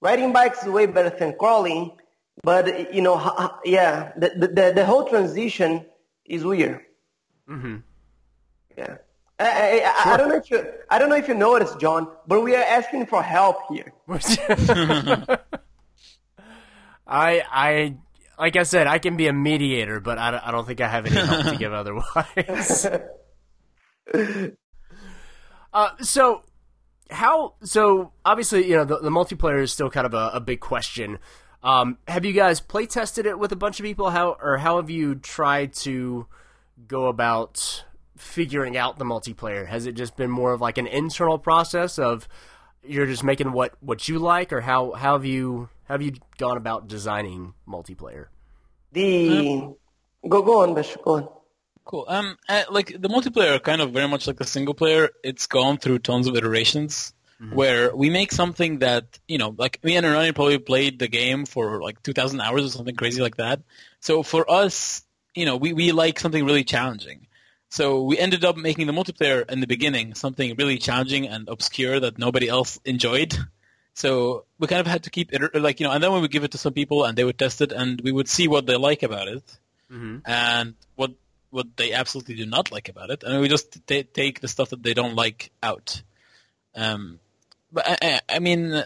Riding 0.00 0.32
bikes 0.32 0.62
is 0.62 0.68
way 0.68 0.86
better 0.86 1.10
than 1.10 1.34
crawling, 1.38 1.92
but 2.42 2.94
you 2.94 3.02
know, 3.02 3.16
h- 3.20 3.32
h- 3.40 3.50
yeah, 3.64 4.12
the, 4.16 4.28
the 4.30 4.48
the 4.48 4.72
the 4.76 4.84
whole 4.86 5.04
transition 5.08 5.84
is 6.24 6.44
weird. 6.44 6.80
Mm-hmm. 7.48 7.76
Yeah. 8.78 8.96
I, 9.38 9.44
I, 9.46 9.82
I, 9.84 10.14
I 10.14 10.16
don't 10.16 10.28
know 10.28 10.36
if 10.36 10.50
you 10.50 10.64
I 10.90 10.98
don't 10.98 11.08
know 11.08 11.16
if 11.16 11.26
you 11.28 11.34
noticed, 11.34 11.78
John, 11.80 12.08
but 12.26 12.42
we 12.42 12.54
are 12.54 12.62
asking 12.62 13.06
for 13.06 13.22
help 13.22 13.56
here. 13.70 13.92
I 17.06 17.42
I 17.50 17.96
like 18.38 18.56
I 18.56 18.62
said, 18.62 18.86
I 18.86 18.98
can 18.98 19.16
be 19.16 19.26
a 19.28 19.32
mediator, 19.32 20.00
but 20.00 20.18
I, 20.18 20.30
don't- 20.32 20.46
I 20.46 20.50
don't 20.50 20.66
think 20.66 20.80
I 20.80 20.88
have 20.88 21.06
any 21.06 21.14
help 21.16 21.46
to 21.46 21.56
give 21.56 21.72
otherwise. 21.72 22.86
uh, 25.72 25.88
so 26.00 26.42
how? 27.10 27.54
So 27.62 28.12
obviously, 28.24 28.66
you 28.68 28.76
know, 28.76 28.84
the, 28.84 28.98
the 28.98 29.10
multiplayer 29.10 29.62
is 29.62 29.72
still 29.72 29.90
kind 29.90 30.06
of 30.06 30.14
a, 30.14 30.30
a 30.34 30.40
big 30.40 30.60
question. 30.60 31.18
Um, 31.62 31.98
have 32.08 32.24
you 32.24 32.32
guys 32.32 32.60
play 32.60 32.86
tested 32.86 33.26
it 33.26 33.38
with 33.38 33.52
a 33.52 33.56
bunch 33.56 33.78
of 33.78 33.84
people? 33.84 34.10
How 34.10 34.36
or 34.40 34.58
how 34.58 34.76
have 34.76 34.90
you 34.90 35.14
tried 35.14 35.72
to 35.74 36.26
go 36.88 37.06
about 37.06 37.84
figuring 38.16 38.76
out 38.76 38.98
the 38.98 39.04
multiplayer? 39.04 39.66
Has 39.66 39.86
it 39.86 39.92
just 39.92 40.16
been 40.16 40.30
more 40.30 40.52
of 40.52 40.60
like 40.60 40.78
an 40.78 40.86
internal 40.86 41.38
process 41.38 41.98
of 41.98 42.28
you're 42.84 43.06
just 43.06 43.24
making 43.24 43.52
what 43.52 43.74
what 43.80 44.08
you 44.08 44.18
like, 44.18 44.52
or 44.52 44.60
how 44.60 44.92
how 44.92 45.14
have 45.14 45.24
you 45.24 45.68
how 45.84 45.94
have 45.94 46.02
you 46.02 46.14
gone 46.38 46.56
about 46.56 46.88
designing 46.88 47.54
multiplayer? 47.66 48.26
The 48.92 49.74
go 50.28 50.42
go 50.42 50.62
on, 50.62 50.74
Bish, 50.74 50.96
go 51.04 51.14
on. 51.16 51.28
Cool. 51.84 52.04
Um, 52.08 52.38
uh, 52.48 52.62
like 52.70 52.88
the 52.88 53.08
multiplayer, 53.08 53.60
kind 53.60 53.80
of 53.80 53.92
very 53.92 54.06
much 54.06 54.26
like 54.26 54.36
the 54.36 54.44
single 54.44 54.74
player. 54.74 55.10
It's 55.24 55.46
gone 55.46 55.78
through 55.78 55.98
tons 56.00 56.28
of 56.28 56.36
iterations 56.36 57.12
where 57.50 57.94
we 57.94 58.08
make 58.08 58.30
something 58.30 58.78
that 58.78 59.18
you 59.26 59.36
know, 59.38 59.54
like 59.58 59.82
me 59.82 59.96
and 59.96 60.06
Arani 60.06 60.34
probably 60.34 60.58
played 60.58 61.00
the 61.00 61.08
game 61.08 61.44
for 61.44 61.82
like 61.82 62.02
two 62.02 62.12
thousand 62.12 62.40
hours 62.40 62.64
or 62.64 62.68
something 62.68 62.94
crazy 62.94 63.20
like 63.20 63.36
that. 63.36 63.60
So 64.00 64.22
for 64.22 64.48
us, 64.48 65.02
you 65.34 65.44
know, 65.44 65.56
we 65.56 65.72
we 65.72 65.92
like 65.92 66.20
something 66.20 66.44
really 66.44 66.64
challenging. 66.64 67.26
So 67.72 68.02
we 68.02 68.18
ended 68.18 68.44
up 68.44 68.58
making 68.58 68.86
the 68.86 68.92
multiplayer 68.92 69.50
in 69.50 69.60
the 69.60 69.66
beginning 69.66 70.14
something 70.14 70.54
really 70.58 70.76
challenging 70.76 71.26
and 71.26 71.48
obscure 71.48 71.98
that 72.00 72.18
nobody 72.18 72.46
else 72.46 72.78
enjoyed. 72.84 73.34
So 73.94 74.44
we 74.58 74.66
kind 74.66 74.80
of 74.80 74.86
had 74.86 75.04
to 75.04 75.10
keep 75.10 75.32
it 75.32 75.54
like 75.54 75.80
you 75.80 75.86
know, 75.86 75.92
and 75.92 76.02
then 76.02 76.12
we 76.12 76.20
would 76.20 76.30
give 76.30 76.44
it 76.44 76.50
to 76.50 76.58
some 76.58 76.74
people 76.74 77.06
and 77.06 77.16
they 77.16 77.24
would 77.24 77.38
test 77.38 77.62
it 77.62 77.72
and 77.72 77.98
we 78.02 78.12
would 78.12 78.28
see 78.28 78.46
what 78.46 78.66
they 78.66 78.76
like 78.76 79.02
about 79.02 79.28
it 79.28 79.44
and 80.26 80.74
what 80.96 81.12
what 81.48 81.66
they 81.76 81.94
absolutely 81.94 82.34
do 82.34 82.44
not 82.44 82.70
like 82.70 82.90
about 82.90 83.08
it, 83.08 83.22
and 83.22 83.40
we 83.40 83.48
just 83.48 83.86
t- 83.86 84.02
take 84.02 84.40
the 84.40 84.48
stuff 84.48 84.68
that 84.70 84.82
they 84.82 84.92
don't 84.92 85.14
like 85.14 85.50
out. 85.62 86.02
Um, 86.74 87.20
but 87.72 87.84
I, 87.86 88.20
I 88.28 88.38
mean, 88.38 88.84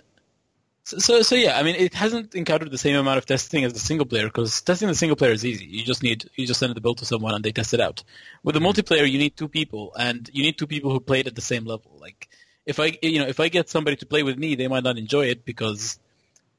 so, 0.89 0.99
so 0.99 1.22
so 1.22 1.34
yeah, 1.34 1.59
I 1.59 1.62
mean, 1.66 1.74
it 1.87 1.95
hasn't 1.95 2.34
encountered 2.34 2.70
the 2.70 2.78
same 2.87 2.97
amount 2.97 3.18
of 3.18 3.26
testing 3.26 3.64
as 3.64 3.72
the 3.72 3.78
single 3.91 4.07
player 4.07 4.26
because 4.26 4.61
testing 4.62 4.89
the 4.89 4.95
single 4.95 5.16
player 5.16 5.32
is 5.32 5.45
easy. 5.45 5.66
You 5.66 5.84
just 5.84 6.03
need 6.03 6.18
you 6.37 6.47
just 6.47 6.61
send 6.61 6.74
the 6.74 6.80
build 6.80 6.99
to 6.99 7.05
someone 7.05 7.34
and 7.34 7.45
they 7.45 7.53
test 7.53 7.74
it 7.74 7.80
out. 7.80 8.03
With 8.45 8.55
the 8.55 8.61
multiplayer, 8.68 9.07
you 9.11 9.18
need 9.18 9.37
two 9.37 9.49
people, 9.49 9.84
and 9.99 10.30
you 10.32 10.43
need 10.43 10.57
two 10.59 10.66
people 10.74 10.91
who 10.93 11.01
play 11.01 11.20
it 11.20 11.26
at 11.26 11.34
the 11.34 11.41
same 11.53 11.64
level. 11.64 11.91
Like 12.01 12.28
if 12.64 12.78
I 12.80 12.97
you 13.03 13.18
know 13.20 13.26
if 13.34 13.41
I 13.41 13.49
get 13.49 13.68
somebody 13.68 13.97
to 13.97 14.07
play 14.07 14.22
with 14.22 14.39
me, 14.39 14.55
they 14.55 14.68
might 14.68 14.84
not 14.84 14.97
enjoy 14.99 15.26
it 15.26 15.45
because 15.45 15.99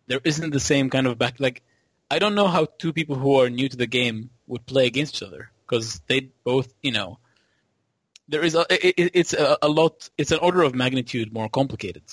there 0.07 0.21
isn't 0.23 0.51
the 0.51 0.59
same 0.71 0.89
kind 0.89 1.07
of 1.07 1.17
back 1.17 1.39
like 1.39 1.61
I 2.11 2.19
don't 2.19 2.35
know 2.35 2.47
how 2.47 2.65
two 2.83 2.93
people 2.93 3.15
who 3.15 3.39
are 3.41 3.49
new 3.49 3.67
to 3.69 3.77
the 3.77 3.87
game 3.87 4.29
would 4.47 4.65
play 4.65 4.85
against 4.87 5.15
each 5.15 5.23
other 5.27 5.51
because 5.65 6.01
they 6.07 6.29
both 6.43 6.73
you 6.81 6.91
know 6.91 7.19
there 8.29 8.43
is 8.43 8.55
a 8.55 8.65
it, 8.69 8.93
it- 8.97 9.11
it's 9.13 9.33
a, 9.33 9.57
a 9.61 9.69
lot 9.69 10.09
it's 10.17 10.31
an 10.31 10.39
order 10.39 10.61
of 10.63 10.75
magnitude 10.75 11.31
more 11.33 11.49
complicated. 11.49 12.03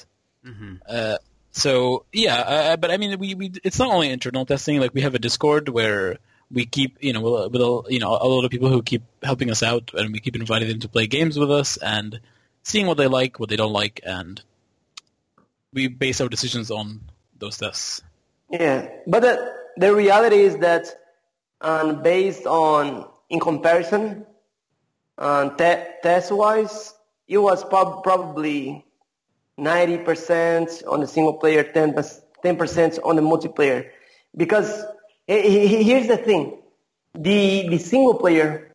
Uh, 0.88 1.16
so 1.55 2.05
yeah, 2.12 2.36
uh, 2.36 2.76
but 2.76 2.90
I 2.90 2.98
mean 2.98 3.18
we, 3.18 3.34
we 3.34 3.52
it's 3.64 3.78
not 3.78 3.90
only 3.90 4.11
internal 4.11 4.44
testing 4.44 4.78
like 4.80 4.92
we 4.92 5.00
have 5.00 5.14
a 5.14 5.18
Discord 5.18 5.68
where 5.68 6.18
we 6.50 6.66
keep 6.66 6.98
you 7.00 7.12
know 7.14 7.22
with, 7.22 7.52
with 7.52 7.92
you 7.92 8.00
know 8.00 8.11
a 8.11 8.28
lot 8.28 8.44
of 8.44 8.50
people 8.50 8.68
who 8.68 8.82
keep 8.82 9.02
helping 9.22 9.50
us 9.50 9.62
out 9.62 9.92
and 9.94 10.12
we 10.12 10.20
keep 10.20 10.36
inviting 10.36 10.68
them 10.68 10.80
to 10.80 10.88
play 10.88 11.07
games 11.07 11.38
with 11.38 11.50
us 11.50 11.78
and 11.78 12.20
seeing 12.62 12.86
what 12.86 12.98
they 12.98 13.07
like 13.07 13.40
what 13.40 13.48
they 13.48 13.57
don't 13.57 13.72
like 13.72 14.00
and 14.05 14.42
we 15.74 15.88
base 15.88 16.20
our 16.20 16.28
decisions 16.28 16.70
on 16.70 17.00
those 17.38 17.59
tests. 17.59 18.02
Yeah, 18.48 18.88
but 19.07 19.20
the, 19.20 19.55
the 19.76 19.94
reality 19.94 20.40
is 20.40 20.57
that 20.59 20.86
um, 21.61 22.02
based 22.02 22.46
on, 22.46 23.09
in 23.28 23.40
comparison, 23.40 24.24
um, 25.18 25.57
te- 25.57 25.84
test-wise, 26.02 26.94
it 27.26 27.38
was 27.38 27.64
prob- 27.64 28.05
probably 28.05 28.86
90% 29.59 30.82
on 30.88 31.00
the 31.00 31.07
single 31.07 31.34
player, 31.34 31.62
10, 31.62 31.94
10% 31.94 32.98
on 33.05 33.16
the 33.16 33.22
multiplayer. 33.22 33.88
Because 34.36 34.84
he- 35.26 35.82
here's 35.84 36.09
the 36.09 36.16
thing, 36.16 36.59
the, 37.14 37.68
the 37.68 37.78
single 37.78 38.14
player, 38.14 38.72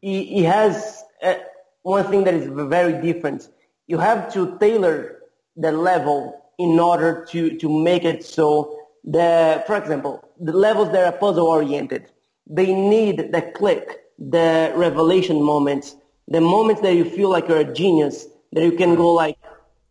he 0.00 0.42
has 0.42 1.04
uh, 1.22 1.34
one 1.82 2.04
thing 2.10 2.24
that 2.24 2.34
is 2.34 2.46
very 2.48 3.00
different. 3.00 3.48
You 3.86 3.98
have 3.98 4.32
to 4.34 4.58
tailor 4.58 5.20
the 5.56 5.72
level 5.72 6.40
in 6.58 6.78
order 6.78 7.24
to, 7.30 7.56
to 7.58 7.68
make 7.82 8.04
it 8.04 8.24
so 8.24 8.78
the, 9.04 9.62
for 9.66 9.76
example, 9.76 10.28
the 10.40 10.52
levels 10.52 10.92
that 10.92 11.04
are 11.04 11.16
puzzle 11.16 11.46
oriented, 11.46 12.10
they 12.46 12.72
need 12.74 13.32
the 13.32 13.42
click, 13.54 14.00
the 14.18 14.72
revelation 14.74 15.42
moments, 15.42 15.96
the 16.26 16.40
moments 16.40 16.82
that 16.82 16.94
you 16.94 17.04
feel 17.04 17.30
like 17.30 17.48
you're 17.48 17.58
a 17.60 17.72
genius, 17.74 18.26
that 18.52 18.64
you 18.64 18.72
can 18.72 18.94
go 18.94 19.12
like, 19.14 19.38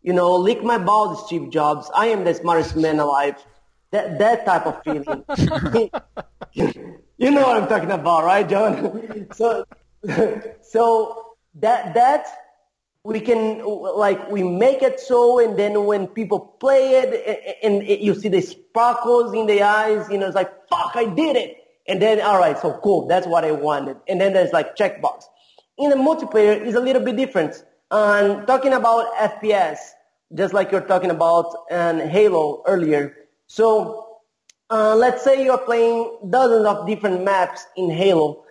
you 0.07 0.13
know, 0.13 0.35
lick 0.37 0.63
my 0.63 0.77
balls, 0.77 1.25
Steve 1.25 1.49
Jobs. 1.49 1.91
I 1.93 2.05
am 2.07 2.23
the 2.23 2.33
smartest 2.33 2.77
man 2.77 2.97
alive. 2.99 3.35
That 3.91 4.19
that 4.19 4.45
type 4.45 4.65
of 4.65 4.81
feeling. 4.83 5.25
you 7.17 7.31
know 7.31 7.41
what 7.41 7.61
I'm 7.61 7.67
talking 7.67 7.91
about, 7.91 8.23
right, 8.23 8.47
John? 8.47 9.27
so, 9.33 9.65
so 10.61 11.25
that 11.55 11.93
that 11.95 12.25
we 13.03 13.19
can 13.19 13.59
like 13.65 14.31
we 14.31 14.43
make 14.43 14.81
it 14.81 15.01
so, 15.01 15.39
and 15.39 15.59
then 15.59 15.83
when 15.83 16.07
people 16.07 16.39
play 16.39 16.91
it, 17.03 17.13
a- 17.13 17.65
and 17.65 17.83
it, 17.83 17.99
you 17.99 18.15
see 18.15 18.29
the 18.29 18.39
sparkles 18.39 19.33
in 19.33 19.45
the 19.45 19.61
eyes, 19.61 20.07
you 20.09 20.17
know, 20.17 20.27
it's 20.27 20.35
like 20.35 20.69
fuck, 20.69 20.93
I 20.95 21.03
did 21.03 21.35
it. 21.35 21.57
And 21.85 22.01
then 22.01 22.21
all 22.21 22.39
right, 22.39 22.57
so 22.57 22.79
cool, 22.81 23.07
that's 23.07 23.27
what 23.27 23.43
I 23.43 23.51
wanted. 23.51 23.97
And 24.07 24.21
then 24.21 24.31
there's 24.31 24.53
like 24.53 24.77
checkbox. 24.77 25.23
In 25.77 25.89
the 25.89 25.97
multiplayer, 25.97 26.65
is 26.65 26.75
a 26.75 26.79
little 26.79 27.03
bit 27.03 27.17
different. 27.17 27.61
And 27.91 28.47
talking 28.47 28.71
about 28.73 29.13
FPS, 29.15 29.77
just 30.33 30.53
like 30.53 30.71
you're 30.71 30.81
talking 30.81 31.11
about 31.11 31.53
and 31.69 32.01
Halo 32.01 32.63
earlier. 32.67 33.15
So 33.47 34.19
uh, 34.69 34.95
let's 34.95 35.23
say 35.23 35.43
you're 35.43 35.57
playing 35.57 36.19
dozens 36.29 36.65
of 36.65 36.87
different 36.87 37.23
maps 37.23 37.65
in 37.75 37.89
Halo. 37.89 38.43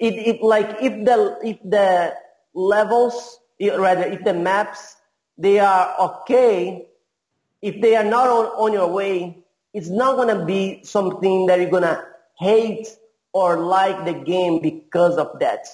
It, 0.00 0.14
it 0.14 0.42
like 0.42 0.82
if 0.82 1.04
the 1.04 1.38
if 1.44 1.58
the 1.62 2.14
levels, 2.54 3.38
rather 3.60 4.04
if 4.04 4.24
the 4.24 4.34
maps, 4.34 4.96
they 5.38 5.60
are 5.60 5.94
okay, 6.00 6.86
if 7.62 7.80
they 7.80 7.94
are 7.96 8.04
not 8.04 8.28
on, 8.28 8.46
on 8.46 8.72
your 8.72 8.88
way, 8.88 9.38
it's 9.72 9.88
not 9.88 10.16
going 10.16 10.36
to 10.36 10.44
be 10.44 10.82
something 10.82 11.46
that 11.46 11.60
you're 11.60 11.70
going 11.70 11.82
to 11.82 12.04
hate 12.38 12.88
or 13.32 13.58
like 13.58 14.04
the 14.04 14.14
game 14.14 14.60
because 14.60 15.16
of 15.16 15.38
that. 15.40 15.66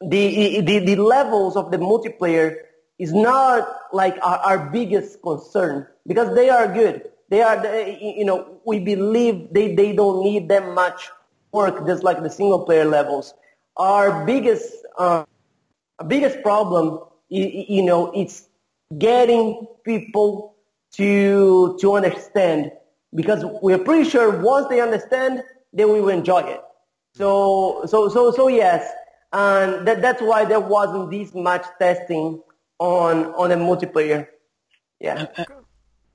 The, 0.00 0.60
the, 0.60 0.78
the 0.80 0.96
levels 0.96 1.56
of 1.56 1.70
the 1.70 1.76
multiplayer 1.76 2.56
is 2.98 3.12
not 3.12 3.68
like 3.92 4.18
our, 4.22 4.38
our 4.38 4.70
biggest 4.70 5.22
concern 5.22 5.86
because 6.06 6.34
they 6.34 6.50
are 6.50 6.66
good. 6.72 7.10
They 7.30 7.42
are, 7.42 7.64
you 7.86 8.24
know, 8.24 8.60
we 8.64 8.78
believe 8.80 9.52
they, 9.52 9.74
they 9.74 9.92
don't 9.92 10.24
need 10.24 10.48
that 10.48 10.74
much 10.74 11.10
work 11.52 11.86
just 11.86 12.02
like 12.02 12.22
the 12.22 12.30
single 12.30 12.64
player 12.64 12.84
levels. 12.84 13.34
Our 13.76 14.24
biggest, 14.24 14.72
uh, 14.98 15.24
biggest 16.06 16.42
problem, 16.42 17.00
you 17.28 17.82
know, 17.82 18.10
it's 18.12 18.48
getting 18.96 19.66
people 19.84 20.56
to, 20.94 21.76
to 21.80 21.94
understand 21.94 22.72
because 23.14 23.44
we're 23.62 23.78
pretty 23.78 24.08
sure 24.08 24.40
once 24.40 24.68
they 24.68 24.80
understand, 24.80 25.42
they 25.72 25.84
will 25.84 26.08
enjoy 26.08 26.40
it. 26.40 26.60
So, 27.14 27.84
so, 27.86 28.08
so, 28.08 28.30
so 28.32 28.48
yes, 28.48 28.90
and 29.32 29.86
that, 29.86 30.00
that's 30.00 30.22
why 30.22 30.44
there 30.44 30.60
wasn't 30.60 31.10
this 31.10 31.34
much 31.34 31.64
testing 31.78 32.42
on 32.78 33.26
on 33.34 33.52
a 33.52 33.56
multiplayer. 33.56 34.28
Yeah. 35.00 35.26
Uh, 35.36 35.44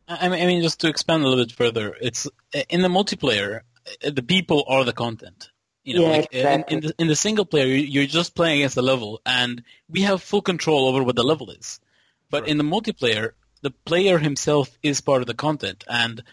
I 0.08 0.28
mean, 0.28 0.62
just 0.62 0.82
to 0.82 0.90
expand 0.90 1.24
a 1.24 1.28
little 1.28 1.46
bit 1.46 1.54
further, 1.54 1.96
it's 2.00 2.28
in 2.70 2.82
the 2.82 2.90
multiplayer, 2.90 3.62
the 4.02 4.24
people 4.24 4.66
are 4.68 4.84
the 4.84 4.94
content. 4.94 5.50
You 5.84 5.96
know, 5.96 6.02
yeah, 6.04 6.10
like 6.10 6.28
exactly. 6.32 6.78
in, 6.78 6.84
in, 6.84 6.88
the, 6.88 6.96
in 7.00 7.08
the 7.08 7.16
single 7.16 7.46
player, 7.46 7.66
you're 7.66 8.06
just 8.06 8.36
playing 8.36 8.60
against 8.60 8.76
the 8.76 8.82
level, 8.82 9.22
and 9.26 9.64
we 9.90 10.02
have 10.02 10.22
full 10.22 10.42
control 10.42 10.88
over 10.88 11.04
what 11.04 11.16
the 11.16 11.24
level 11.24 11.50
is. 11.50 11.80
But 12.30 12.48
in 12.48 12.58
the 12.58 12.64
multiplayer, 12.64 13.32
the 13.62 13.72
player 13.72 14.18
himself 14.18 14.78
is 14.82 15.02
part 15.02 15.22
of 15.22 15.28
the 15.28 15.34
content, 15.34 15.84
and 15.90 16.24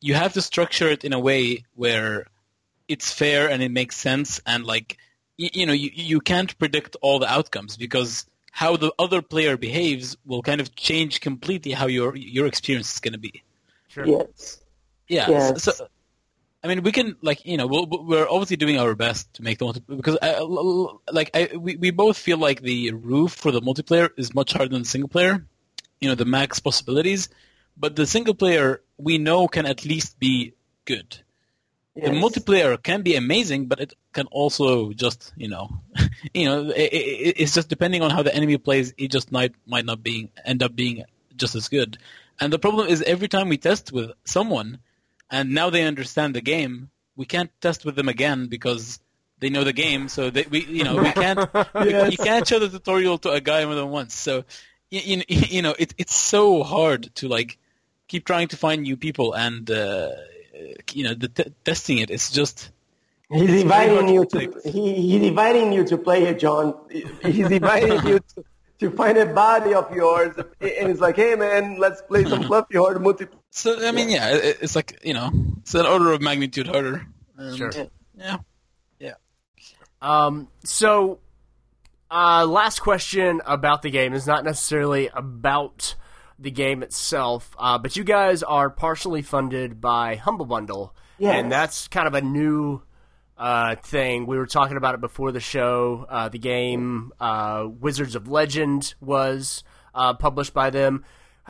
you 0.00 0.14
have 0.14 0.32
to 0.34 0.42
structure 0.42 0.88
it 0.88 1.04
in 1.04 1.12
a 1.12 1.20
way 1.20 1.64
where 1.74 2.26
it's 2.88 3.12
fair 3.12 3.48
and 3.48 3.62
it 3.62 3.70
makes 3.70 3.96
sense, 3.96 4.40
and 4.44 4.64
like 4.64 4.98
you, 5.36 5.50
you 5.52 5.66
know, 5.66 5.72
you 5.72 5.90
you 5.92 6.20
can't 6.20 6.58
predict 6.58 6.96
all 7.00 7.20
the 7.20 7.32
outcomes 7.32 7.76
because 7.76 8.26
how 8.56 8.74
the 8.74 8.90
other 8.98 9.20
player 9.20 9.58
behaves 9.58 10.16
will 10.24 10.40
kind 10.40 10.62
of 10.62 10.74
change 10.74 11.20
completely 11.20 11.72
how 11.72 11.86
your 11.86 12.16
your 12.16 12.46
experience 12.46 12.94
is 12.94 13.00
going 13.00 13.12
to 13.12 13.18
be. 13.18 13.42
Sure. 13.88 14.06
Yes. 14.06 14.64
Yeah. 15.08 15.28
Yes. 15.28 15.62
So, 15.62 15.72
so, 15.72 15.88
I 16.64 16.68
mean, 16.68 16.82
we 16.82 16.90
can 16.90 17.16
like 17.20 17.44
you 17.44 17.58
know 17.58 17.66
we 17.66 18.16
are 18.16 18.26
obviously 18.26 18.56
doing 18.56 18.78
our 18.78 18.94
best 18.94 19.34
to 19.34 19.42
make 19.42 19.58
the 19.58 19.66
multi- 19.66 19.82
because 19.86 20.16
uh, 20.22 20.40
I, 20.40 21.12
like 21.12 21.30
I, 21.34 21.50
we 21.54 21.76
we 21.76 21.90
both 21.90 22.16
feel 22.16 22.38
like 22.38 22.62
the 22.62 22.92
roof 22.92 23.32
for 23.32 23.52
the 23.52 23.60
multiplayer 23.60 24.08
is 24.16 24.34
much 24.34 24.54
harder 24.54 24.70
than 24.70 24.84
the 24.84 24.88
single 24.88 25.10
player. 25.10 25.44
You 26.00 26.08
know, 26.08 26.14
the 26.14 26.24
max 26.24 26.58
possibilities, 26.58 27.28
but 27.76 27.94
the 27.94 28.06
single 28.06 28.34
player 28.34 28.80
we 28.96 29.18
know 29.18 29.48
can 29.48 29.66
at 29.66 29.84
least 29.84 30.18
be 30.18 30.54
good. 30.86 31.20
Yes. 31.96 32.08
The 32.08 32.14
multiplayer 32.14 32.80
can 32.82 33.00
be 33.00 33.16
amazing, 33.16 33.66
but 33.66 33.80
it 33.80 33.94
can 34.12 34.26
also 34.26 34.92
just 34.92 35.32
you 35.34 35.48
know, 35.48 35.80
you 36.34 36.44
know, 36.44 36.68
it, 36.68 36.92
it, 36.92 37.34
it's 37.38 37.54
just 37.54 37.70
depending 37.70 38.02
on 38.02 38.10
how 38.10 38.22
the 38.22 38.34
enemy 38.34 38.58
plays. 38.58 38.92
It 38.98 39.10
just 39.10 39.32
might 39.32 39.54
might 39.64 39.86
not 39.86 40.02
being 40.02 40.28
end 40.44 40.62
up 40.62 40.76
being 40.76 41.04
just 41.36 41.54
as 41.54 41.68
good. 41.68 41.96
And 42.38 42.52
the 42.52 42.58
problem 42.58 42.88
is 42.88 43.00
every 43.00 43.28
time 43.28 43.48
we 43.48 43.56
test 43.56 43.92
with 43.92 44.10
someone, 44.24 44.80
and 45.30 45.54
now 45.54 45.70
they 45.70 45.84
understand 45.84 46.34
the 46.34 46.42
game, 46.42 46.90
we 47.16 47.24
can't 47.24 47.50
test 47.62 47.86
with 47.86 47.96
them 47.96 48.10
again 48.10 48.48
because 48.48 49.00
they 49.38 49.48
know 49.48 49.64
the 49.64 49.72
game. 49.72 50.08
So 50.08 50.28
they, 50.28 50.44
we 50.50 50.66
you 50.66 50.84
know 50.84 50.96
we 50.96 51.12
can't 51.12 51.48
yes. 51.74 52.12
you 52.12 52.18
can't 52.18 52.46
show 52.46 52.58
the 52.58 52.68
tutorial 52.68 53.16
to 53.18 53.30
a 53.30 53.40
guy 53.40 53.64
more 53.64 53.74
than 53.74 53.88
once. 53.88 54.14
So 54.14 54.44
you, 54.90 55.22
you, 55.28 55.38
you 55.48 55.62
know 55.62 55.74
it, 55.78 55.94
it's 55.96 56.14
so 56.14 56.62
hard 56.62 57.14
to 57.16 57.28
like 57.28 57.56
keep 58.06 58.26
trying 58.26 58.48
to 58.48 58.58
find 58.58 58.82
new 58.82 58.98
people 58.98 59.32
and. 59.32 59.70
Uh, 59.70 60.10
you 60.92 61.04
know, 61.04 61.14
the 61.14 61.28
t- 61.28 61.52
testing 61.64 61.98
it. 61.98 62.10
It's 62.10 62.30
just 62.30 62.70
he's 63.30 63.62
inviting 63.62 64.08
you 64.08 64.24
to, 64.26 64.46
to 64.46 64.70
he, 64.70 64.94
he's 64.94 65.22
inviting 65.22 65.72
you 65.72 65.84
to 65.84 65.98
play 65.98 66.24
it, 66.24 66.38
John. 66.38 66.74
He's 67.22 67.50
inviting 67.50 68.06
you 68.06 68.20
to, 68.20 68.44
to 68.80 68.90
find 68.90 69.18
a 69.18 69.26
body 69.26 69.74
of 69.74 69.94
yours, 69.94 70.36
and 70.36 70.46
it's 70.60 71.00
like, 71.00 71.16
hey 71.16 71.34
man, 71.34 71.78
let's 71.78 72.02
play 72.02 72.24
some 72.24 72.42
Fluffy 72.48 72.76
Horde 72.76 72.98
multiplayer. 72.98 73.38
So 73.50 73.86
I 73.86 73.92
mean, 73.92 74.10
yeah, 74.10 74.30
it's 74.32 74.76
like 74.76 75.00
you 75.04 75.14
know, 75.14 75.30
it's 75.58 75.74
an 75.74 75.86
order 75.86 76.12
of 76.12 76.20
magnitude 76.20 76.66
harder. 76.66 77.06
And, 77.36 77.56
sure. 77.56 77.72
Yeah. 78.16 78.38
Yeah. 78.98 79.14
Um. 80.00 80.48
So, 80.64 81.20
uh, 82.10 82.46
last 82.46 82.80
question 82.80 83.40
about 83.44 83.82
the 83.82 83.90
game 83.90 84.14
is 84.14 84.26
not 84.26 84.44
necessarily 84.44 85.10
about 85.12 85.94
the 86.38 86.50
game 86.50 86.82
itself. 86.82 87.54
Uh, 87.58 87.78
but 87.78 87.96
you 87.96 88.04
guys 88.04 88.42
are 88.42 88.70
partially 88.70 89.22
funded 89.22 89.80
by 89.80 90.16
Humble 90.16 90.46
Bundle, 90.46 90.94
yes. 91.18 91.34
and 91.34 91.50
that's 91.50 91.88
kind 91.88 92.06
of 92.06 92.14
a 92.14 92.20
new 92.20 92.82
uh, 93.38 93.76
thing. 93.76 94.26
We 94.26 94.38
were 94.38 94.46
talking 94.46 94.76
about 94.76 94.94
it 94.94 95.00
before 95.00 95.32
the 95.32 95.40
show. 95.40 96.06
Uh, 96.08 96.28
the 96.28 96.38
game 96.38 97.12
uh, 97.20 97.66
Wizards 97.68 98.14
of 98.14 98.28
Legend 98.28 98.94
was 99.00 99.64
uh, 99.94 100.14
published 100.14 100.54
by 100.54 100.70
them. 100.70 101.04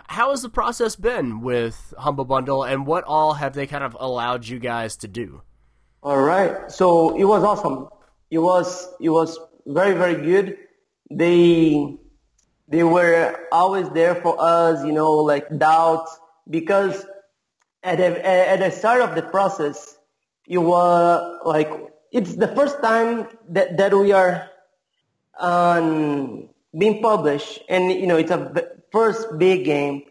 How 0.09 0.31
has 0.31 0.43
the 0.43 0.51
process 0.51 0.95
been 0.95 1.41
with 1.41 1.95
Humble 1.97 2.27
Bundle, 2.27 2.65
and 2.65 2.87
what 2.87 3.05
all 3.05 3.35
have 3.35 3.55
they 3.55 3.67
kind 3.67 3.83
of 3.83 3.97
allowed 3.99 4.47
you 4.47 4.59
guys 4.59 4.97
to 4.99 5.09
do? 5.09 5.43
All 6.03 6.21
right, 6.21 6.71
so 6.71 7.17
it 7.17 7.25
was 7.25 7.43
awesome. 7.43 7.89
It 8.31 8.39
was 8.39 8.89
it 9.01 9.09
was 9.09 9.39
very 9.67 9.95
very 9.95 10.15
good. 10.15 10.59
They 11.11 11.97
they 12.69 12.83
were 12.83 13.47
always 13.53 13.89
there 13.91 14.15
for 14.15 14.37
us, 14.39 14.85
you 14.85 14.93
know, 14.93 15.13
like 15.13 15.47
doubts, 15.59 16.19
because 16.49 17.05
at 17.83 18.01
at 18.01 18.59
the 18.59 18.71
start 18.71 19.03
of 19.03 19.15
the 19.15 19.23
process, 19.23 19.97
you 20.47 20.61
were 20.61 21.41
like, 21.45 21.71
it's 22.11 22.35
the 22.35 22.49
first 22.49 22.81
time 22.81 23.29
that, 23.51 23.77
that 23.77 23.95
we 23.95 24.13
are 24.13 24.49
um, 25.39 26.49
being 26.77 27.01
published, 27.03 27.61
and, 27.69 27.91
you 27.93 28.07
know, 28.07 28.17
it's 28.17 28.31
a 28.31 28.71
first 28.91 29.39
big 29.39 29.65
game, 29.65 30.03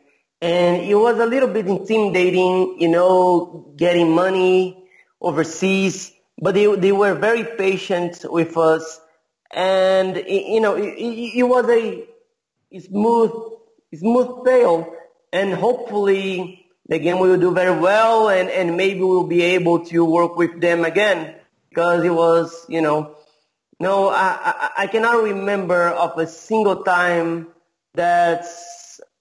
and 0.41 0.82
it 0.82 0.95
was 0.95 1.20
a 1.20 1.26
little 1.26 1.49
bit 1.49 1.68
intimidating, 1.68 2.78
you 2.80 2.88
know, 2.88 3.74
getting 3.76 4.12
money 4.12 4.88
overseas, 5.20 6.12
but 6.41 6.53
they, 6.53 6.74
they 6.76 6.91
were 6.91 7.16
very 7.16 7.43
patient 7.43 8.24
with 8.30 8.56
us, 8.58 9.01
and, 9.51 10.16
you 10.28 10.62
know, 10.62 10.76
it, 10.76 10.93
it 10.97 11.43
was 11.43 11.68
a 11.70 12.06
smooth, 12.80 13.32
smooth 13.93 14.45
sail, 14.45 14.93
and 15.32 15.53
hopefully 15.53 16.68
the 16.88 16.99
game 16.99 17.20
will 17.20 17.39
do 17.39 17.53
very 17.53 17.78
well, 17.80 18.30
and, 18.30 18.49
and 18.49 18.78
maybe 18.78 19.01
we'll 19.01 19.28
be 19.28 19.41
able 19.41 19.86
to 19.86 20.05
work 20.05 20.36
with 20.36 20.61
them 20.61 20.86
again 20.86 21.36
because 21.70 22.03
it 22.03 22.13
was, 22.13 22.66
you 22.70 22.82
know, 22.82 23.16
no, 23.80 24.09
I, 24.09 24.39
I, 24.43 24.72
I 24.84 24.88
cannot 24.88 25.24
remember 25.24 25.89
of 25.89 26.18
a 26.18 26.28
single 26.28 26.84
time 26.84 27.47
that 27.95 28.45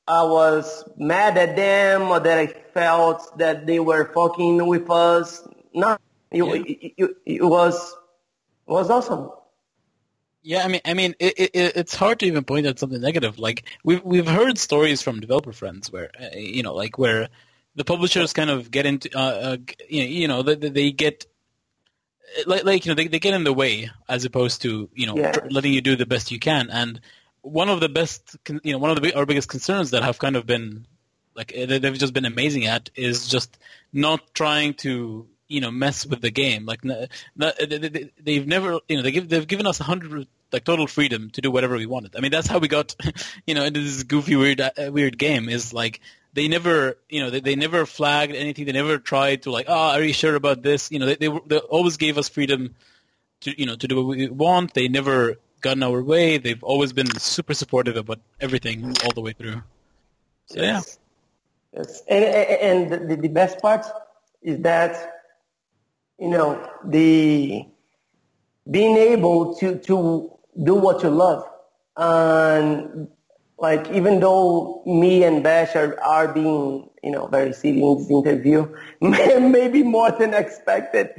I 0.06 0.22
was 0.24 0.84
mad 0.96 1.38
at 1.38 1.56
them 1.56 2.02
or 2.02 2.20
that 2.20 2.38
I 2.38 2.46
felt 2.46 3.38
that 3.38 3.66
they 3.66 3.80
were 3.80 4.12
fucking 4.12 4.66
with 4.66 4.90
us. 4.90 5.46
No, 5.72 5.96
it, 6.30 6.44
yeah. 6.44 6.54
it, 6.54 6.92
it, 6.96 7.10
it, 7.24 7.44
was 7.44 7.74
it 8.68 8.72
was 8.72 8.90
awesome. 8.90 9.30
Yeah, 10.46 10.62
I 10.62 10.68
mean, 10.68 10.82
I 10.84 10.92
mean, 10.92 11.14
it, 11.18 11.38
it, 11.38 11.50
it's 11.54 11.94
hard 11.94 12.18
to 12.20 12.26
even 12.26 12.44
point 12.44 12.66
out 12.66 12.78
something 12.78 13.00
negative. 13.00 13.38
Like 13.38 13.64
we've 13.82 14.04
we've 14.04 14.26
heard 14.26 14.58
stories 14.58 15.00
from 15.00 15.20
developer 15.20 15.54
friends 15.54 15.90
where 15.90 16.10
uh, 16.20 16.36
you 16.36 16.62
know, 16.62 16.74
like 16.74 16.98
where 16.98 17.30
the 17.76 17.84
publishers 17.84 18.34
kind 18.34 18.50
of 18.50 18.70
get 18.70 18.84
into, 18.84 19.10
uh, 19.18 19.20
uh, 19.20 19.56
you 19.88 20.28
know, 20.28 20.42
they, 20.42 20.54
they 20.54 20.92
get 20.92 21.24
like, 22.44 22.64
like 22.64 22.84
you 22.84 22.90
know, 22.90 22.94
they 22.94 23.08
they 23.08 23.20
get 23.20 23.32
in 23.32 23.44
the 23.44 23.54
way 23.54 23.90
as 24.06 24.26
opposed 24.26 24.60
to 24.62 24.90
you 24.94 25.06
know 25.06 25.16
yeah. 25.16 25.32
letting 25.48 25.72
you 25.72 25.80
do 25.80 25.96
the 25.96 26.04
best 26.04 26.30
you 26.30 26.38
can. 26.38 26.68
And 26.68 27.00
one 27.40 27.70
of 27.70 27.80
the 27.80 27.88
best, 27.88 28.36
you 28.62 28.72
know, 28.72 28.78
one 28.78 28.90
of 28.90 29.00
the 29.00 29.14
our 29.14 29.24
biggest 29.24 29.48
concerns 29.48 29.92
that 29.92 30.02
have 30.02 30.18
kind 30.18 30.36
of 30.36 30.44
been 30.44 30.86
like 31.34 31.54
they've 31.54 31.98
just 31.98 32.12
been 32.12 32.26
amazing 32.26 32.66
at 32.66 32.90
is 32.94 33.28
just 33.28 33.58
not 33.94 34.20
trying 34.34 34.74
to 34.74 35.26
you 35.48 35.60
know 35.60 35.70
mess 35.70 36.06
with 36.06 36.20
the 36.20 36.30
game. 36.30 36.66
Like 36.66 36.82
they've 37.34 38.46
never 38.46 38.80
you 38.88 38.96
know 38.96 39.02
they 39.02 39.10
give 39.10 39.28
they've 39.28 39.46
given 39.46 39.66
us 39.66 39.80
a 39.80 39.84
hundred 39.84 40.26
like 40.54 40.64
total 40.64 40.86
freedom 40.86 41.30
to 41.30 41.40
do 41.40 41.50
whatever 41.50 41.76
we 41.76 41.86
wanted. 41.86 42.16
I 42.16 42.20
mean 42.20 42.30
that's 42.30 42.46
how 42.46 42.58
we 42.58 42.68
got 42.68 42.94
you 43.46 43.54
know 43.54 43.64
into 43.64 43.80
this 43.80 44.02
goofy 44.04 44.36
weird 44.36 44.60
uh, 44.60 44.70
weird 44.78 45.18
game 45.18 45.48
is 45.48 45.72
like 45.72 46.00
they 46.32 46.48
never 46.48 46.96
you 47.08 47.20
know 47.20 47.30
they, 47.30 47.40
they 47.40 47.56
never 47.56 47.86
flagged 47.86 48.34
anything. 48.34 48.64
They 48.64 48.72
never 48.72 48.98
tried 48.98 49.42
to 49.42 49.50
like 49.50 49.66
oh 49.68 49.90
are 49.90 50.02
you 50.02 50.12
sure 50.12 50.34
about 50.34 50.62
this? 50.62 50.90
You 50.90 50.98
know 50.98 51.06
they 51.06 51.16
they, 51.16 51.28
they 51.46 51.58
always 51.58 51.96
gave 51.96 52.18
us 52.18 52.28
freedom 52.28 52.74
to 53.42 53.60
you 53.60 53.66
know 53.66 53.76
to 53.76 53.88
do 53.88 53.96
what 53.96 54.16
we 54.16 54.28
want. 54.28 54.74
They 54.74 54.88
never 54.88 55.36
got 55.60 55.76
in 55.76 55.82
our 55.82 56.02
way. 56.02 56.38
They've 56.38 56.62
always 56.62 56.92
been 56.92 57.10
super 57.18 57.54
supportive 57.54 57.96
about 57.96 58.20
everything 58.40 58.94
all 59.04 59.12
the 59.12 59.20
way 59.20 59.32
through. 59.32 59.62
So 60.46 60.62
yeah. 60.62 60.80
Yes. 61.72 62.02
And, 62.08 62.24
and 62.24 63.10
the, 63.10 63.16
the 63.16 63.28
best 63.28 63.60
part 63.60 63.84
is 64.40 64.60
that 64.60 65.14
you 66.18 66.28
know, 66.28 66.70
the 66.84 67.66
being 68.70 68.96
able 68.96 69.56
to, 69.56 69.78
to 69.78 70.33
do 70.62 70.74
what 70.74 71.02
you 71.02 71.10
love. 71.10 71.44
And 71.96 73.08
Like 73.58 73.90
even 73.92 74.20
though 74.20 74.82
me 74.84 75.22
and 75.24 75.42
Bash 75.42 75.76
are, 75.76 75.98
are 76.02 76.28
being, 76.34 76.90
you 77.02 77.10
know, 77.12 77.26
very 77.28 77.52
silly 77.52 77.82
in 77.82 77.98
this 77.98 78.10
interview, 78.10 78.66
maybe 79.00 79.82
more 79.82 80.10
than 80.10 80.34
expected. 80.34 81.10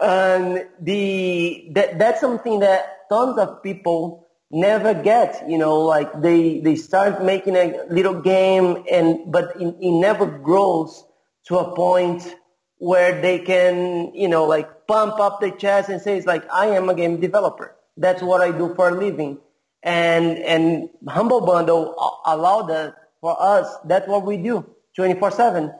And 0.00 0.66
the 0.80 1.68
that 1.72 1.98
that's 1.98 2.20
something 2.20 2.60
that 2.60 3.08
tons 3.08 3.38
of 3.38 3.62
people 3.62 4.26
never 4.50 4.92
get. 4.94 5.48
You 5.48 5.58
know, 5.58 5.80
like 5.80 6.10
they 6.20 6.60
they 6.60 6.76
start 6.76 7.22
making 7.22 7.56
a 7.56 7.84
little 7.88 8.20
game, 8.20 8.84
and 8.90 9.30
but 9.32 9.54
it, 9.60 9.74
it 9.80 9.92
never 9.92 10.26
grows 10.26 11.04
to 11.46 11.58
a 11.58 11.74
point 11.76 12.34
where 12.78 13.20
they 13.22 13.38
can, 13.38 14.12
you 14.14 14.28
know, 14.28 14.44
like 14.44 14.86
pump 14.86 15.18
up 15.20 15.40
their 15.40 15.52
chest 15.52 15.88
and 15.88 16.00
say, 16.02 16.16
it's 16.16 16.26
like, 16.26 16.44
I 16.52 16.66
am 16.68 16.88
a 16.88 16.94
game 16.94 17.20
developer. 17.20 17.73
That's 17.96 18.22
what 18.22 18.40
I 18.40 18.50
do 18.50 18.74
for 18.74 18.88
a 18.88 18.94
living. 18.94 19.38
And, 19.82 20.38
and 20.38 20.88
Humble 21.08 21.42
Bundle 21.42 21.94
allowed 22.24 22.68
that 22.68 22.94
for 23.20 23.36
us. 23.40 23.72
That's 23.84 24.08
what 24.08 24.24
we 24.24 24.36
do 24.38 24.66
24-7. 24.98 25.74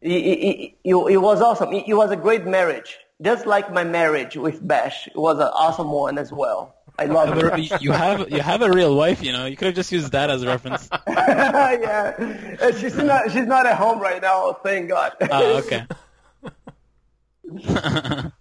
It, 0.00 0.10
it, 0.10 0.74
it, 0.84 0.94
it 0.94 1.16
was 1.16 1.40
awesome. 1.40 1.72
It, 1.72 1.84
it 1.88 1.94
was 1.94 2.10
a 2.10 2.16
great 2.16 2.44
marriage. 2.44 2.98
Just 3.22 3.46
like 3.46 3.72
my 3.72 3.84
marriage 3.84 4.36
with 4.36 4.66
Bash. 4.66 5.06
It 5.06 5.16
was 5.16 5.38
an 5.38 5.46
awesome 5.46 5.90
one 5.90 6.18
as 6.18 6.32
well. 6.32 6.74
I 6.98 7.06
love 7.06 7.36
it. 7.36 7.82
You 7.82 7.90
have 7.90 8.30
you 8.30 8.40
have 8.40 8.62
a 8.62 8.70
real 8.70 8.94
wife, 8.94 9.22
you 9.22 9.32
know. 9.32 9.46
You 9.46 9.56
could 9.56 9.66
have 9.66 9.74
just 9.74 9.90
used 9.90 10.12
that 10.12 10.30
as 10.30 10.42
a 10.42 10.46
reference. 10.46 10.88
yeah, 11.08 12.70
she's 12.78 12.96
not 12.96 13.32
she's 13.32 13.46
not 13.46 13.66
at 13.66 13.76
home 13.76 13.98
right 13.98 14.22
now. 14.22 14.52
Thank 14.62 14.90
God. 14.90 15.12
Oh, 15.28 15.58
okay. 15.58 15.86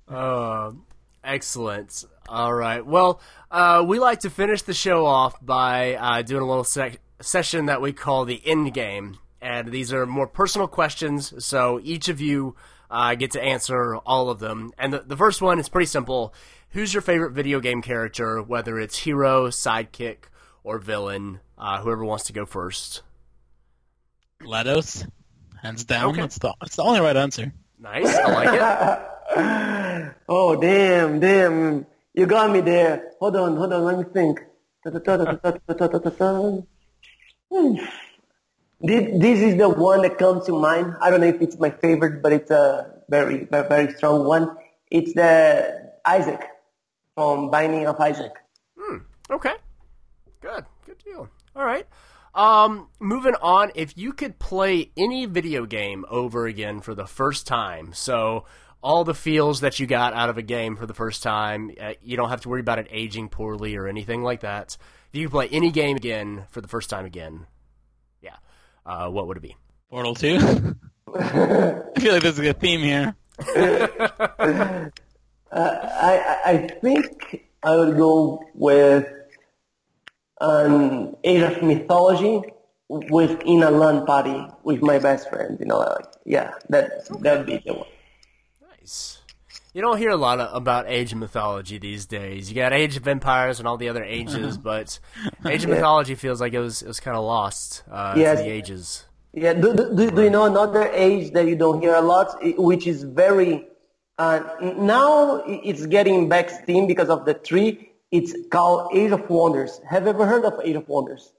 uh, 0.08 0.72
excellent. 1.24 2.06
All 2.30 2.53
right. 2.53 2.86
Well, 2.86 3.21
uh, 3.51 3.84
we 3.86 3.99
like 3.99 4.21
to 4.21 4.30
finish 4.30 4.61
the 4.61 4.74
show 4.74 5.05
off 5.05 5.43
by 5.43 5.95
uh, 5.95 6.21
doing 6.21 6.41
a 6.41 6.47
little 6.47 6.63
sec- 6.63 6.99
session 7.21 7.67
that 7.67 7.82
we 7.82 7.93
call 7.93 8.26
the 8.26 8.41
end 8.45 8.74
game, 8.74 9.17
and 9.41 9.69
these 9.69 9.93
are 9.93 10.05
more 10.05 10.28
personal 10.28 10.67
questions. 10.67 11.34
So 11.43 11.80
each 11.84 12.09
of 12.09 12.21
you 12.21 12.55
uh, 12.89 13.15
get 13.15 13.32
to 13.32 13.41
answer 13.41 13.97
all 13.97 14.30
of 14.30 14.39
them. 14.39 14.71
And 14.78 14.93
the, 14.93 14.99
the 14.99 15.17
first 15.17 15.41
one 15.41 15.59
is 15.59 15.67
pretty 15.67 15.88
simple. 15.88 16.34
Who's 16.69 16.93
your 16.93 17.01
favorite 17.01 17.32
video 17.32 17.59
game 17.59 17.82
character, 17.82 18.41
whether 18.41 18.80
it's 18.80 18.97
hero, 18.99 19.47
sidekick, 19.47 20.26
or 20.63 20.80
villain? 20.80 21.39
Uh, 21.57 21.82
whoever 21.82 22.05
wants 22.05 22.26
to 22.26 22.34
go 22.34 22.45
first. 22.45 23.01
GLaDOS, 24.41 25.07
hands 25.61 25.84
down. 25.86 26.11
Okay. 26.11 26.21
That's 26.21 26.38
the 26.38 26.53
that's 26.59 26.76
the 26.76 26.84
only 26.84 26.99
right 26.99 27.15
answer. 27.15 27.53
Nice, 27.80 28.15
I 28.15 28.32
like 28.32 29.09
it. 29.36 30.15
oh 30.30 30.55
damn, 30.59 31.19
damn! 31.19 31.86
You 32.14 32.26
got 32.28 32.51
me 32.51 32.61
there. 32.61 33.11
Hold 33.20 33.36
on, 33.36 33.57
hold 33.57 33.74
on. 33.74 33.84
Let 33.84 33.97
me 33.97 34.03
think. 34.14 34.39
This 34.86 34.93
is 39.39 39.57
the 39.57 39.70
one 39.70 40.01
that 40.03 40.18
comes 40.18 40.45
to 40.45 40.59
mind. 40.59 40.95
I 41.01 41.09
don't 41.09 41.22
know 41.22 41.28
if 41.28 41.41
it's 41.41 41.57
my 41.57 41.70
favorite, 41.72 42.22
but 42.22 42.34
it's 42.34 42.51
a 42.51 43.01
very, 43.09 43.45
very, 43.45 43.68
very 43.68 43.93
strong 43.93 44.26
one. 44.26 44.55
It's 44.91 45.14
the 45.14 45.91
Isaac 46.05 46.41
from 47.16 47.49
Binding 47.49 47.88
of 47.88 47.99
Isaac. 47.99 48.34
Hmm. 48.78 48.97
Okay. 49.32 49.53
Good. 50.41 50.66
Good 50.86 50.97
deal. 51.03 51.30
All 51.55 51.66
right. 51.66 51.88
Um, 52.36 52.89
moving 52.99 53.36
on, 53.41 53.72
if 53.76 53.97
you 53.97 54.11
could 54.11 54.38
play 54.38 54.91
any 54.97 55.26
video 55.28 55.66
game 55.66 56.03
over 56.09 56.45
again 56.45 56.82
for 56.82 56.93
the 56.93 57.07
first 57.07 57.47
time, 57.47 57.93
so 57.93 58.45
all 58.84 59.06
the 59.06 59.14
feels 59.14 59.62
that 59.62 59.80
you 59.80 59.88
got 59.88 60.14
out 60.14 60.30
of 60.30 60.38
a 60.38 60.42
game 60.42 60.76
for 60.76 60.86
the 60.86 60.94
first 60.94 61.24
time, 61.24 61.72
uh, 61.80 61.94
you 62.02 62.18
don't 62.18 62.30
have 62.30 62.42
to 62.42 62.50
worry 62.50 62.60
about 62.60 62.80
it 62.80 62.88
aging 62.92 63.30
poorly 63.30 63.78
or 63.78 63.88
anything 63.88 64.22
like 64.22 64.42
that. 64.42 64.78
If 65.12 65.20
you 65.20 65.28
could 65.28 65.32
play 65.32 65.48
any 65.52 65.72
game 65.72 65.96
again 65.96 66.44
for 66.50 66.60
the 66.60 66.68
first 66.68 66.90
time 66.90 67.06
again, 67.06 67.48
yeah, 68.22 68.36
uh, 68.86 69.10
what 69.10 69.28
would 69.28 69.38
it 69.38 69.42
be? 69.42 69.56
Portal 69.90 70.16
2? 70.16 70.76
I 71.16 72.00
feel 72.00 72.14
like 72.14 72.24
there's 72.24 72.40
a 72.40 72.42
good 72.42 72.60
theme 72.60 72.82
here. 72.82 73.16
uh, 73.56 74.90
I, 75.52 76.40
I 76.46 76.70
think 76.82 77.48
I 77.64 77.76
would 77.76 77.96
go 77.96 78.44
with 78.54 79.08
an 80.42 81.16
Age 81.24 81.42
of 81.42 81.64
Mythology 81.64 82.42
with 82.90 83.42
in 83.46 83.64
a 83.64 83.72
LAN 83.72 84.06
party 84.06 84.46
with 84.64 84.82
my 84.82 85.00
best 85.00 85.30
friend. 85.30 85.58
You 85.60 85.68
know, 85.68 85.80
like 85.80 86.06
yeah, 86.26 86.52
that 86.70 87.08
that 87.22 87.38
would 87.38 87.48
be 87.48 87.62
the 87.66 87.74
one. 87.74 87.88
You 89.74 89.82
don't 89.82 89.97
hear 89.97 90.11
a 90.11 90.17
lot 90.17 90.39
of, 90.39 90.55
about 90.55 90.86
Age 90.88 91.13
of 91.13 91.17
Mythology 91.17 91.80
these 91.80 92.05
days. 92.05 92.49
You 92.49 92.55
got 92.55 92.74
Age 92.74 92.95
of 92.95 93.07
Empires 93.07 93.57
and 93.59 93.67
all 93.67 93.78
the 93.78 93.89
other 93.89 94.03
ages, 94.03 94.57
but 94.69 94.99
Age 95.45 95.63
of 95.63 95.69
yeah. 95.69 95.76
Mythology 95.76 96.15
feels 96.15 96.39
like 96.39 96.53
it 96.53 96.59
was 96.59 96.82
it 96.82 96.88
was 96.88 96.99
kind 96.99 97.17
of 97.17 97.24
lost 97.24 97.84
uh, 97.89 98.13
yes. 98.15 98.39
the 98.39 98.45
ages. 98.45 99.05
Yeah. 99.34 99.53
Do, 99.53 99.74
do, 99.74 100.11
do 100.11 100.24
you 100.24 100.30
know 100.30 100.45
another 100.45 100.88
age 100.89 101.34
that 101.34 101.47
you 101.47 101.55
don't 101.55 101.82
hear 101.82 101.95
a 101.95 102.01
lot, 102.01 102.38
which 102.57 102.86
is 102.86 103.03
very 103.03 103.67
uh, 104.17 104.41
now 104.61 105.43
it's 105.47 105.88
getting 105.88 106.30
back 106.30 106.49
steam 106.49 106.86
because 106.86 107.09
of 107.09 107.26
the 107.26 107.34
tree. 107.34 107.89
It's 108.11 108.36
called 108.51 108.95
Age 108.95 109.11
of 109.11 109.28
Wonders. 109.28 109.82
Have 109.89 110.03
you 110.03 110.09
ever 110.09 110.28
heard 110.28 110.45
of 110.45 110.59
Age 110.63 110.76
of 110.76 110.88
Wonders? 110.88 111.34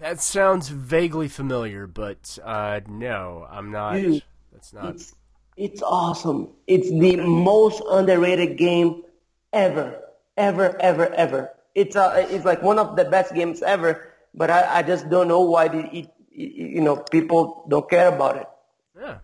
That 0.00 0.20
sounds 0.20 0.68
vaguely 0.68 1.28
familiar, 1.28 1.86
but 1.86 2.38
uh, 2.44 2.80
no, 2.88 3.46
I'm 3.48 3.70
not. 3.70 3.94
That's 4.52 4.72
not. 4.72 4.96
It's, 4.96 5.14
it's 5.56 5.82
awesome. 5.82 6.50
It's 6.66 6.90
the 6.90 7.16
most 7.16 7.82
underrated 7.88 8.56
game 8.58 9.02
ever, 9.52 10.02
ever, 10.36 10.76
ever, 10.80 11.12
ever. 11.14 11.50
It's 11.74 11.96
uh, 11.96 12.26
it's 12.30 12.44
like 12.44 12.62
one 12.62 12.78
of 12.78 12.96
the 12.96 13.04
best 13.04 13.34
games 13.34 13.62
ever. 13.62 14.12
But 14.34 14.50
I, 14.50 14.78
I 14.78 14.82
just 14.82 15.08
don't 15.08 15.28
know 15.28 15.40
why 15.40 15.66
it, 15.66 15.94
it, 15.94 16.10
you 16.30 16.80
know 16.80 16.96
people 16.96 17.64
don't 17.68 17.88
care 17.88 18.08
about 18.08 18.36
it. 18.36 18.48
Yeah, 18.98 19.18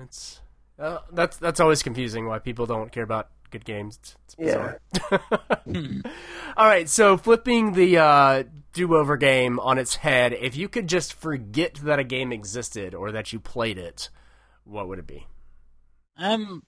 it's 0.00 0.40
uh, 0.78 0.98
that's 1.12 1.36
that's 1.36 1.60
always 1.60 1.82
confusing 1.82 2.26
why 2.26 2.38
people 2.38 2.66
don't 2.66 2.90
care 2.90 3.04
about 3.04 3.28
good 3.50 3.64
games. 3.64 3.98
It's, 4.02 4.16
it's 4.24 4.34
bizarre. 4.34 4.80
Yeah. 5.66 6.00
All 6.56 6.66
right, 6.66 6.88
so 6.88 7.16
flipping 7.16 7.72
the 7.72 7.98
uh, 7.98 8.44
do-over 8.72 9.16
game 9.16 9.60
on 9.60 9.78
its 9.78 9.96
head, 9.96 10.32
if 10.32 10.56
you 10.56 10.68
could 10.68 10.88
just 10.88 11.12
forget 11.12 11.74
that 11.74 11.98
a 11.98 12.04
game 12.04 12.32
existed 12.32 12.94
or 12.94 13.12
that 13.12 13.32
you 13.32 13.40
played 13.40 13.78
it, 13.78 14.08
what 14.64 14.88
would 14.88 14.98
it 14.98 15.06
be? 15.06 15.26
Um, 16.16 16.62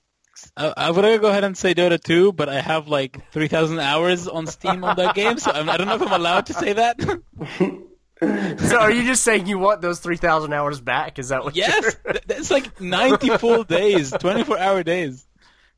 I, 0.56 0.72
I 0.76 0.90
would 0.90 1.20
go 1.20 1.28
ahead 1.28 1.44
and 1.44 1.56
say 1.56 1.74
Dota 1.74 2.02
2, 2.02 2.32
but 2.32 2.48
I 2.48 2.60
have 2.60 2.88
like 2.88 3.30
3,000 3.32 3.80
hours 3.80 4.28
on 4.28 4.46
Steam 4.46 4.84
on 4.84 4.96
that 4.96 5.14
game, 5.14 5.38
so 5.38 5.50
I'm, 5.50 5.68
I 5.68 5.76
do 5.76 5.84
not 5.84 5.98
know 5.98 6.06
if 6.06 6.12
I'm 6.12 6.20
allowed 6.20 6.46
to 6.46 6.54
say 6.54 6.74
that. 6.74 7.00
so 8.68 8.78
are 8.78 8.90
you 8.90 9.04
just 9.04 9.24
saying 9.24 9.46
you 9.46 9.58
want 9.58 9.80
those 9.80 10.00
3,000 10.00 10.52
hours 10.52 10.80
back? 10.80 11.18
Is 11.18 11.30
that 11.30 11.44
what 11.44 11.56
Yes! 11.56 11.96
It's 12.28 12.50
like 12.50 12.80
90 12.80 13.38
full 13.38 13.64
days, 13.64 14.10
24 14.10 14.58
hour 14.58 14.82
days 14.82 15.26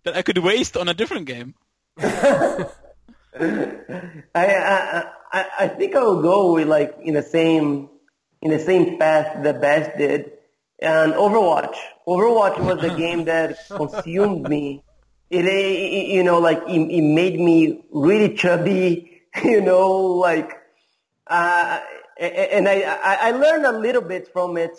that 0.05 0.17
I 0.17 0.23
could 0.23 0.39
waste 0.39 0.77
on 0.77 0.89
a 0.89 0.95
different 0.95 1.27
game. 1.27 1.55
I, 1.99 2.67
I 4.35 5.05
I 5.33 5.47
I 5.61 5.69
think 5.69 5.95
I 5.95 6.03
will 6.03 6.23
go 6.23 6.55
with 6.55 6.67
like 6.67 6.97
in 7.03 7.15
the 7.15 7.23
same 7.23 7.89
in 8.43 8.51
the 8.51 8.59
same 8.59 8.99
path 8.99 9.43
that 9.43 9.61
Bash 9.61 9.97
did, 9.97 10.33
and 10.83 11.13
Overwatch. 11.13 11.77
Overwatch 12.07 12.59
was 12.59 12.81
the 12.81 12.95
game 12.97 13.25
that 13.27 13.59
consumed 13.69 14.49
me. 14.49 14.83
It, 15.31 15.45
it 15.45 16.09
you 16.09 16.25
know 16.25 16.39
like 16.39 16.63
it, 16.67 16.81
it, 16.81 17.03
made 17.03 17.39
me 17.39 17.85
really 17.93 18.35
chubby. 18.35 19.07
You 19.45 19.61
know 19.61 19.91
like 20.27 20.51
uh, 21.29 21.79
and 22.19 22.69
I 22.69 22.83
I 23.29 23.31
learned 23.31 23.65
a 23.65 23.71
little 23.71 24.03
bit 24.03 24.33
from 24.33 24.57
it 24.57 24.77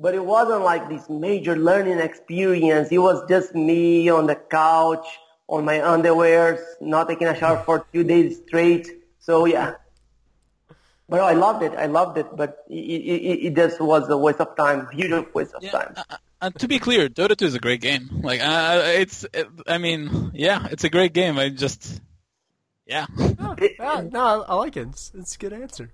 but 0.00 0.14
it 0.14 0.24
wasn't 0.24 0.62
like 0.62 0.88
this 0.88 1.08
major 1.10 1.54
learning 1.54 1.98
experience. 1.98 2.88
It 2.90 2.98
was 2.98 3.22
just 3.28 3.54
me 3.54 4.08
on 4.08 4.26
the 4.26 4.34
couch, 4.34 5.06
on 5.46 5.66
my 5.66 5.76
underwears, 5.76 6.60
not 6.80 7.06
taking 7.06 7.28
a 7.28 7.36
shower 7.36 7.62
for 7.64 7.84
two 7.92 8.02
days 8.02 8.40
straight. 8.46 8.88
So 9.18 9.44
yeah. 9.44 9.74
But 11.10 11.20
I 11.20 11.32
loved 11.32 11.62
it. 11.64 11.72
I 11.74 11.86
loved 11.86 12.16
it. 12.16 12.26
But 12.34 12.64
it, 12.68 12.74
it, 12.74 13.46
it 13.46 13.56
just 13.56 13.80
was 13.80 14.08
a 14.08 14.16
waste 14.16 14.40
of 14.40 14.56
time, 14.56 14.88
huge 14.92 15.26
waste 15.34 15.54
of 15.54 15.62
yeah, 15.62 15.70
time. 15.72 15.94
Uh, 15.96 16.16
uh, 16.40 16.50
to 16.50 16.68
be 16.68 16.78
clear, 16.78 17.08
Dota 17.08 17.36
2 17.36 17.44
is 17.44 17.54
a 17.54 17.58
great 17.58 17.80
game. 17.80 18.20
Like, 18.22 18.40
uh, 18.40 18.82
it's, 18.86 19.26
it, 19.34 19.48
I 19.66 19.78
mean, 19.78 20.30
yeah, 20.32 20.68
it's 20.70 20.84
a 20.84 20.88
great 20.88 21.12
game. 21.12 21.38
I 21.38 21.50
just, 21.50 22.00
yeah. 22.86 23.06
yeah 23.78 24.04
no, 24.10 24.44
I 24.48 24.54
like 24.54 24.76
it. 24.76 24.88
It's, 24.88 25.12
it's 25.14 25.34
a 25.34 25.38
good 25.38 25.52
answer. 25.52 25.90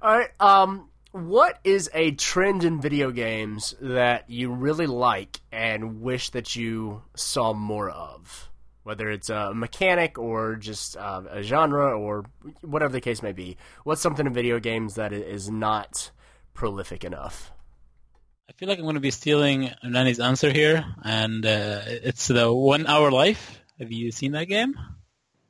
All 0.00 0.16
right. 0.16 0.30
Um, 0.40 0.88
what 1.10 1.58
is 1.64 1.90
a 1.92 2.12
trend 2.12 2.64
in 2.64 2.80
video 2.80 3.10
games 3.10 3.74
that 3.80 4.30
you 4.30 4.52
really 4.52 4.86
like 4.86 5.40
and 5.50 6.00
wish 6.00 6.30
that 6.30 6.54
you 6.54 7.02
saw 7.16 7.52
more 7.52 7.90
of? 7.90 8.47
Whether 8.88 9.10
it's 9.10 9.28
a 9.28 9.52
mechanic 9.52 10.16
or 10.18 10.56
just 10.56 10.96
uh, 10.96 11.20
a 11.30 11.42
genre 11.42 11.94
or 11.94 12.24
whatever 12.62 12.90
the 12.90 13.02
case 13.02 13.22
may 13.22 13.32
be. 13.32 13.58
What's 13.84 14.00
something 14.00 14.26
in 14.26 14.32
video 14.32 14.58
games 14.58 14.94
that 14.94 15.12
is 15.12 15.50
not 15.50 16.10
prolific 16.54 17.04
enough? 17.04 17.52
I 18.48 18.54
feel 18.54 18.66
like 18.66 18.78
I'm 18.78 18.84
going 18.84 18.94
to 18.94 19.00
be 19.00 19.10
stealing 19.10 19.70
Nani's 19.84 20.20
answer 20.20 20.50
here, 20.50 20.86
and 21.04 21.44
uh, 21.44 21.82
it's 21.84 22.28
the 22.28 22.50
One 22.50 22.86
Hour 22.86 23.10
Life. 23.10 23.60
Have 23.78 23.92
you 23.92 24.10
seen 24.10 24.32
that 24.32 24.46
game? 24.46 24.74
Are 24.78 24.96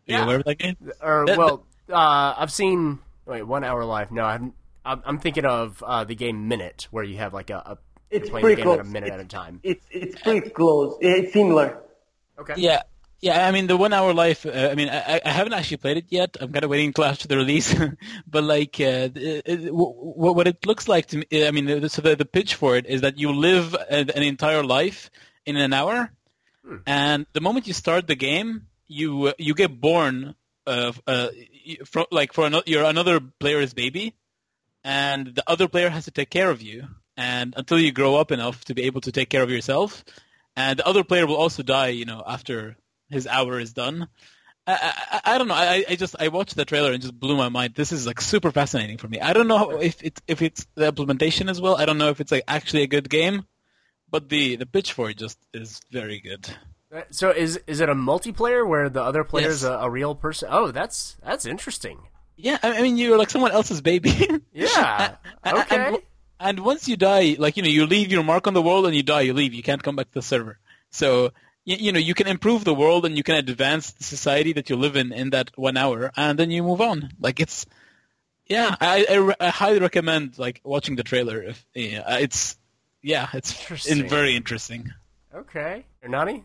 yeah. 0.06 0.18
you 0.18 0.24
aware 0.24 0.36
of 0.38 0.44
that 0.44 0.58
game? 0.58 0.76
Or, 1.00 1.24
well, 1.24 1.64
uh, 1.88 2.34
I've 2.36 2.50
seen 2.50 2.98
Wait, 3.24 3.42
one 3.42 3.62
hour 3.62 3.84
life? 3.84 4.10
No, 4.10 4.24
I'm 4.24 4.54
I'm, 4.84 5.02
I'm 5.04 5.18
thinking 5.18 5.44
of 5.44 5.80
uh, 5.86 6.02
the 6.04 6.14
game 6.16 6.48
Minit, 6.48 6.88
where 6.90 7.04
you 7.04 7.18
have 7.18 7.34
like 7.34 7.50
a, 7.50 7.58
a 7.58 7.78
It's 8.10 8.30
playing 8.30 8.42
the 8.42 8.46
pretty 8.46 8.56
game 8.56 8.64
close. 8.64 8.78
at 8.80 8.86
a 8.86 8.88
minute 8.88 9.08
it's, 9.08 9.14
at 9.14 9.20
a 9.20 9.24
time. 9.28 9.60
It's 9.62 9.86
it's 9.90 10.22
pretty 10.22 10.50
close. 10.50 10.96
It's 11.00 11.32
similar. 11.32 11.82
Okay. 12.40 12.54
Yeah, 12.56 12.82
yeah. 13.20 13.46
I 13.46 13.50
mean, 13.52 13.66
the 13.66 13.76
one 13.76 13.92
hour 13.92 14.12
life. 14.14 14.46
Uh, 14.46 14.68
I 14.70 14.74
mean, 14.74 14.88
I, 14.88 15.20
I 15.24 15.30
haven't 15.30 15.52
actually 15.54 15.78
played 15.78 15.96
it 15.98 16.06
yet. 16.08 16.36
I'm 16.40 16.52
kind 16.52 16.64
of 16.64 16.70
waiting 16.70 16.86
until 16.92 17.04
after 17.04 17.28
the 17.28 17.36
release. 17.36 17.74
but 18.26 18.44
like, 18.44 18.76
uh, 18.80 19.08
it, 19.14 19.42
it, 19.46 19.64
w- 19.66 19.92
what 20.34 20.46
it 20.46 20.66
looks 20.66 20.88
like 20.88 21.06
to 21.06 21.18
me, 21.18 21.46
I 21.46 21.50
mean, 21.50 21.66
the- 21.66 21.88
so 21.88 22.02
the, 22.02 22.16
the 22.16 22.24
pitch 22.24 22.54
for 22.54 22.76
it 22.76 22.86
is 22.86 23.00
that 23.02 23.18
you 23.18 23.32
live 23.32 23.74
an, 23.90 24.10
an 24.10 24.22
entire 24.22 24.62
life 24.64 25.10
in 25.46 25.56
an 25.56 25.72
hour, 25.72 26.10
and 26.86 27.26
the 27.32 27.40
moment 27.40 27.66
you 27.66 27.72
start 27.72 28.06
the 28.06 28.14
game, 28.16 28.66
you 28.86 29.28
uh, 29.28 29.32
you 29.38 29.54
get 29.54 29.80
born 29.80 30.34
uh, 30.66 30.92
uh, 31.06 31.28
from 31.86 32.04
like 32.10 32.32
for 32.34 32.46
another, 32.46 32.64
you're 32.66 32.84
another 32.84 33.20
player's 33.20 33.72
baby, 33.72 34.14
and 34.84 35.34
the 35.34 35.42
other 35.46 35.66
player 35.68 35.88
has 35.88 36.04
to 36.04 36.10
take 36.10 36.28
care 36.30 36.50
of 36.50 36.60
you, 36.60 36.86
and 37.16 37.54
until 37.56 37.78
you 37.78 37.90
grow 37.92 38.16
up 38.16 38.30
enough 38.32 38.64
to 38.66 38.74
be 38.74 38.82
able 38.84 39.00
to 39.00 39.12
take 39.12 39.30
care 39.30 39.42
of 39.42 39.50
yourself, 39.50 40.04
and 40.56 40.78
the 40.78 40.86
other 40.86 41.04
player 41.04 41.26
will 41.26 41.36
also 41.36 41.62
die, 41.62 41.88
you 41.88 42.04
know, 42.04 42.22
after 42.26 42.76
his 43.10 43.26
hour 43.26 43.58
is 43.60 43.72
done. 43.72 44.08
I, 44.66 44.92
I, 45.12 45.34
I 45.34 45.38
don't 45.38 45.48
know. 45.48 45.54
I, 45.54 45.84
I 45.88 45.96
just 45.96 46.14
I 46.20 46.28
watched 46.28 46.54
the 46.54 46.64
trailer 46.66 46.92
and 46.92 47.00
just 47.00 47.18
blew 47.18 47.36
my 47.36 47.48
mind. 47.48 47.74
This 47.74 47.90
is 47.90 48.06
like 48.06 48.20
super 48.20 48.50
fascinating 48.52 48.98
for 48.98 49.08
me. 49.08 49.18
I 49.20 49.32
don't 49.32 49.48
know 49.48 49.80
if 49.80 50.02
it's 50.02 50.20
if 50.28 50.42
it's 50.42 50.66
the 50.74 50.88
implementation 50.88 51.48
as 51.48 51.60
well. 51.60 51.76
I 51.76 51.86
don't 51.86 51.96
know 51.98 52.10
if 52.10 52.20
it's 52.20 52.30
like 52.32 52.44
actually 52.46 52.82
a 52.82 52.86
good 52.86 53.08
game, 53.08 53.46
but 54.10 54.28
the 54.28 54.56
the 54.56 54.66
pitch 54.66 54.92
for 54.92 55.08
it 55.10 55.16
just 55.16 55.38
is 55.54 55.80
very 55.90 56.20
good. 56.20 56.48
Uh, 56.94 57.02
So 57.10 57.30
is 57.30 57.58
is 57.66 57.80
it 57.80 57.88
a 57.88 57.94
multiplayer 57.94 58.66
where 58.68 58.88
the 58.90 59.02
other 59.02 59.24
player 59.24 59.48
is 59.48 59.62
Yes. 59.62 59.70
a, 59.70 59.74
a 59.86 59.90
real 59.90 60.14
person? 60.14 60.48
Oh, 60.52 60.70
that's 60.70 61.16
that's 61.24 61.46
interesting. 61.46 62.00
Yeah, 62.36 62.58
I 62.62 62.78
I 62.78 62.82
mean 62.82 62.98
you're 62.98 63.16
like 63.18 63.30
someone 63.30 63.52
else's 63.52 63.80
baby. 63.80 64.12
Yeah. 64.52 65.16
And- 65.44 65.58
Okay. 65.58 65.76
And, 65.76 65.98
and 66.40 66.60
once 66.60 66.86
you 66.88 66.96
die, 66.96 67.36
like 67.38 67.56
you 67.56 67.62
know, 67.62 67.68
you 67.70 67.86
leave 67.86 68.12
your 68.12 68.22
mark 68.22 68.46
on 68.46 68.54
the 68.54 68.62
world, 68.62 68.84
and 68.86 68.94
you 68.94 69.02
die, 69.02 69.22
you 69.22 69.32
leave. 69.34 69.54
You 69.54 69.62
can't 69.62 69.82
come 69.82 69.96
back 69.96 70.08
to 70.08 70.14
the 70.20 70.22
server. 70.22 70.58
So 70.90 71.32
you, 71.68 71.76
you 71.84 71.90
know, 71.92 71.98
you 72.10 72.14
can 72.14 72.26
improve 72.26 72.64
the 72.64 72.74
world, 72.82 73.02
and 73.06 73.16
you 73.18 73.22
can 73.28 73.36
advance 73.36 73.84
the 73.92 74.04
society 74.04 74.52
that 74.54 74.66
you 74.70 74.76
live 74.76 74.96
in 75.02 75.12
in 75.12 75.30
that 75.30 75.48
one 75.56 75.76
hour, 75.76 76.10
and 76.16 76.38
then 76.38 76.50
you 76.50 76.62
move 76.62 76.80
on. 76.80 77.10
Like 77.20 77.38
it's, 77.44 77.66
yeah, 78.46 78.74
I, 78.80 79.06
I, 79.08 79.14
re- 79.28 79.40
I 79.40 79.48
highly 79.62 79.78
recommend 79.88 80.38
like 80.38 80.60
watching 80.64 80.96
the 80.96 81.02
trailer. 81.04 81.42
If 81.42 81.58
yeah, 81.74 82.18
it's, 82.24 82.56
yeah, 83.02 83.28
it's 83.34 83.52
Interesting. 83.60 83.98
in, 84.00 84.08
very 84.08 84.34
interesting. 84.34 84.82
Okay. 85.34 85.84
Nani? 86.06 86.44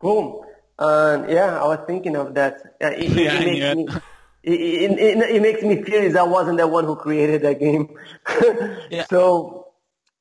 Cool. 0.00 0.44
Uh, 0.78 1.24
yeah, 1.28 1.58
I 1.62 1.66
was 1.72 1.80
thinking 1.86 2.16
of 2.16 2.34
that. 2.34 2.54
Uh, 2.82 2.88
it, 2.88 3.10
it- 3.10 3.10
Yeah, 3.26 3.40
it 3.40 3.46
makes 3.46 3.76
knew 3.76 3.86
me, 3.86 3.92
it. 3.94 4.02
it, 4.42 4.60
it, 4.90 4.98
it, 4.98 5.36
it 5.36 5.42
makes 5.42 5.62
me 5.62 5.82
furious. 5.82 6.16
I 6.16 6.22
wasn't 6.22 6.58
the 6.58 6.66
one 6.66 6.84
who 6.84 6.96
created 6.96 7.42
that 7.42 7.58
game. 7.60 7.94
Yeah. 8.90 9.04
So 9.10 9.68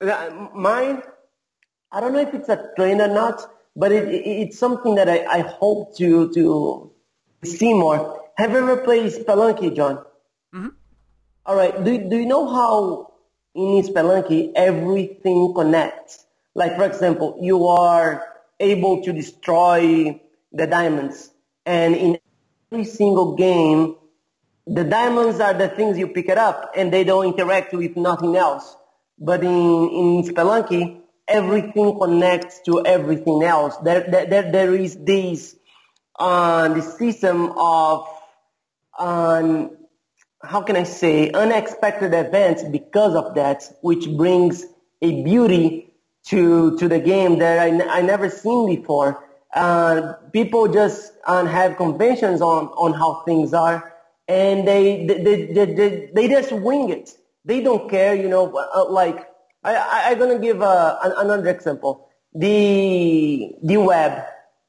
uh, 0.02 0.50
mine, 0.54 1.02
I 1.92 2.00
don't 2.02 2.14
know 2.14 2.20
if 2.28 2.34
it's 2.34 2.50
a 2.50 2.72
trend 2.76 3.02
or 3.02 3.08
not, 3.08 3.42
but 3.78 3.94
it, 3.94 4.10
it, 4.10 4.28
it's 4.28 4.60
something 4.60 4.96
that 4.96 5.10
I, 5.10 5.26
I 5.26 5.42
hope 5.42 5.98
to 6.00 6.34
to 6.34 6.92
see 7.46 7.74
more. 7.74 8.24
Have 8.38 8.52
you 8.52 8.60
ever 8.60 8.78
played 8.80 9.14
Spelunky, 9.14 9.76
John? 9.76 9.98
Mm-hmm. 10.56 10.70
All 11.46 11.56
right. 11.56 11.84
Do 11.84 12.10
do 12.10 12.18
you 12.18 12.26
know 12.28 12.48
how 12.50 13.14
in 13.56 13.84
Spelunky 13.84 14.54
everything 14.56 15.54
connects? 15.56 16.26
Like 16.56 16.76
for 16.78 16.86
example, 16.86 17.40
you 17.42 17.68
are 17.68 18.26
able 18.60 19.04
to 19.04 19.14
destroy 19.14 20.20
the 20.54 20.68
diamonds, 20.68 21.32
and 21.66 21.96
in 21.96 22.20
every 22.72 22.86
single 22.86 23.36
game, 23.36 23.96
the 24.68 24.84
diamonds 24.86 25.40
are 25.40 25.54
the 25.54 25.70
things 25.70 25.98
you 26.00 26.10
pick 26.10 26.30
it 26.30 26.38
up, 26.40 26.72
and 26.76 26.92
they 26.94 27.04
don't 27.06 27.28
interact 27.28 27.74
with 27.74 27.98
nothing 27.98 28.36
else. 28.38 28.76
But 29.20 29.44
in 29.44 29.90
in 29.90 30.24
Spelunky, 30.24 31.02
everything 31.28 32.00
connects 32.00 32.62
to 32.66 32.86
everything 32.86 33.44
else. 33.44 33.78
There 33.78 34.02
there 34.10 34.26
there, 34.52 34.76
is 34.76 34.98
this 34.98 35.56
uh, 36.20 36.70
the 36.74 36.82
system 36.82 37.54
of 37.58 38.08
um, 39.00 39.72
how 40.44 40.62
can 40.64 40.76
I 40.78 40.84
say 40.84 41.32
unexpected 41.32 42.14
events 42.14 42.64
because 42.64 43.16
of 43.16 43.36
that, 43.36 43.64
which 43.82 44.10
brings 44.18 44.66
a 45.02 45.24
beauty 45.24 45.94
to 46.28 46.78
to 46.78 46.88
the 46.88 47.00
game 47.00 47.40
that 47.40 47.60
I, 47.60 48.00
I 48.00 48.02
never 48.02 48.30
seen 48.30 48.68
before. 48.68 49.24
Uh, 49.54 50.14
people 50.34 50.68
just 50.70 51.14
uh, 51.26 51.46
have 51.46 51.78
conventions 51.78 52.42
on 52.42 52.68
on 52.70 52.94
how 52.94 53.24
things 53.26 53.54
are, 53.54 53.94
and 54.28 54.68
they 54.68 55.06
they, 55.08 55.24
they, 55.24 55.54
they, 55.54 55.74
they, 55.74 56.12
they 56.14 56.28
just 56.30 56.52
wing 56.54 56.90
it. 56.92 57.12
They 57.46 57.62
don't 57.62 57.90
care, 57.90 58.16
you 58.16 58.30
know. 58.30 58.56
Uh, 58.56 58.90
like 58.92 59.27
I, 59.68 59.76
I 59.76 60.12
I'm 60.12 60.20
gonna 60.20 60.40
give 60.40 60.62
uh, 60.62 60.98
an, 61.04 61.12
another 61.18 61.50
example. 61.50 62.08
The 62.34 63.52
the 63.64 63.78
web 63.78 64.24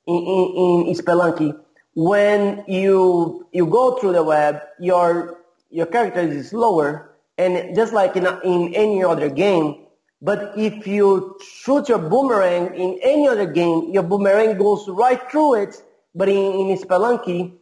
in, 0.06 0.16
in, 0.16 0.86
in 0.88 0.94
Spelunky, 0.94 1.54
when 1.94 2.64
you 2.66 3.46
you 3.52 3.66
go 3.66 3.96
through 3.98 4.12
the 4.12 4.24
web, 4.24 4.62
your 4.80 5.38
your 5.70 5.86
character 5.86 6.20
is 6.20 6.50
slower, 6.50 7.14
and 7.36 7.76
just 7.76 7.92
like 7.92 8.16
in, 8.16 8.26
in 8.42 8.74
any 8.74 9.04
other 9.04 9.30
game. 9.30 9.86
But 10.20 10.58
if 10.58 10.86
you 10.86 11.38
shoot 11.46 11.88
your 11.88 11.98
boomerang 11.98 12.74
in 12.74 12.98
any 13.04 13.28
other 13.28 13.46
game, 13.46 13.90
your 13.92 14.02
boomerang 14.02 14.58
goes 14.58 14.88
right 14.88 15.20
through 15.30 15.62
it. 15.62 15.82
But 16.14 16.28
in, 16.28 16.70
in 16.70 16.78
Spelunky, 16.78 17.52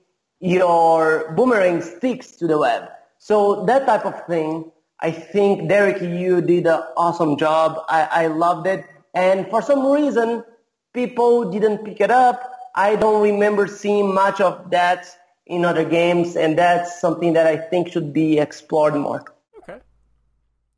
your 0.40 1.34
boomerang 1.36 1.82
sticks 1.82 2.30
to 2.40 2.46
the 2.46 2.56
web. 2.56 2.88
So 3.18 3.66
that 3.66 3.84
type 3.84 4.06
of 4.06 4.26
thing, 4.26 4.72
I 5.00 5.10
think 5.10 5.68
Derek, 5.68 6.00
you 6.00 6.40
did 6.40 6.66
an 6.66 6.82
awesome 6.96 7.36
job. 7.36 7.78
I, 7.88 8.08
I 8.10 8.26
loved 8.28 8.66
it. 8.66 8.86
And 9.14 9.48
for 9.48 9.62
some 9.62 9.86
reason, 9.90 10.44
people 10.92 11.50
didn't 11.50 11.84
pick 11.84 12.00
it 12.00 12.10
up. 12.10 12.52
I 12.74 12.96
don't 12.96 13.22
remember 13.22 13.66
seeing 13.66 14.14
much 14.14 14.40
of 14.40 14.70
that 14.70 15.06
in 15.46 15.64
other 15.64 15.84
games, 15.84 16.36
and 16.36 16.58
that's 16.58 17.00
something 17.00 17.34
that 17.34 17.46
I 17.46 17.56
think 17.56 17.92
should 17.92 18.12
be 18.12 18.38
explored 18.38 18.94
more. 18.94 19.24
Okay. 19.58 19.78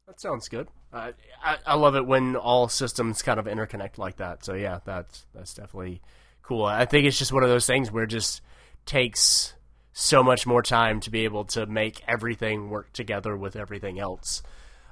That 0.06 0.20
sounds 0.20 0.48
good. 0.48 0.68
Uh, 0.92 1.12
I, 1.42 1.56
I 1.66 1.74
love 1.74 1.96
it 1.96 2.06
when 2.06 2.36
all 2.36 2.68
systems 2.68 3.22
kind 3.22 3.38
of 3.40 3.46
interconnect 3.46 3.98
like 3.98 4.16
that. 4.16 4.44
So 4.44 4.54
yeah, 4.54 4.80
that's 4.84 5.26
that's 5.34 5.54
definitely 5.54 6.00
cool. 6.42 6.64
I 6.64 6.84
think 6.84 7.06
it's 7.06 7.18
just 7.18 7.32
one 7.32 7.42
of 7.42 7.48
those 7.48 7.66
things 7.66 7.90
where 7.90 8.04
it 8.04 8.08
just 8.08 8.40
takes 8.86 9.54
so 9.98 10.22
much 10.22 10.46
more 10.46 10.62
time 10.62 11.00
to 11.00 11.10
be 11.10 11.24
able 11.24 11.44
to 11.44 11.66
make 11.66 12.04
everything 12.06 12.70
work 12.70 12.92
together 12.92 13.36
with 13.36 13.56
everything 13.56 13.98
else. 13.98 14.44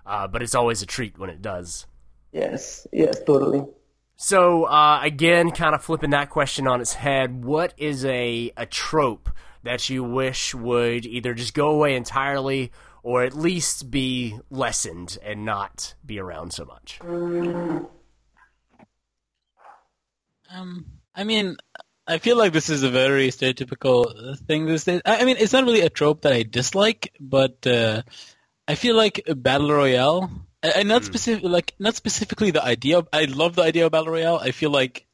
Uh, 0.05 0.27
but 0.27 0.43
it's 0.43 0.55
always 0.55 0.83
a 0.83 0.87
treat 0.87 1.17
when 1.17 1.31
it 1.31 1.41
does. 1.41 1.87
Yes, 2.33 2.89
yes, 2.93 3.23
totally. 3.25 3.65
So 4.17 4.65
uh, 4.65 4.99
again, 5.03 5.53
kind 5.53 5.77
of 5.77 5.85
flipping 5.85 6.11
that 6.11 6.31
question 6.31 6.67
on 6.67 6.81
its 6.81 6.95
head, 6.95 7.45
what 7.45 7.73
is 7.77 8.05
a 8.05 8.53
a 8.57 8.67
trope 8.67 9.31
that 9.63 9.89
you 9.89 10.03
wish 10.03 10.55
would 10.55 11.07
either 11.07 11.35
just 11.35 11.55
go 11.55 11.69
away 11.69 11.95
entirely 11.95 12.73
or 13.05 13.23
at 13.23 13.37
least 13.37 13.91
be 13.93 14.37
lessened 14.51 15.19
and 15.23 15.45
not 15.45 15.95
be 16.05 16.19
around 16.19 16.53
so 16.53 16.65
much? 16.65 16.99
Um, 20.51 20.87
I 21.15 21.25
mean, 21.25 21.57
I 22.07 22.19
feel 22.19 22.37
like 22.37 22.53
this 22.53 22.71
is 22.71 22.83
a 22.83 22.91
very 22.91 23.29
stereotypical 23.29 24.33
uh, 24.33 24.37
thing 24.47 24.67
these 24.67 24.85
days. 24.85 25.01
I 25.05 25.25
mean, 25.25 25.37
it's 25.39 25.53
not 25.53 25.65
really 25.65 25.81
a 25.81 25.91
trope 25.91 26.23
that 26.23 26.33
I 26.33 26.45
dislike, 26.45 27.13
but 27.19 27.67
uh, 27.67 28.03
I 28.69 28.77
feel 28.77 28.97
like 28.97 29.23
battle 29.27 29.73
royale, 29.73 30.31
and 30.63 30.89
not 30.89 31.05
specific, 31.05 31.45
like 31.45 31.75
not 31.79 31.97
specifically 31.97 32.53
the 32.53 32.65
idea. 32.65 32.99
Of, 32.99 33.09
I 33.13 33.25
love 33.25 33.57
the 33.57 33.63
idea 33.63 33.87
of 33.87 33.93
battle 33.93 34.13
royale. 34.13 34.39
I 34.41 34.53
feel 34.53 34.71
like 34.71 35.07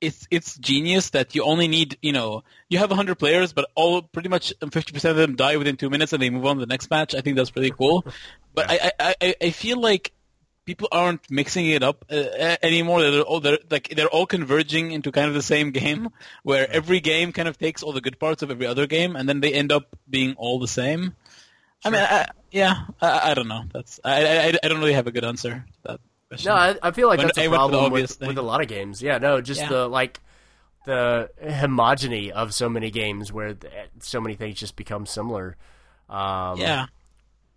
it's 0.00 0.26
it's 0.30 0.56
genius 0.58 1.10
that 1.10 1.34
you 1.34 1.44
only 1.44 1.68
need 1.68 1.96
you 2.02 2.12
know 2.12 2.42
you 2.68 2.78
have 2.78 2.90
hundred 2.90 3.18
players, 3.18 3.52
but 3.52 3.68
all 3.74 4.02
pretty 4.02 4.28
much 4.28 4.52
fifty 4.70 4.92
percent 4.92 5.12
of 5.12 5.16
them 5.16 5.36
die 5.36 5.56
within 5.56 5.76
two 5.76 5.90
minutes 5.90 6.12
and 6.12 6.22
they 6.22 6.30
move 6.30 6.46
on 6.46 6.56
to 6.56 6.60
the 6.60 6.66
next 6.66 6.90
match. 6.90 7.14
I 7.14 7.20
think 7.20 7.36
that's 7.36 7.50
pretty 7.50 7.70
cool. 7.70 8.04
But 8.54 8.70
I, 8.70 8.92
I, 9.00 9.14
I, 9.20 9.34
I 9.42 9.50
feel 9.50 9.80
like 9.80 10.12
people 10.64 10.88
aren't 10.92 11.30
mixing 11.30 11.66
it 11.66 11.82
up 11.82 12.04
uh, 12.10 12.56
anymore. 12.62 13.02
They're 13.02 13.22
all 13.22 13.40
they're 13.40 13.58
like 13.70 13.88
they're 13.94 14.08
all 14.08 14.26
converging 14.26 14.92
into 14.92 15.12
kind 15.12 15.28
of 15.28 15.34
the 15.34 15.42
same 15.42 15.70
game, 15.70 16.10
where 16.42 16.70
every 16.70 17.00
game 17.00 17.32
kind 17.32 17.48
of 17.48 17.58
takes 17.58 17.82
all 17.82 17.92
the 17.92 18.00
good 18.00 18.18
parts 18.18 18.42
of 18.42 18.50
every 18.50 18.66
other 18.66 18.86
game, 18.86 19.16
and 19.16 19.28
then 19.28 19.40
they 19.40 19.52
end 19.52 19.72
up 19.72 19.96
being 20.08 20.34
all 20.36 20.58
the 20.58 20.68
same. 20.68 21.14
I 21.84 21.90
mean, 21.90 22.00
I, 22.00 22.26
yeah, 22.50 22.84
I, 23.00 23.30
I 23.30 23.34
don't 23.34 23.48
know. 23.48 23.64
That's 23.72 23.98
I, 24.04 24.24
I 24.50 24.58
I 24.62 24.68
don't 24.68 24.78
really 24.78 24.92
have 24.92 25.06
a 25.06 25.12
good 25.12 25.24
answer 25.24 25.64
to 25.66 25.82
that 25.84 26.00
question. 26.28 26.50
No, 26.50 26.54
I, 26.56 26.76
I 26.82 26.90
feel 26.92 27.08
like 27.08 27.18
When 27.18 27.26
that's 27.26 27.38
a 27.38 27.48
went 27.48 27.60
for 27.60 27.68
the 27.70 27.76
problem 27.78 27.92
with, 27.92 28.20
with 28.20 28.38
a 28.38 28.42
lot 28.42 28.60
of 28.60 28.68
games. 28.68 29.02
Yeah, 29.02 29.18
no, 29.18 29.40
just 29.40 29.62
Yeah. 29.62 29.68
the 29.68 29.88
like 29.88 30.20
the 30.84 31.30
homogeny 31.44 32.30
of 32.30 32.54
so 32.54 32.68
many 32.68 32.90
games 32.90 33.32
where 33.32 33.56
so 34.00 34.20
many 34.20 34.34
things 34.34 34.58
just 34.58 34.76
become 34.76 35.06
similar. 35.06 35.56
Um, 36.08 36.58
yeah. 36.58 36.86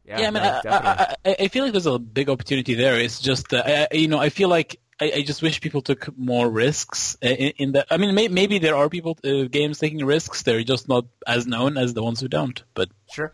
Yeah, 0.06 0.20
Yeah, 0.22 0.28
I 0.28 0.32
mean, 0.32 0.44
no, 0.44 0.62
I. 0.66 0.72
I, 0.72 1.16
I, 1.26 1.36
I 1.42 1.48
feel 1.48 1.64
like 1.64 1.74
there's 1.74 1.86
a 1.86 2.00
big 2.00 2.30
opportunity 2.30 2.74
there. 2.76 3.00
It's 3.00 3.20
just, 3.20 3.54
uh, 3.54 3.64
I, 3.66 3.88
I- 3.92 3.96
you 3.96 4.08
know, 4.08 4.20
I 4.20 4.30
feel 4.30 4.50
like 4.50 4.80
I, 5.02 5.12
I 5.18 5.22
just 5.24 5.42
wish 5.42 5.60
people 5.62 5.82
took 5.82 6.16
more 6.18 6.50
risks 6.50 7.18
in, 7.22 7.36
in 7.58 7.72
that. 7.74 7.88
I 7.92 7.98
mean, 7.98 8.14
may, 8.16 8.28
maybe 8.30 8.60
there 8.60 8.76
are 8.76 8.88
people, 8.90 9.18
uh, 9.26 9.44
games 9.50 9.80
taking 9.80 10.06
risks. 10.06 10.44
They're 10.44 10.64
just 10.64 10.88
not 10.88 11.06
as 11.28 11.46
known 11.48 11.78
as 11.78 11.94
the 11.94 12.02
ones 12.04 12.22
who 12.22 12.28
don't. 12.30 12.62
But 12.74 12.90
sure. 13.12 13.34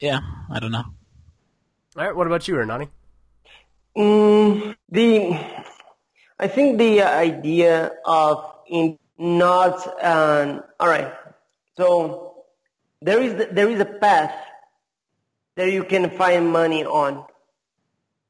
yeah, 0.00 0.20
I 0.50 0.58
don't 0.58 0.72
know. 0.72 0.84
All 1.96 2.04
right, 2.04 2.16
what 2.16 2.26
about 2.26 2.48
you, 2.48 2.54
Hernani? 2.56 2.88
Mm, 3.96 4.74
the 4.88 5.38
I 6.38 6.48
think 6.48 6.78
the 6.78 7.02
idea 7.02 7.92
of 8.06 8.50
in 8.68 8.98
not 9.18 9.86
um, 10.02 10.62
all 10.80 10.88
right. 10.88 11.12
So 11.76 12.44
there 13.02 13.22
is 13.22 13.34
there 13.52 13.68
is 13.68 13.78
a 13.80 13.84
path 13.84 14.34
that 15.56 15.70
you 15.70 15.84
can 15.84 16.10
find 16.10 16.50
money 16.50 16.84
on, 16.84 17.24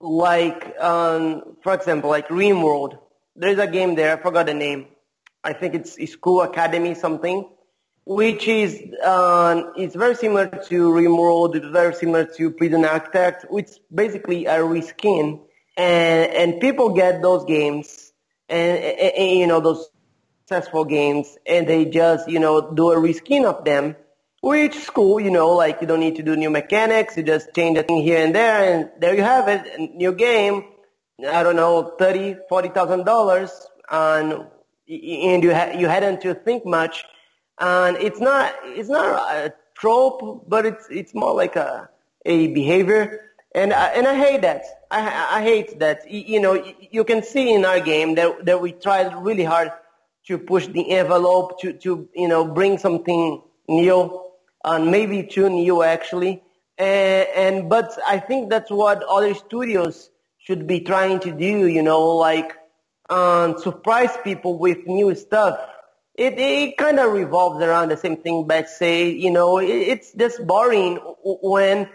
like 0.01 0.75
um, 0.81 1.57
for 1.62 1.75
example, 1.75 2.11
like 2.11 2.29
RimWorld. 2.29 2.99
There 3.37 3.51
is 3.51 3.59
a 3.59 3.66
game 3.66 3.95
there. 3.95 4.16
I 4.16 4.20
forgot 4.20 4.47
the 4.47 4.55
name. 4.55 4.89
I 5.45 5.53
think 5.53 5.75
it's 5.75 6.12
School 6.12 6.43
Academy 6.43 6.95
something, 6.95 7.49
which 8.05 8.47
is 8.47 8.81
um, 9.05 9.73
it's 9.77 9.95
very 9.95 10.14
similar 10.14 10.47
to 10.49 10.91
RimWorld. 10.91 11.57
It's 11.57 11.66
very 11.66 11.95
similar 11.95 12.25
to 12.37 12.51
Prison 12.51 12.85
Architect, 12.85 13.47
which 13.51 13.70
basically 13.93 14.47
a 14.47 14.59
reskin 14.59 15.41
and 15.77 16.33
and 16.33 16.61
people 16.61 16.91
get 16.91 17.23
those 17.23 17.45
games 17.45 18.12
and, 18.49 18.79
and, 18.79 19.14
and, 19.16 19.39
you 19.39 19.47
know 19.47 19.61
those 19.61 19.89
successful 20.47 20.85
games 20.85 21.39
and 21.47 21.66
they 21.66 21.85
just 21.85 22.29
you 22.29 22.39
know 22.39 22.73
do 22.75 22.91
a 22.91 22.97
reskin 22.97 23.45
of 23.45 23.64
them 23.64 23.97
which 24.43 24.76
is 24.76 24.90
cool 24.90 25.20
you 25.20 25.30
know 25.30 25.51
like 25.51 25.80
you 25.80 25.86
don't 25.86 26.01
need 26.01 26.16
to 26.16 26.22
do 26.22 26.36
new 26.36 26.51
mechanics 26.51 27.16
you 27.16 27.22
just 27.22 27.55
change 27.55 27.78
a 27.78 27.82
thing 27.82 28.03
here 28.03 28.22
and 28.24 28.34
there 28.34 28.74
and 28.74 28.90
there 29.01 29.14
you 29.14 29.22
have 29.22 29.49
it 29.49 29.62
a 29.78 29.97
new 29.97 30.12
game 30.12 30.64
i 31.30 31.43
don't 31.43 31.57
know 31.57 31.95
thirty 31.99 32.36
forty 32.49 32.68
thousand 32.68 33.05
dollars 33.05 33.51
and 33.90 34.45
and 34.88 35.43
you 35.45 35.55
ha- 35.55 35.72
you 35.78 35.86
hadn't 35.88 36.20
to 36.20 36.34
think 36.34 36.66
much 36.66 37.05
and 37.61 37.97
it's 37.97 38.20
not 38.20 38.53
it's 38.64 38.88
not 38.88 39.07
a 39.32 39.55
trope 39.78 40.45
but 40.49 40.66
it's 40.66 40.86
it's 40.90 41.14
more 41.14 41.34
like 41.34 41.57
a 41.57 41.88
a 42.26 42.49
behavior 42.49 43.20
and 43.55 43.72
I, 43.72 43.88
and 43.88 44.09
I 44.09 44.14
hate 44.14 44.43
that. 44.43 44.64
I, 44.90 45.38
I 45.38 45.43
hate 45.43 45.78
that. 45.80 46.11
You 46.11 46.40
know, 46.40 46.72
you 46.90 47.05
can 47.05 47.22
see 47.22 47.53
in 47.53 47.64
our 47.64 47.80
game 47.80 48.14
that, 48.14 48.47
that 48.47 48.61
we 48.62 48.72
tried 48.72 49.14
really 49.22 49.45
hard 49.45 49.70
to 50.28 50.38
push 50.38 50.66
the 50.68 50.90
envelope 50.93 51.61
to, 51.61 51.72
to 51.74 52.09
you 52.14 52.28
know, 52.28 52.47
bring 52.47 52.78
something 52.78 53.43
new, 53.68 54.32
and 54.64 54.90
maybe 54.90 55.22
too 55.24 55.48
new 55.48 55.82
actually. 55.82 56.42
And, 56.78 57.28
and 57.36 57.70
but 57.70 57.98
I 58.06 58.18
think 58.18 58.50
that's 58.50 58.70
what 58.70 59.02
other 59.02 59.34
studios 59.34 60.10
should 60.38 60.66
be 60.66 60.80
trying 60.80 61.20
to 61.20 61.32
do. 61.32 61.66
You 61.66 61.82
know, 61.82 62.16
like 62.16 62.56
um, 63.10 63.58
surprise 63.58 64.16
people 64.24 64.58
with 64.58 64.86
new 64.86 65.14
stuff. 65.14 65.60
It 66.14 66.38
it 66.38 66.76
kind 66.76 66.98
of 66.98 67.12
revolves 67.12 67.62
around 67.62 67.90
the 67.90 67.96
same 67.96 68.16
thing. 68.16 68.46
But 68.46 68.68
say, 68.68 69.10
you 69.10 69.30
know, 69.30 69.58
it, 69.58 69.68
it's 69.68 70.12
just 70.12 70.46
boring 70.46 70.96
when 71.22 71.88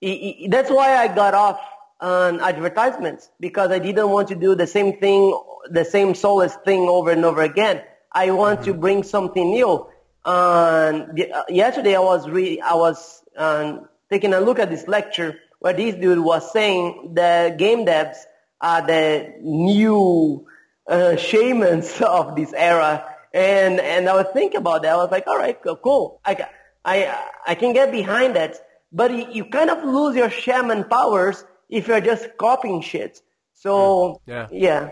it 0.00 0.50
that's 0.50 0.70
why 0.70 0.96
I 0.96 1.08
got 1.08 1.34
off 1.34 1.60
on 2.00 2.40
advertisements 2.40 3.28
because 3.40 3.70
I 3.70 3.78
didn't 3.78 4.08
want 4.10 4.28
to 4.28 4.36
do 4.36 4.54
the 4.54 4.66
same 4.66 4.98
thing, 4.98 5.38
the 5.70 5.84
same 5.84 6.14
soulless 6.14 6.54
thing 6.64 6.88
over 6.88 7.10
and 7.10 7.24
over 7.24 7.42
again. 7.42 7.82
I 8.12 8.30
want 8.30 8.60
mm-hmm. 8.60 8.72
to 8.72 8.78
bring 8.78 9.02
something 9.02 9.50
new. 9.50 9.88
Um, 10.24 11.16
yesterday 11.48 11.94
I 11.94 12.00
was 12.00 12.28
re- 12.28 12.60
I 12.60 12.74
was 12.74 13.22
um, 13.36 13.88
taking 14.10 14.34
a 14.34 14.40
look 14.40 14.58
at 14.58 14.70
this 14.70 14.86
lecture 14.86 15.38
where 15.60 15.72
this 15.72 15.94
dude 15.94 16.18
was 16.18 16.52
saying 16.52 17.14
the 17.14 17.54
game 17.56 17.86
devs 17.86 18.16
are 18.60 18.86
the 18.86 19.34
new 19.40 20.46
uh, 20.86 21.16
shamans 21.16 22.00
of 22.00 22.36
this 22.36 22.52
era. 22.52 23.04
And, 23.32 23.78
and 23.80 24.08
I 24.08 24.14
was 24.14 24.26
thinking 24.32 24.58
about 24.58 24.82
that. 24.82 24.94
I 24.94 24.96
was 24.96 25.10
like, 25.10 25.26
all 25.26 25.36
right, 25.36 25.56
cool. 25.82 26.20
I, 26.24 26.46
I, 26.84 27.28
I 27.46 27.54
can 27.54 27.72
get 27.72 27.92
behind 27.92 28.36
that 28.36 28.58
but 28.92 29.34
you 29.34 29.44
kind 29.44 29.70
of 29.70 29.84
lose 29.84 30.16
your 30.16 30.30
shaman 30.30 30.84
powers 30.84 31.44
if 31.68 31.88
you're 31.88 32.00
just 32.00 32.36
copying 32.38 32.80
shit. 32.80 33.20
So 33.54 34.20
yeah, 34.26 34.48
yeah. 34.50 34.90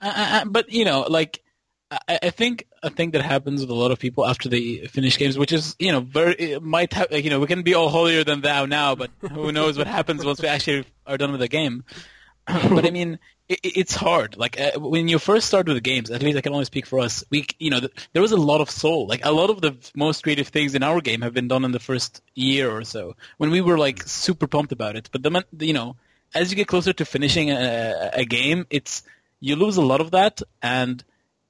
Uh, 0.00 0.44
but 0.44 0.70
you 0.70 0.84
know, 0.84 1.06
like 1.08 1.42
I, 1.90 2.30
think 2.30 2.66
a 2.82 2.90
thing 2.90 3.12
that 3.12 3.22
happens 3.22 3.62
with 3.62 3.70
a 3.70 3.74
lot 3.74 3.90
of 3.90 3.98
people 3.98 4.26
after 4.26 4.50
they 4.50 4.86
finish 4.88 5.16
games, 5.16 5.38
which 5.38 5.52
is 5.52 5.74
you 5.78 5.90
know 5.90 6.00
very 6.00 6.58
might 6.60 6.92
have 6.92 7.10
like, 7.10 7.24
you 7.24 7.30
know 7.30 7.40
we 7.40 7.46
can 7.46 7.62
be 7.62 7.74
all 7.74 7.88
holier 7.88 8.24
than 8.24 8.42
thou 8.42 8.66
now, 8.66 8.94
but 8.94 9.10
who 9.20 9.52
knows 9.52 9.78
what 9.78 9.86
happens 9.86 10.24
once 10.24 10.40
we 10.40 10.48
actually 10.48 10.84
are 11.06 11.16
done 11.16 11.30
with 11.30 11.40
the 11.40 11.48
game. 11.48 11.84
but 12.46 12.86
I 12.86 12.90
mean, 12.90 13.18
it, 13.48 13.60
it's 13.62 13.94
hard. 13.94 14.36
Like 14.36 14.60
uh, 14.60 14.78
when 14.78 15.08
you 15.08 15.18
first 15.18 15.46
start 15.46 15.66
with 15.66 15.82
games, 15.82 16.10
at 16.10 16.22
least 16.22 16.36
I 16.36 16.42
can 16.42 16.52
only 16.52 16.66
speak 16.66 16.86
for 16.86 16.98
us. 17.00 17.24
We, 17.30 17.46
you 17.58 17.70
know, 17.70 17.80
there 18.12 18.22
was 18.22 18.32
a 18.32 18.36
lot 18.36 18.60
of 18.60 18.70
soul. 18.70 19.06
Like 19.06 19.24
a 19.24 19.32
lot 19.32 19.48
of 19.50 19.60
the 19.60 19.76
most 19.94 20.22
creative 20.22 20.48
things 20.48 20.74
in 20.74 20.82
our 20.82 21.00
game 21.00 21.22
have 21.22 21.34
been 21.34 21.48
done 21.48 21.64
in 21.64 21.72
the 21.72 21.80
first 21.80 22.22
year 22.34 22.70
or 22.70 22.84
so 22.84 23.16
when 23.38 23.50
we 23.50 23.60
were 23.60 23.78
like 23.78 24.02
super 24.02 24.46
pumped 24.46 24.72
about 24.72 24.96
it. 24.96 25.08
But 25.10 25.22
the, 25.22 25.44
you 25.60 25.72
know, 25.72 25.96
as 26.34 26.50
you 26.50 26.56
get 26.56 26.68
closer 26.68 26.92
to 26.92 27.04
finishing 27.04 27.50
a, 27.50 28.10
a 28.12 28.24
game, 28.26 28.66
it's 28.68 29.02
you 29.40 29.56
lose 29.56 29.76
a 29.76 29.82
lot 29.82 30.00
of 30.00 30.10
that, 30.10 30.42
and 30.62 31.02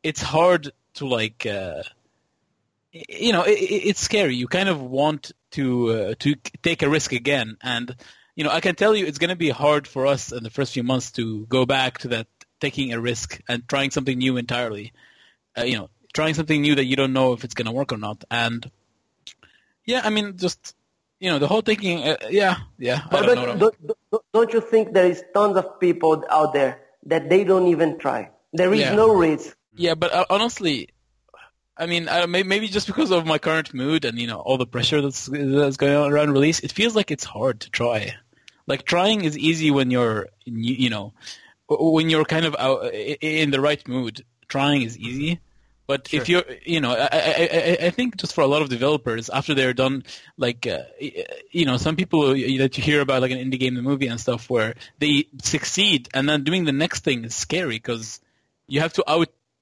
it's 0.09 0.23
hard 0.23 0.73
to 0.95 1.07
like. 1.07 1.47
Uh, 1.47 1.83
you 2.93 3.33
know, 3.33 3.43
it, 3.43 3.59
it's 3.91 4.01
scary. 4.01 4.35
You 4.35 4.49
kind 4.49 4.69
of 4.69 4.81
want 4.81 5.33
to 5.53 5.91
uh, 5.91 6.15
to 6.21 6.35
take 6.63 6.83
a 6.83 6.89
risk 6.89 7.13
again, 7.13 7.59
and 7.63 7.95
you 8.35 8.45
know, 8.45 8.51
I 8.51 8.61
can 8.61 8.75
tell 8.75 8.97
you 8.97 9.05
it's 9.05 9.19
going 9.19 9.31
to 9.31 9.37
be 9.37 9.51
hard 9.51 9.87
for 9.87 10.07
us 10.07 10.33
in 10.33 10.43
the 10.43 10.51
first 10.51 10.73
few 10.73 10.83
months 10.83 11.13
to 11.13 11.45
go 11.47 11.67
back 11.67 11.99
to 11.99 12.09
that 12.09 12.27
taking 12.61 12.93
a 12.93 13.01
risk 13.01 13.41
and 13.49 13.69
trying 13.69 13.91
something 13.91 14.17
new 14.17 14.37
entirely. 14.39 14.93
Uh, 15.57 15.65
you 15.65 15.77
know, 15.77 15.91
trying 16.15 16.35
something 16.35 16.63
new 16.63 16.75
that 16.75 16.87
you 16.87 16.97
don't 16.97 17.13
know 17.13 17.35
if 17.35 17.45
it's 17.45 17.55
going 17.55 17.67
to 17.67 17.73
work 17.73 17.93
or 17.93 17.99
not. 17.99 18.25
And 18.31 18.71
yeah, 19.85 20.01
I 20.05 20.11
mean, 20.11 20.39
just 20.39 20.75
you 21.21 21.31
know, 21.31 21.39
the 21.39 21.49
whole 21.49 21.61
thinking. 21.61 22.09
Uh, 22.09 22.17
yeah, 22.31 22.57
yeah. 22.79 23.03
But, 23.11 23.27
don't, 23.27 23.59
don't, 23.59 23.87
don't, 24.11 24.23
don't, 24.33 24.53
you 24.55 24.63
think 24.63 24.95
there 24.95 25.11
is 25.11 25.23
tons 25.35 25.57
of 25.59 25.79
people 25.81 26.25
out 26.31 26.55
there 26.55 26.81
that 27.05 27.29
they 27.29 27.45
don't 27.45 27.67
even 27.67 27.99
try? 27.99 28.31
There 28.55 28.73
is 28.73 28.81
yeah. 28.81 28.95
no 28.95 29.15
risk. 29.15 29.58
Yeah, 29.79 29.95
but 29.95 30.13
uh, 30.13 30.27
honestly, 30.29 30.91
I 31.77 31.87
mean, 31.87 32.09
I, 32.09 32.27
maybe 32.27 32.69
just 32.69 32.89
because 32.89 33.13
of 33.13 33.25
my 33.25 33.39
current 33.39 33.73
mood 33.73 34.05
and 34.05 34.19
you 34.19 34.27
know 34.27 34.41
all 34.41 34.59
the 34.59 34.67
pressure 34.67 35.01
that's 35.01 35.27
that's 35.27 35.77
going 35.77 35.95
on 35.95 36.13
around 36.13 36.33
release, 36.33 36.61
it 36.61 36.73
feels 36.73 36.95
like 36.95 37.11
it's 37.11 37.25
hard 37.25 37.61
to 37.61 37.71
try. 37.71 38.17
Like 38.67 38.85
trying 38.85 39.25
is 39.25 39.39
easy 39.39 39.71
when 39.71 39.91
you're, 39.91 40.29
you 40.45 40.91
know, 40.91 41.15
when 41.69 42.11
you're 42.11 42.25
kind 42.25 42.45
of 42.45 42.55
out 42.59 42.93
in 42.93 43.51
the 43.51 43.61
right 43.61 43.87
mood. 43.89 44.25
Trying 44.49 44.83
is 44.83 44.99
easy. 44.99 45.41
But 45.87 46.09
sure. 46.09 46.21
if 46.21 46.29
you're, 46.29 46.45
you 46.67 46.83
know, 46.83 46.91
I, 46.91 47.09
I, 47.13 47.79
I 47.87 47.91
think 47.91 48.19
just 48.19 48.35
for 48.35 48.43
a 48.43 48.47
lot 48.47 48.61
of 48.61 48.69
developers, 48.69 49.31
after 49.31 49.55
they're 49.55 49.73
done, 49.73 50.05
like, 50.37 50.67
uh, 50.67 50.83
you 51.51 51.65
know, 51.65 51.79
some 51.79 51.97
people 51.97 52.29
that 52.29 52.39
you 52.77 52.85
hear 52.85 53.01
about, 53.01 53.23
like 53.23 53.31
an 53.31 53.39
indie 53.39 53.59
game, 53.59 53.75
the 53.75 53.81
movie 53.81 54.07
and 54.07 54.21
stuff, 54.21 54.51
where 54.51 54.75
they 54.99 55.29
succeed, 55.43 56.11
and 56.13 56.29
then 56.29 56.45
doing 56.45 56.67
the 56.67 56.73
next 56.73 57.05
thing 57.05 57.25
is 57.25 57.35
scary 57.35 57.77
because 57.77 58.21
you 58.67 58.81
have 58.81 58.93
to 58.95 59.05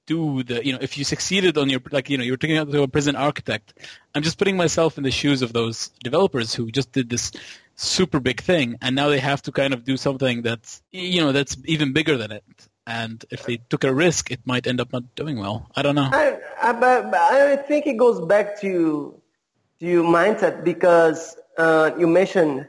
outdo 0.06 0.42
the, 0.42 0.64
you 0.64 0.72
know, 0.72 0.78
if 0.80 0.96
you 0.98 1.04
succeeded 1.04 1.58
on 1.58 1.68
your, 1.68 1.80
like, 1.90 2.10
you 2.10 2.18
know, 2.18 2.24
you're 2.24 2.36
taking 2.36 2.56
out 2.56 2.70
to 2.70 2.82
a 2.82 2.88
prison 2.88 3.16
architect. 3.16 3.74
I'm 4.14 4.22
just 4.22 4.38
putting 4.38 4.56
myself 4.56 4.98
in 4.98 5.04
the 5.04 5.10
shoes 5.10 5.42
of 5.42 5.52
those 5.52 5.90
developers 6.02 6.54
who 6.54 6.70
just 6.70 6.92
did 6.92 7.10
this 7.10 7.32
super 7.74 8.20
big 8.20 8.40
thing, 8.40 8.78
and 8.80 8.96
now 8.96 9.08
they 9.08 9.20
have 9.20 9.42
to 9.42 9.52
kind 9.52 9.74
of 9.74 9.84
do 9.84 9.96
something 9.96 10.42
that's 10.42 10.82
you 10.92 11.20
know 11.20 11.32
that's 11.32 11.56
even 11.66 11.92
bigger 11.92 12.16
than 12.16 12.32
it. 12.32 12.44
And 12.86 13.22
if 13.30 13.44
they 13.44 13.58
took 13.68 13.84
a 13.84 13.92
risk, 13.92 14.30
it 14.30 14.40
might 14.44 14.66
end 14.66 14.80
up 14.80 14.92
not 14.92 15.14
doing 15.16 15.38
well. 15.38 15.68
I 15.74 15.82
don't 15.82 15.96
know. 15.96 16.08
I, 16.10 16.38
I, 16.62 17.52
I 17.52 17.56
think 17.56 17.86
it 17.86 17.96
goes 17.98 18.24
back 18.24 18.60
to 18.60 19.20
to 19.80 20.02
mindset 20.02 20.64
because 20.64 21.36
uh, 21.58 21.90
you 21.98 22.06
mentioned 22.06 22.68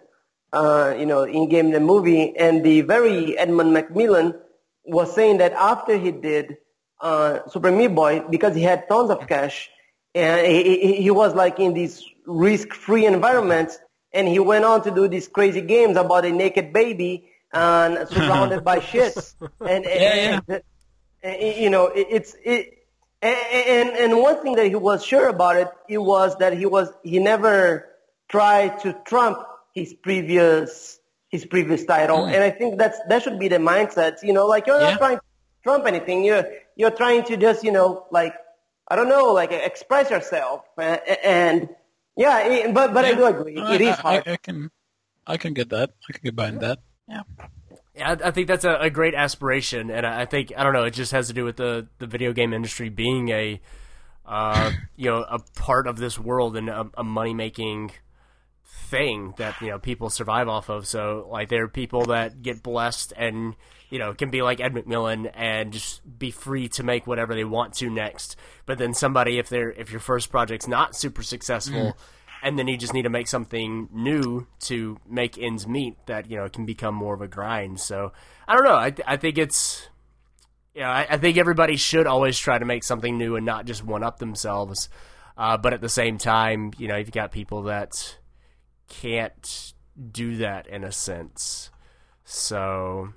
uh, 0.51 0.93
you 0.97 1.05
know 1.05 1.23
in 1.23 1.47
game 1.47 1.71
the 1.71 1.79
movie 1.79 2.35
and 2.35 2.63
the 2.65 2.81
very 2.81 3.37
Edmund 3.37 3.73
McMillen 3.75 4.37
was 4.83 5.13
saying 5.13 5.37
that 5.37 5.53
after 5.53 5.97
he 5.97 6.11
did 6.11 6.57
uh, 6.99 7.47
Super 7.49 7.71
Meat 7.71 7.87
Boy 7.87 8.23
because 8.29 8.55
he 8.55 8.63
had 8.63 8.87
tons 8.87 9.09
of 9.09 9.27
cash 9.27 9.69
and 10.15 10.47
he, 10.47 11.01
he 11.01 11.11
was 11.11 11.35
like 11.35 11.59
in 11.59 11.73
these 11.73 12.03
risk-free 12.25 13.05
environments 13.05 13.77
and 14.13 14.27
he 14.27 14.39
went 14.39 14.65
on 14.65 14.81
to 14.83 14.91
do 14.91 15.07
these 15.07 15.27
crazy 15.27 15.61
games 15.61 15.97
about 15.97 16.25
a 16.25 16.31
naked 16.31 16.73
baby 16.73 17.29
and 17.53 18.07
surrounded 18.09 18.63
by 18.63 18.79
shits. 18.79 19.35
And, 19.59 19.85
yeah, 19.85 20.39
and, 20.47 20.61
and, 21.23 21.57
you 21.57 21.69
know, 21.69 21.87
it, 21.87 22.07
it's 22.09 22.35
it. 22.43 22.73
And, 23.19 23.89
and 23.89 24.19
one 24.19 24.43
thing 24.43 24.55
that 24.55 24.67
he 24.67 24.75
was 24.75 25.03
sure 25.03 25.27
about 25.27 25.55
it, 25.55 25.69
it 25.89 25.97
was 25.97 26.35
that 26.37 26.55
he 26.55 26.67
was 26.67 26.89
he 27.03 27.17
never 27.17 27.87
tried 28.29 28.79
to 28.81 28.95
trump 29.05 29.39
his 29.73 29.93
previous 29.93 30.99
his 31.29 31.43
previous 31.45 31.83
title, 31.83 32.19
mm. 32.19 32.31
and 32.31 32.43
I 32.43 32.51
think 32.51 32.77
that's 32.77 32.97
that 33.09 33.23
should 33.23 33.39
be 33.39 33.47
the 33.47 33.57
mindset. 33.57 34.21
You 34.21 34.33
know, 34.33 34.45
like 34.45 34.67
you're 34.67 34.79
not 34.79 34.99
trying 34.99 35.17
to 35.17 35.23
trump 35.63 35.87
anything. 35.87 36.23
You're 36.23 36.45
you're 36.77 36.91
trying 36.91 37.23
to 37.25 37.35
just 37.35 37.63
you 37.63 37.71
know 37.71 38.05
like 38.11 38.33
I 38.87 38.95
don't 38.95 39.09
know 39.09 39.33
like 39.33 39.51
express 39.51 40.09
yourself 40.09 40.63
and, 40.77 41.01
and 41.23 41.69
yeah, 42.15 42.71
but 42.71 42.93
but 42.93 43.05
yeah. 43.05 43.11
I 43.11 43.15
do 43.15 43.25
agree. 43.25 43.55
No, 43.55 43.71
it 43.71 43.81
I, 43.81 43.91
is 43.91 43.97
hard. 43.97 44.23
I, 44.25 44.33
I, 44.33 44.37
can 44.37 44.71
I 45.25 45.37
can 45.37 45.53
get 45.53 45.69
that. 45.69 45.91
I 46.09 46.13
can 46.13 46.21
get 46.23 46.35
behind 46.35 46.61
that. 46.61 46.79
Yeah. 47.07 47.21
Yeah, 47.95 48.15
I 48.23 48.29
think 48.29 48.47
that's 48.47 48.63
a, 48.63 48.75
a, 48.75 48.89
great 48.91 49.15
aspiration, 49.15 49.89
and 49.89 50.05
I 50.05 50.25
think 50.25 50.53
I 50.55 50.61
don't 50.63 50.73
know. 50.73 50.83
It 50.83 50.93
just 50.93 51.11
has 51.13 51.27
to 51.29 51.33
do 51.33 51.43
with 51.43 51.57
the, 51.57 51.87
the 51.97 52.05
video 52.05 52.31
game 52.31 52.53
industry 52.53 52.89
being 52.89 53.29
a, 53.29 53.59
uh, 54.23 54.71
you 54.95 55.09
know, 55.09 55.25
a 55.27 55.39
part 55.55 55.87
of 55.87 55.97
this 55.97 56.19
world 56.19 56.55
and 56.57 56.69
a, 56.69 56.87
a 56.95 57.03
money 57.03 57.33
making 57.33 57.91
thing 58.63 59.33
that 59.37 59.59
you 59.61 59.69
know 59.69 59.79
people 59.79 60.11
survive 60.11 60.47
off 60.47 60.69
of. 60.69 60.85
So 60.85 61.27
like 61.31 61.49
there 61.49 61.63
are 61.63 61.67
people 61.67 62.05
that 62.05 62.43
get 62.43 62.61
blessed 62.61 63.13
and 63.17 63.55
you 63.89 63.99
know 63.99 64.11
it 64.11 64.17
can 64.17 64.29
be 64.29 64.41
like 64.41 64.59
Ed 64.59 64.73
McMillen 64.73 65.31
and 65.33 65.71
just 65.73 66.01
be 66.19 66.31
free 66.31 66.67
to 66.69 66.83
make 66.83 67.07
whatever 67.07 67.35
they 67.35 67.43
want 67.43 67.73
to 67.75 67.89
next. 67.89 68.35
But 68.65 68.77
then 68.77 68.93
somebody 68.93 69.37
if 69.37 69.49
they're 69.49 69.71
if 69.71 69.91
your 69.91 69.99
first 69.99 70.29
project's 70.29 70.67
not 70.67 70.95
super 70.95 71.23
successful. 71.23 71.97
And 72.43 72.59
then 72.59 72.67
you 72.67 72.77
just 72.77 72.93
need 72.93 73.01
to 73.01 73.09
make 73.09 73.27
something 73.27 73.89
new 73.91 74.45
to 74.59 74.99
make 75.09 75.39
ends 75.39 75.65
meet. 75.65 75.97
That 76.05 76.29
you 76.29 76.37
know 76.37 76.47
can 76.47 76.67
become 76.67 76.93
more 76.93 77.15
of 77.15 77.21
a 77.21 77.27
grind. 77.27 77.79
So 77.79 78.13
I 78.47 78.53
don't 78.55 78.63
know. 78.63 78.77
I 78.77 78.91
th- 78.91 79.07
I 79.07 79.17
think 79.17 79.39
it's 79.39 79.89
you 80.77 80.83
know, 80.83 80.89
I, 80.89 81.07
I 81.09 81.17
think 81.17 81.37
everybody 81.37 81.75
should 81.75 82.05
always 82.05 82.37
try 82.37 82.59
to 82.59 82.63
make 82.63 82.83
something 82.83 83.17
new 83.17 83.35
and 83.35 83.43
not 83.43 83.65
just 83.65 83.83
one 83.83 84.03
up 84.03 84.19
themselves. 84.19 84.89
Uh, 85.35 85.57
but 85.57 85.73
at 85.73 85.81
the 85.81 85.89
same 85.89 86.19
time, 86.19 86.71
you 86.77 86.87
know, 86.87 86.97
you've 86.97 87.11
got 87.11 87.31
people 87.31 87.63
that 87.63 88.19
can't 88.87 89.73
do 90.11 90.37
that 90.37 90.67
in 90.67 90.83
a 90.83 90.91
sense. 90.91 91.71
So, 92.25 93.09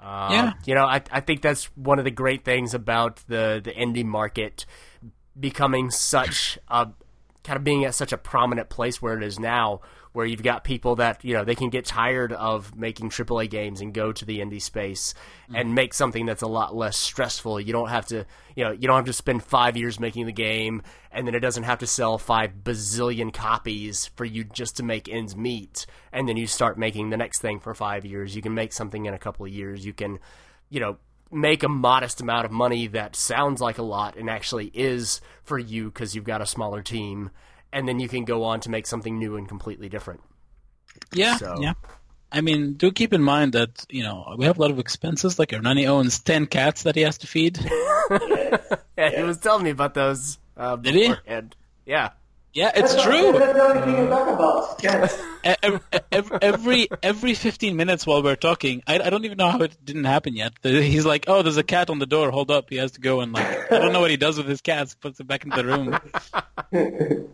uh, 0.00 0.28
Yeah. 0.32 0.52
you 0.64 0.74
know, 0.74 0.84
I 0.84 1.02
I 1.10 1.20
think 1.20 1.42
that's 1.42 1.66
one 1.76 1.98
of 1.98 2.04
the 2.04 2.10
great 2.10 2.44
things 2.44 2.74
about 2.74 3.16
the 3.28 3.60
the 3.62 3.72
indie 3.72 4.04
market 4.04 4.66
becoming 5.38 5.90
such 5.90 6.58
a 6.68 6.88
kind 7.44 7.56
of 7.56 7.64
being 7.64 7.84
at 7.84 7.94
such 7.94 8.12
a 8.12 8.18
prominent 8.18 8.68
place 8.68 9.00
where 9.00 9.16
it 9.16 9.22
is 9.22 9.38
now, 9.38 9.80
where 10.12 10.26
you've 10.26 10.42
got 10.42 10.64
people 10.64 10.96
that 10.96 11.24
you 11.24 11.34
know 11.34 11.44
they 11.44 11.54
can 11.54 11.70
get 11.70 11.84
tired 11.84 12.32
of 12.32 12.74
making 12.76 13.10
AAA 13.10 13.48
games 13.48 13.80
and 13.80 13.94
go 13.94 14.12
to 14.12 14.24
the 14.24 14.40
indie 14.40 14.60
space 14.60 15.14
and 15.48 15.66
mm-hmm. 15.66 15.74
make 15.74 15.94
something 15.94 16.26
that's 16.26 16.42
a 16.42 16.48
lot 16.48 16.74
less 16.74 16.96
stressful. 16.96 17.60
You 17.60 17.72
don't 17.72 17.90
have 17.90 18.06
to, 18.06 18.26
you 18.56 18.64
know, 18.64 18.72
you 18.72 18.88
don't 18.88 18.96
have 18.96 19.06
to 19.06 19.12
spend 19.12 19.42
five 19.42 19.76
years 19.76 20.00
making 20.00 20.26
the 20.26 20.32
game, 20.32 20.82
and 21.12 21.26
then 21.26 21.34
it 21.34 21.40
doesn't 21.40 21.64
have 21.64 21.78
to 21.80 21.86
sell 21.86 22.18
five 22.18 22.52
bazillion 22.64 23.32
copies 23.32 24.06
for 24.16 24.24
you 24.24 24.44
just 24.44 24.76
to 24.78 24.82
make 24.82 25.08
ends 25.08 25.36
meet. 25.36 25.86
And 26.12 26.28
then 26.28 26.36
you 26.36 26.46
start 26.46 26.78
making 26.78 27.10
the 27.10 27.16
next 27.16 27.40
thing 27.40 27.60
for 27.60 27.74
five 27.74 28.04
years. 28.04 28.34
You 28.34 28.42
can 28.42 28.54
make 28.54 28.72
something 28.72 29.06
in 29.06 29.14
a 29.14 29.18
couple 29.18 29.46
of 29.46 29.52
years. 29.52 29.86
You 29.86 29.92
can, 29.92 30.18
you 30.68 30.80
know, 30.80 30.98
make 31.30 31.62
a 31.62 31.68
modest 31.68 32.20
amount 32.20 32.44
of 32.44 32.50
money 32.50 32.86
that 32.88 33.14
sounds 33.14 33.60
like 33.60 33.78
a 33.78 33.82
lot 33.82 34.16
and 34.16 34.28
actually 34.28 34.66
is 34.74 35.20
for 35.44 35.58
you 35.58 35.86
because 35.86 36.14
you've 36.14 36.24
got 36.24 36.42
a 36.42 36.46
smaller 36.46 36.82
team, 36.82 37.30
and 37.72 37.86
then 37.88 38.00
you 38.00 38.08
can 38.08 38.24
go 38.24 38.44
on 38.44 38.60
to 38.60 38.70
make 38.70 38.86
something 38.86 39.18
new 39.18 39.36
and 39.36 39.48
completely 39.48 39.88
different. 39.88 40.20
Yeah, 41.12 41.36
So- 41.36 41.58
yeah. 41.60 41.74
I 42.32 42.42
mean, 42.42 42.74
do 42.74 42.92
keep 42.92 43.12
in 43.12 43.22
mind 43.22 43.54
that 43.54 43.84
you 43.90 44.04
know 44.04 44.34
we 44.38 44.44
have 44.44 44.56
a 44.56 44.60
lot 44.60 44.70
of 44.70 44.78
expenses. 44.78 45.36
Like 45.38 45.50
Hernani 45.50 45.86
owns 45.88 46.20
ten 46.20 46.46
cats 46.46 46.84
that 46.84 46.94
he 46.94 47.02
has 47.02 47.18
to 47.18 47.26
feed. 47.26 47.58
Yeah, 48.98 49.10
he 49.16 49.22
was 49.22 49.38
telling 49.38 49.64
me 49.64 49.70
about 49.70 49.94
those. 49.94 50.36
Uh, 50.56 50.76
Did 50.76 50.94
he? 50.94 51.08
beforehand. 51.08 51.56
Yeah. 51.86 52.10
Yeah, 52.52 52.72
it's 52.74 52.94
That's 52.94 53.04
true. 53.04 53.32
That's 53.32 53.52
the 53.52 53.62
only 53.62 53.80
thing 53.82 53.96
you 53.96 54.08
talk 54.08 54.28
about. 54.28 54.82
Yes. 54.82 55.22
every, 55.62 55.80
every 56.42 56.88
every 57.00 57.34
15 57.34 57.76
minutes 57.76 58.04
while 58.04 58.24
we're 58.24 58.34
talking, 58.34 58.82
I, 58.88 58.98
I 58.98 59.10
don't 59.10 59.24
even 59.24 59.38
know 59.38 59.50
how 59.50 59.60
it 59.60 59.76
didn't 59.84 60.04
happen 60.04 60.34
yet. 60.34 60.54
He's 60.62 61.06
like, 61.06 61.26
"Oh, 61.28 61.42
there's 61.42 61.58
a 61.58 61.62
cat 61.62 61.90
on 61.90 62.00
the 62.00 62.06
door. 62.06 62.32
Hold 62.32 62.50
up." 62.50 62.68
He 62.68 62.76
has 62.76 62.92
to 62.92 63.00
go 63.00 63.20
and 63.20 63.32
like, 63.32 63.70
I 63.72 63.78
don't 63.78 63.92
know 63.92 64.00
what 64.00 64.10
he 64.10 64.16
does 64.16 64.36
with 64.36 64.48
his 64.48 64.60
cats. 64.60 64.96
Puts 64.96 65.20
it 65.20 65.28
back 65.28 65.44
into 65.44 65.56
the 65.56 65.64
room. 65.64 65.90
the 66.72 67.26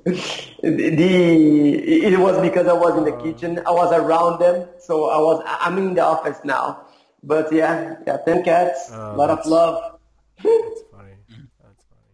it 0.63 2.19
was 2.19 2.41
because 2.43 2.67
I 2.67 2.75
was 2.75 2.99
in 2.99 3.05
the 3.05 3.17
kitchen. 3.23 3.59
I 3.67 3.71
was 3.71 3.93
around 3.93 4.41
them, 4.41 4.69
so 4.81 5.09
I 5.09 5.19
was. 5.19 5.43
I'm 5.47 5.79
in 5.79 5.95
the 5.95 6.03
office 6.03 6.41
now. 6.45 6.87
But 7.23 7.53
yeah, 7.53 7.97
yeah, 8.07 8.19
ten 8.19 8.45
cats, 8.45 8.91
oh, 8.93 9.15
a 9.15 9.17
lot 9.17 9.31
of 9.31 9.39
that's- 9.39 9.47
love. 9.47 9.93
That's 10.37 10.83
funny. 10.93 11.17
That's 11.29 11.85
funny. 11.89 12.13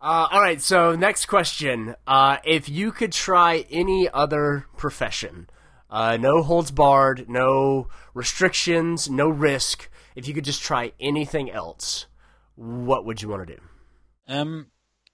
Uh, 0.00 0.28
all 0.30 0.40
right. 0.40 0.60
So 0.60 0.94
next 0.94 1.26
question: 1.26 1.94
uh, 2.06 2.38
If 2.44 2.68
you 2.68 2.92
could 2.92 3.12
try 3.12 3.64
any 3.70 4.08
other 4.08 4.66
profession, 4.76 5.48
uh, 5.90 6.16
no 6.16 6.42
holds 6.42 6.70
barred, 6.70 7.28
no 7.28 7.88
restrictions, 8.14 9.10
no 9.10 9.28
risk. 9.28 9.90
If 10.14 10.26
you 10.28 10.34
could 10.34 10.44
just 10.44 10.62
try 10.62 10.92
anything 11.00 11.50
else, 11.50 12.06
what 12.54 13.04
would 13.04 13.22
you 13.22 13.28
want 13.28 13.46
to 13.48 13.54
do? 13.56 13.60
Um, 14.28 14.66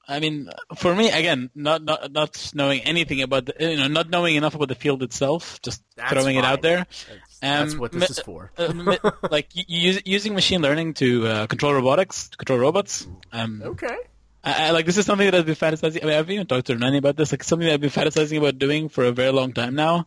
I 0.07 0.21
mean, 0.21 0.51
for 0.77 0.95
me, 0.95 1.11
again, 1.11 1.51
not 1.55 1.83
not 1.83 2.13
not 2.13 2.53
knowing 2.55 2.81
anything 2.83 3.23
about 3.23 3.47
the, 3.47 3.55
you 3.59 3.77
know, 3.79 3.89
not 3.89 4.11
knowing 4.11 4.37
enough 4.37 4.55
about 4.55 4.69
the 4.69 4.75
field 4.75 5.03
itself, 5.03 5.61
just 5.63 5.83
That's 5.97 6.13
throwing 6.13 6.37
it 6.37 6.45
out 6.45 6.61
there. 6.61 6.87
That's, 7.09 7.39
that's 7.41 7.73
Um, 7.75 7.79
what 7.81 7.93
this 7.93 8.11
is 8.11 8.19
for. 8.19 8.53
uh, 8.59 8.73
like 9.31 9.49
use, 9.55 10.03
using 10.05 10.35
machine 10.35 10.61
learning 10.61 10.95
to 10.95 11.27
uh, 11.27 11.47
control 11.47 11.73
robotics, 11.73 12.29
to 12.29 12.37
control 12.37 12.59
robots. 12.59 13.07
Um, 13.33 13.63
Okay. 13.65 13.97
I, 14.45 14.69
I, 14.69 14.71
like 14.71 14.85
this 14.85 14.99
is 14.99 15.07
something 15.07 15.25
that 15.25 15.35
I've 15.35 15.47
been 15.47 15.55
fantasizing. 15.55 16.03
I 16.03 16.07
mean, 16.07 16.19
I've 16.19 16.31
even 16.31 16.47
talked 16.47 16.67
to 16.67 16.75
Nani 16.75 16.99
about 16.99 17.17
this. 17.17 17.33
Like 17.33 17.43
something 17.43 17.67
that 17.67 17.75
I've 17.75 17.81
been 17.81 17.91
fantasizing 17.91 18.39
about 18.39 18.59
doing 18.59 18.89
for 18.89 19.05
a 19.05 19.13
very 19.13 19.33
long 19.33 19.53
time 19.53 19.75
now. 19.75 20.07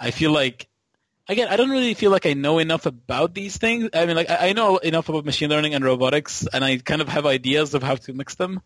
I 0.00 0.10
feel 0.10 0.32
like, 0.32 0.66
again, 1.28 1.48
I 1.48 1.56
don't 1.56 1.70
really 1.70 1.94
feel 1.94 2.10
like 2.10 2.26
I 2.26 2.34
know 2.34 2.58
enough 2.58 2.86
about 2.86 3.34
these 3.34 3.56
things. 3.56 3.90
I 3.94 4.06
mean, 4.06 4.16
like 4.16 4.30
I, 4.30 4.48
I 4.48 4.52
know 4.52 4.78
enough 4.78 5.08
about 5.08 5.24
machine 5.24 5.50
learning 5.50 5.74
and 5.74 5.84
robotics, 5.84 6.46
and 6.52 6.64
I 6.64 6.78
kind 6.78 7.00
of 7.00 7.08
have 7.08 7.24
ideas 7.24 7.74
of 7.74 7.82
how 7.84 7.94
to 7.94 8.12
mix 8.12 8.34
them, 8.34 8.60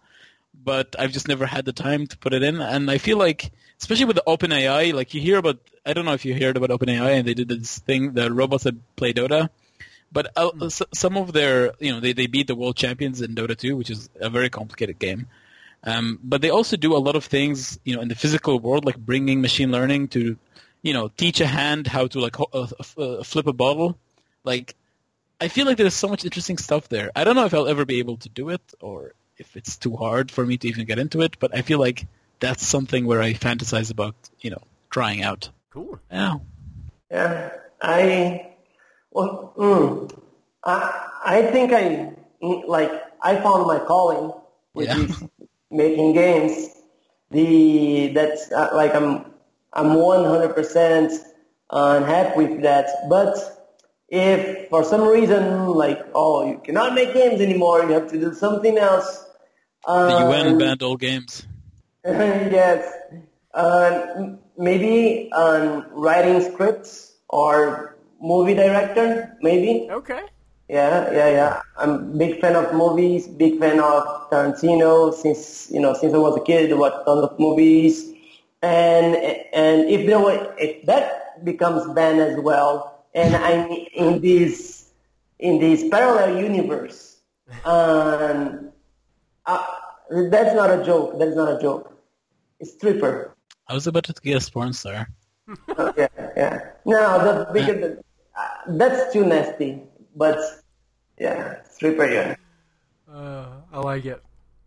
but 0.55 0.97
I've 0.99 1.13
just 1.13 1.29
never 1.29 1.45
had 1.45 1.67
the 1.67 1.73
time 1.73 2.07
to 2.07 2.17
put 2.17 2.33
it 2.33 2.43
in. 2.43 2.61
And 2.61 2.91
I 2.91 2.97
feel 2.97 3.19
like, 3.19 3.53
especially 3.81 4.07
with 4.07 4.17
the 4.17 4.25
OpenAI, 4.27 4.95
like 4.95 5.13
you 5.13 5.21
hear 5.21 5.39
about. 5.39 5.59
I 5.85 5.95
don't 5.95 6.05
know 6.05 6.13
if 6.13 6.25
you 6.25 6.33
heard 6.33 6.57
about 6.57 6.71
OpenAI, 6.71 7.19
and 7.19 7.27
they 7.27 7.35
did 7.35 7.49
this 7.49 7.79
thing, 7.81 8.13
the 8.13 8.33
robots 8.33 8.65
that 8.65 8.97
play 8.97 9.13
Dota. 9.13 9.51
But 10.13 10.33
uh, 10.37 10.51
s- 10.63 10.83
some 10.95 11.17
of 11.17 11.33
their, 11.33 11.73
you 11.79 11.93
know, 11.93 12.01
they, 12.01 12.13
they 12.13 12.27
beat 12.27 12.47
the 12.47 12.55
world 12.55 12.77
champions 12.77 13.21
in 13.23 13.35
Dota 13.35 13.57
2, 13.57 13.77
which 13.77 13.91
is 13.91 14.11
a 14.21 14.29
very 14.29 14.51
complicated 14.51 14.99
game. 14.99 15.27
Um, 15.85 16.19
but 16.23 16.43
they 16.43 16.51
also 16.51 16.77
do 16.77 16.95
a 16.95 16.99
lot 16.99 17.17
of 17.17 17.25
things, 17.25 17.79
you 17.85 17.97
know, 17.97 18.03
in 18.03 18.09
the 18.09 18.15
physical 18.15 18.61
world, 18.61 18.85
like 18.85 18.97
bringing 18.99 19.41
machine 19.41 19.73
learning 19.73 20.09
to, 20.09 20.37
you 20.83 20.93
know, 20.93 21.09
teach 21.09 21.41
a 21.41 21.47
hand 21.47 21.87
how 21.87 22.07
to 22.09 22.21
like 22.21 22.37
ho- 22.37 22.51
uh, 22.53 22.67
f- 22.79 22.99
uh, 22.99 23.23
flip 23.25 23.47
a 23.47 23.53
bottle. 23.53 23.99
Like, 24.45 24.77
I 25.41 25.49
feel 25.49 25.67
like 25.67 25.77
there's 25.79 25.95
so 25.95 26.09
much 26.09 26.25
interesting 26.25 26.59
stuff 26.59 26.89
there. 26.89 27.11
I 27.17 27.25
don't 27.25 27.35
know 27.35 27.47
if 27.47 27.55
I'll 27.55 27.67
ever 27.67 27.85
be 27.85 27.99
able 27.99 28.19
to 28.19 28.29
do 28.29 28.51
it 28.51 28.61
or 28.81 29.15
if 29.39 29.57
it's 29.57 29.77
too 29.77 29.97
hard 29.97 30.31
for 30.31 30.47
me 30.47 30.57
to 30.59 30.69
even 30.69 30.85
get 30.87 30.99
into 31.01 31.21
it. 31.23 31.37
But 31.41 31.57
I 31.57 31.63
feel 31.63 31.81
like 31.81 32.07
that's 32.39 32.65
something 32.65 33.07
where 33.07 33.21
I 33.21 33.33
fantasize 33.35 33.91
about, 33.91 34.15
you 34.41 34.51
know, 34.51 34.63
trying 34.91 35.23
out. 35.23 35.49
Cool. 35.71 35.99
Yeah. 36.13 36.37
Yeah, 37.11 37.51
I 37.81 38.52
well, 39.13 39.53
mm, 39.57 40.11
I 40.65 41.09
I 41.25 41.43
think 41.43 41.73
I 41.73 42.13
like 42.67 42.93
I 43.23 43.37
found 43.37 43.67
my 43.67 43.79
calling 43.79 44.33
with 44.75 44.89
Yeah. 44.89 45.07
making 45.71 46.13
games. 46.15 46.69
The 47.31 48.09
that's 48.15 48.51
uh, 48.53 48.71
like 48.75 48.95
I'm 48.95 49.25
I'm 49.73 49.95
100 49.95 50.55
percent 50.55 51.13
unhappy 51.71 52.47
with 52.47 52.63
that. 52.63 52.89
But 53.09 53.37
if 54.09 54.69
for 54.69 54.85
some 54.85 55.03
reason 55.09 55.67
like 55.69 56.01
oh 56.15 56.47
you 56.47 56.59
cannot 56.59 56.95
make 56.95 57.15
games 57.15 57.41
anymore, 57.41 57.83
you 57.85 57.93
have 57.93 58.11
to 58.11 58.21
do 58.21 58.35
something 58.35 58.79
else. 58.79 59.25
The 60.07 60.15
UN 60.15 60.47
um, 60.47 60.59
banned 60.59 60.83
all 60.83 60.97
games. 60.97 61.47
yes. 62.05 62.93
Uh, 63.55 64.37
maybe 64.57 65.31
um, 65.33 65.87
writing 65.93 66.41
scripts 66.41 67.15
or 67.29 67.92
movie 68.23 68.55
director, 68.55 69.37
maybe. 69.43 69.89
Okay. 69.91 70.23
Yeah, 70.69 71.13
yeah, 71.13 71.29
yeah. 71.29 71.63
I'm 71.77 72.17
big 72.17 72.41
fan 72.41 72.57
of 72.57 72.73
movies, 72.73 73.27
big 73.27 73.59
fan 73.59 73.81
of 73.81 74.31
Tarantino 74.31 75.13
since, 75.13 75.71
you 75.71 75.81
know, 75.81 75.93
since 75.93 76.15
I 76.15 76.19
was 76.19 76.37
a 76.37 76.41
kid, 76.41 76.73
I 76.73 76.77
watched 76.77 77.05
tons 77.05 77.25
of 77.25 77.39
movies. 77.39 78.11
And, 78.63 79.17
and 79.53 79.91
if 79.91 80.07
there 80.07 80.21
were, 80.21 80.55
if 80.57 80.87
that 80.87 81.45
becomes 81.45 81.93
banned 81.93 82.21
as 82.21 82.39
well, 82.39 83.05
and 83.15 83.37
I'm 83.37 83.71
in 83.93 84.23
this, 84.23 84.89
in 85.39 85.59
this 85.59 85.87
parallel 85.91 86.41
universe, 86.41 87.19
um, 87.65 88.73
uh, 89.45 89.67
that's 90.31 90.55
not 90.55 90.71
a 90.71 90.85
joke. 90.85 91.19
That's 91.19 91.37
not 91.37 91.59
a 91.59 91.61
joke. 91.61 91.93
It's 92.61 92.73
stripper. 92.73 93.35
I 93.69 93.75
was 93.75 93.87
about 93.87 94.05
to 94.05 94.15
guess 94.23 94.49
porn 94.49 94.73
star. 94.73 95.09
Oh, 95.77 95.93
yeah, 95.99 96.09
yeah. 96.37 96.71
No, 96.85 97.19
the 97.25 97.53
because 97.53 97.83
uh, 97.83 98.03
that's 98.69 99.13
too 99.13 99.25
nasty. 99.25 99.83
But 100.15 100.39
yeah, 101.19 101.63
stripper. 101.71 102.11
Yeah. 102.11 102.37
Uh, 103.13 103.47
I 103.73 103.81
like 103.81 104.05
it. 104.05 104.23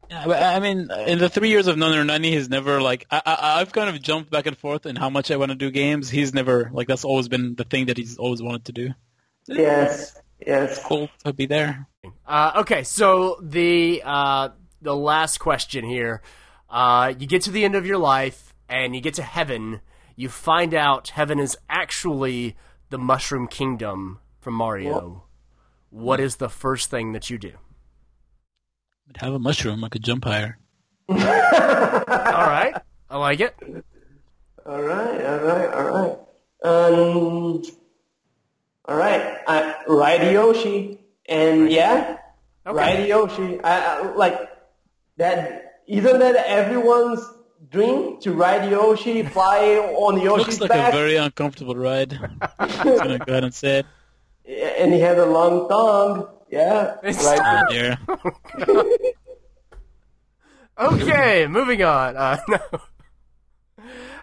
Yeah, 0.10 0.24
but 0.28 0.44
I 0.44 0.60
mean, 0.60 0.90
in 1.08 1.18
the 1.18 1.30
three 1.30 1.50
years 1.50 1.66
of 1.68 1.78
Nono 1.78 2.04
Nani, 2.04 2.32
he's 2.32 2.48
never 2.48 2.80
like 2.82 3.08
I, 3.10 3.22
I 3.26 3.62
I've 3.62 3.72
kind 3.72 3.90
of 3.90 4.00
jumped 4.02 4.30
back 4.30 4.46
and 4.46 4.58
forth 4.58 4.86
in 4.86 4.96
how 4.96 5.10
much 5.10 5.32
I 5.32 5.38
want 5.38 5.50
to 5.50 5.56
do 5.56 5.72
games. 5.72 6.10
He's 6.10 6.34
never 6.34 6.70
like 6.72 6.88
that's 6.88 7.06
always 7.06 7.28
been 7.28 7.56
the 7.56 7.64
thing 7.64 7.88
that 7.88 7.98
he's 7.98 8.18
always 8.18 8.42
wanted 8.42 8.66
to 8.66 8.72
do. 8.72 8.94
Yes. 9.48 10.20
Yes. 10.46 10.84
Cool 10.84 11.10
to 11.24 11.34
be 11.34 11.46
there. 11.48 11.88
Uh, 12.26 12.52
okay, 12.58 12.84
so 12.84 13.40
the 13.42 14.02
uh, 14.06 14.50
the 14.82 14.96
last 14.96 15.40
question 15.40 15.86
here. 15.86 16.22
Uh, 16.70 17.14
you 17.18 17.26
get 17.28 17.42
to 17.44 17.52
the 17.52 17.64
end 17.64 17.76
of 17.76 17.86
your 17.86 17.98
life 17.98 18.54
and 18.68 18.96
you 18.96 19.02
get 19.02 19.14
to 19.16 19.24
heaven. 19.24 19.82
You 20.16 20.30
find 20.30 20.74
out 20.74 21.10
heaven 21.10 21.40
is 21.40 21.58
actually 21.70 22.56
the 22.90 22.98
Mushroom 22.98 23.48
Kingdom 23.48 24.20
from 24.40 24.54
Mario. 24.54 25.24
What 25.90 26.20
is 26.20 26.38
the 26.38 26.50
first 26.50 26.90
thing 26.90 27.14
that 27.14 27.30
you 27.30 27.38
do? 27.38 27.54
I'd 29.10 29.18
have 29.18 29.34
a 29.34 29.40
mushroom. 29.40 29.84
I 29.84 29.90
could 29.90 30.04
jump 30.04 30.26
higher. 30.26 30.58
All 31.10 31.16
right, 31.16 32.74
I 33.10 33.18
like 33.18 33.40
it. 33.40 33.56
All 34.66 34.82
right, 34.82 35.22
all 35.24 35.38
right, 35.38 35.74
all 35.76 35.84
right. 35.84 36.18
Um, 36.64 37.62
all 38.86 38.98
right, 38.98 39.38
uh, 39.46 39.74
Ride 39.88 40.32
Yoshi, 40.34 41.00
and 41.28 41.72
yeah, 41.72 42.18
Okay. 42.66 42.76
Ride 42.76 43.08
Yoshi. 43.08 43.62
I, 43.64 44.00
I, 44.00 44.16
like 44.16 44.40
that. 45.18 45.82
Isn't 45.88 46.18
that 46.18 46.36
everyone's 46.48 47.24
dream 47.70 48.20
to 48.22 48.32
ride 48.34 48.70
Yoshi, 48.70 49.24
fly 49.24 49.78
on 49.78 50.20
Yoshi's 50.22 50.48
Looks 50.48 50.62
like 50.62 50.70
back? 50.70 50.94
a 50.94 50.98
very 50.98 51.16
uncomfortable 51.16 51.76
ride. 51.76 52.18
I'm 52.60 52.98
gonna 52.98 53.20
go 53.20 53.32
ahead 53.32 53.44
and 53.44 53.54
say 53.54 53.80
it. 53.80 53.86
and 54.80 54.94
he 54.94 55.00
has 55.00 55.18
a 55.18 55.26
long 55.26 55.68
tongue. 55.70 56.28
Yeah, 56.50 56.96
It's- 57.04 57.24
right. 57.26 57.64
Yeah. 57.72 57.96
Okay, 60.78 61.48
moving 61.48 61.84
on. 61.84 62.18
Uh, 62.18 62.38
no. 62.50 62.60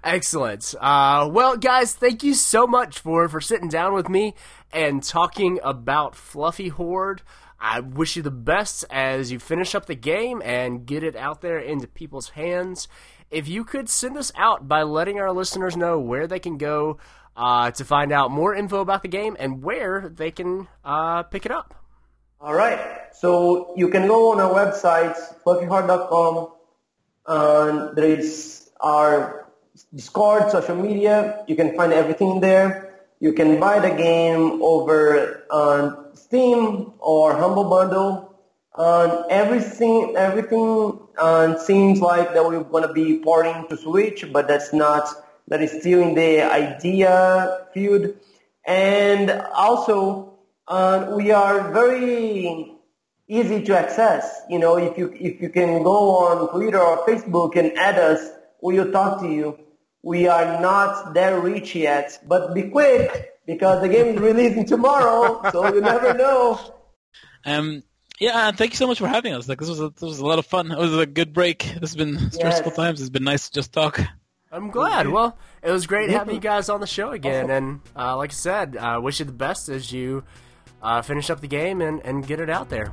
Excellent. 0.05 0.74
Uh, 0.80 1.28
well, 1.33 1.57
guys, 1.57 1.95
thank 1.95 2.22
you 2.22 2.35
so 2.35 2.66
much 2.66 2.99
for, 2.99 3.28
for 3.28 3.41
sitting 3.41 3.68
down 3.68 3.95
with 3.95 4.09
me 4.09 4.35
and 4.72 5.03
talking 5.03 5.61
about 5.64 6.14
Fluffy 6.14 6.68
Horde. 6.68 7.22
I 7.59 7.80
wish 7.80 8.16
you 8.16 8.22
the 8.22 8.30
best 8.30 8.85
as 8.91 9.30
you 9.33 9.39
finish 9.39 9.74
up 9.74 9.87
the 9.87 9.95
game 9.95 10.43
and 10.45 10.85
get 10.85 11.03
it 11.05 11.14
out 11.16 11.41
there 11.41 11.59
into 11.59 11.87
people's 11.87 12.30
hands. 12.30 12.87
If 13.33 13.49
you 13.49 13.64
could 13.64 13.89
send 13.89 14.16
us 14.18 14.30
out 14.37 14.68
by 14.68 14.83
letting 14.83 15.18
our 15.18 15.33
listeners 15.33 15.76
know 15.76 15.99
where 15.99 16.26
they 16.26 16.39
can 16.39 16.59
go 16.59 16.99
uh, 17.37 17.70
to 17.72 17.85
find 17.85 18.12
out 18.12 18.30
more 18.30 18.55
info 18.55 18.80
about 18.80 19.03
the 19.03 19.09
game 19.09 19.37
and 19.39 19.62
where 19.62 20.12
they 20.14 20.30
can 20.30 20.68
uh, 20.85 21.22
pick 21.24 21.47
it 21.47 21.53
up. 21.53 21.74
All 22.41 22.55
right. 22.55 22.78
So 23.12 23.72
you 23.76 23.89
can 23.89 24.07
go 24.07 24.33
on 24.33 24.41
our 24.41 24.53
website, 24.53 25.16
fluffyheart.com, 25.45 26.53
and 27.26 27.97
there 27.97 28.18
is 28.18 28.68
our 28.80 29.49
Discord, 29.95 30.51
social 30.51 30.76
media. 30.76 31.45
You 31.49 31.57
can 31.57 31.74
find 31.76 31.93
everything 31.93 32.41
there. 32.41 33.07
You 33.20 33.33
can 33.33 33.61
buy 33.61 33.78
the 33.78 33.95
game 33.95 34.61
over 34.62 35.47
on 35.51 36.14
Steam 36.14 36.93
or 36.99 37.35
Humble 37.35 37.70
Bundle. 37.70 38.32
Everything, 38.79 40.14
everything 40.16 40.99
uh, 41.18 41.59
seems 41.59 42.01
like 42.01 42.33
that 42.35 42.45
we're 42.45 42.62
going 42.62 42.87
to 42.87 42.93
be 42.93 43.18
porting 43.18 43.66
to 43.68 43.77
Switch, 43.77 44.31
but 44.33 44.49
that's 44.49 44.73
not. 44.73 45.09
That 45.49 45.61
is 45.61 45.73
still 45.81 46.01
in 46.01 46.14
the 46.14 46.43
idea 46.43 47.66
field. 47.75 48.14
And 48.64 49.31
also, 49.31 50.39
uh, 50.68 51.12
we 51.16 51.33
are 51.33 51.73
very 51.73 52.73
easy 53.29 53.62
to 53.64 53.79
access. 53.79 54.43
You 54.49 54.59
know, 54.59 54.79
if 54.79 54.97
you 54.97 55.12
if 55.18 55.43
you 55.43 55.51
can 55.51 55.83
go 55.83 56.16
on 56.27 56.49
Twitter 56.51 56.81
or 56.81 57.05
Facebook 57.07 57.57
and 57.57 57.77
add 57.77 57.99
us, 57.99 58.31
we 58.62 58.79
will 58.79 58.93
talk 58.93 59.20
to 59.20 59.29
you. 59.29 59.59
We 60.03 60.29
are 60.29 60.61
not 60.61 61.14
that 61.14 61.43
rich 61.43 61.75
yet, 61.75 62.18
but 62.27 62.55
be 62.55 62.70
quick 62.70 63.33
because 63.47 63.83
the 63.83 63.89
game 63.89 64.14
is 64.14 64.20
releasing 64.20 64.64
tomorrow, 64.66 65.43
so 65.51 65.75
you 65.75 65.81
never 65.81 66.14
know. 66.14 66.59
Um. 67.45 67.83
Yeah, 68.20 68.48
and 68.48 68.56
thank 68.56 68.72
you 68.72 68.76
so 68.76 68.86
much 68.86 68.98
for 68.98 69.08
having 69.08 69.32
us. 69.34 69.48
Like 69.48 69.58
this 69.58 69.68
was 69.68 69.80
a, 69.80 69.88
this 69.90 70.02
was 70.02 70.18
a 70.20 70.26
lot 70.26 70.38
of 70.38 70.46
fun. 70.46 70.70
It 70.70 70.78
was 70.78 70.96
a 70.96 71.06
good 71.06 71.32
break. 71.32 71.60
This 71.80 71.90
has 71.90 71.96
been 71.96 72.30
stressful 72.30 72.68
Yes. 72.72 72.76
times. 72.76 73.00
It's 73.00 73.10
been 73.10 73.24
nice 73.24 73.48
to 73.48 73.52
just 73.54 73.72
talk. 73.72 74.00
I'm 74.52 74.70
glad. 74.70 75.08
Well, 75.08 75.36
it 75.62 75.70
was 75.70 75.86
great 75.86 76.10
Yeah. 76.10 76.18
having 76.18 76.34
you 76.34 76.40
guys 76.40 76.68
on 76.68 76.80
the 76.80 76.86
show 76.86 77.10
again, 77.12 77.50
and 77.50 77.80
uh, 77.96 78.16
like 78.16 78.30
I 78.30 78.34
said, 78.34 78.76
uh, 78.76 79.00
wish 79.02 79.18
you 79.18 79.24
the 79.24 79.32
best 79.32 79.68
as 79.68 79.90
you 79.92 80.24
uh, 80.82 81.00
finish 81.02 81.30
up 81.30 81.40
the 81.40 81.48
game 81.48 81.80
and, 81.80 82.00
and 82.04 82.26
get 82.26 82.38
it 82.38 82.50
out 82.50 82.68
there. 82.68 82.92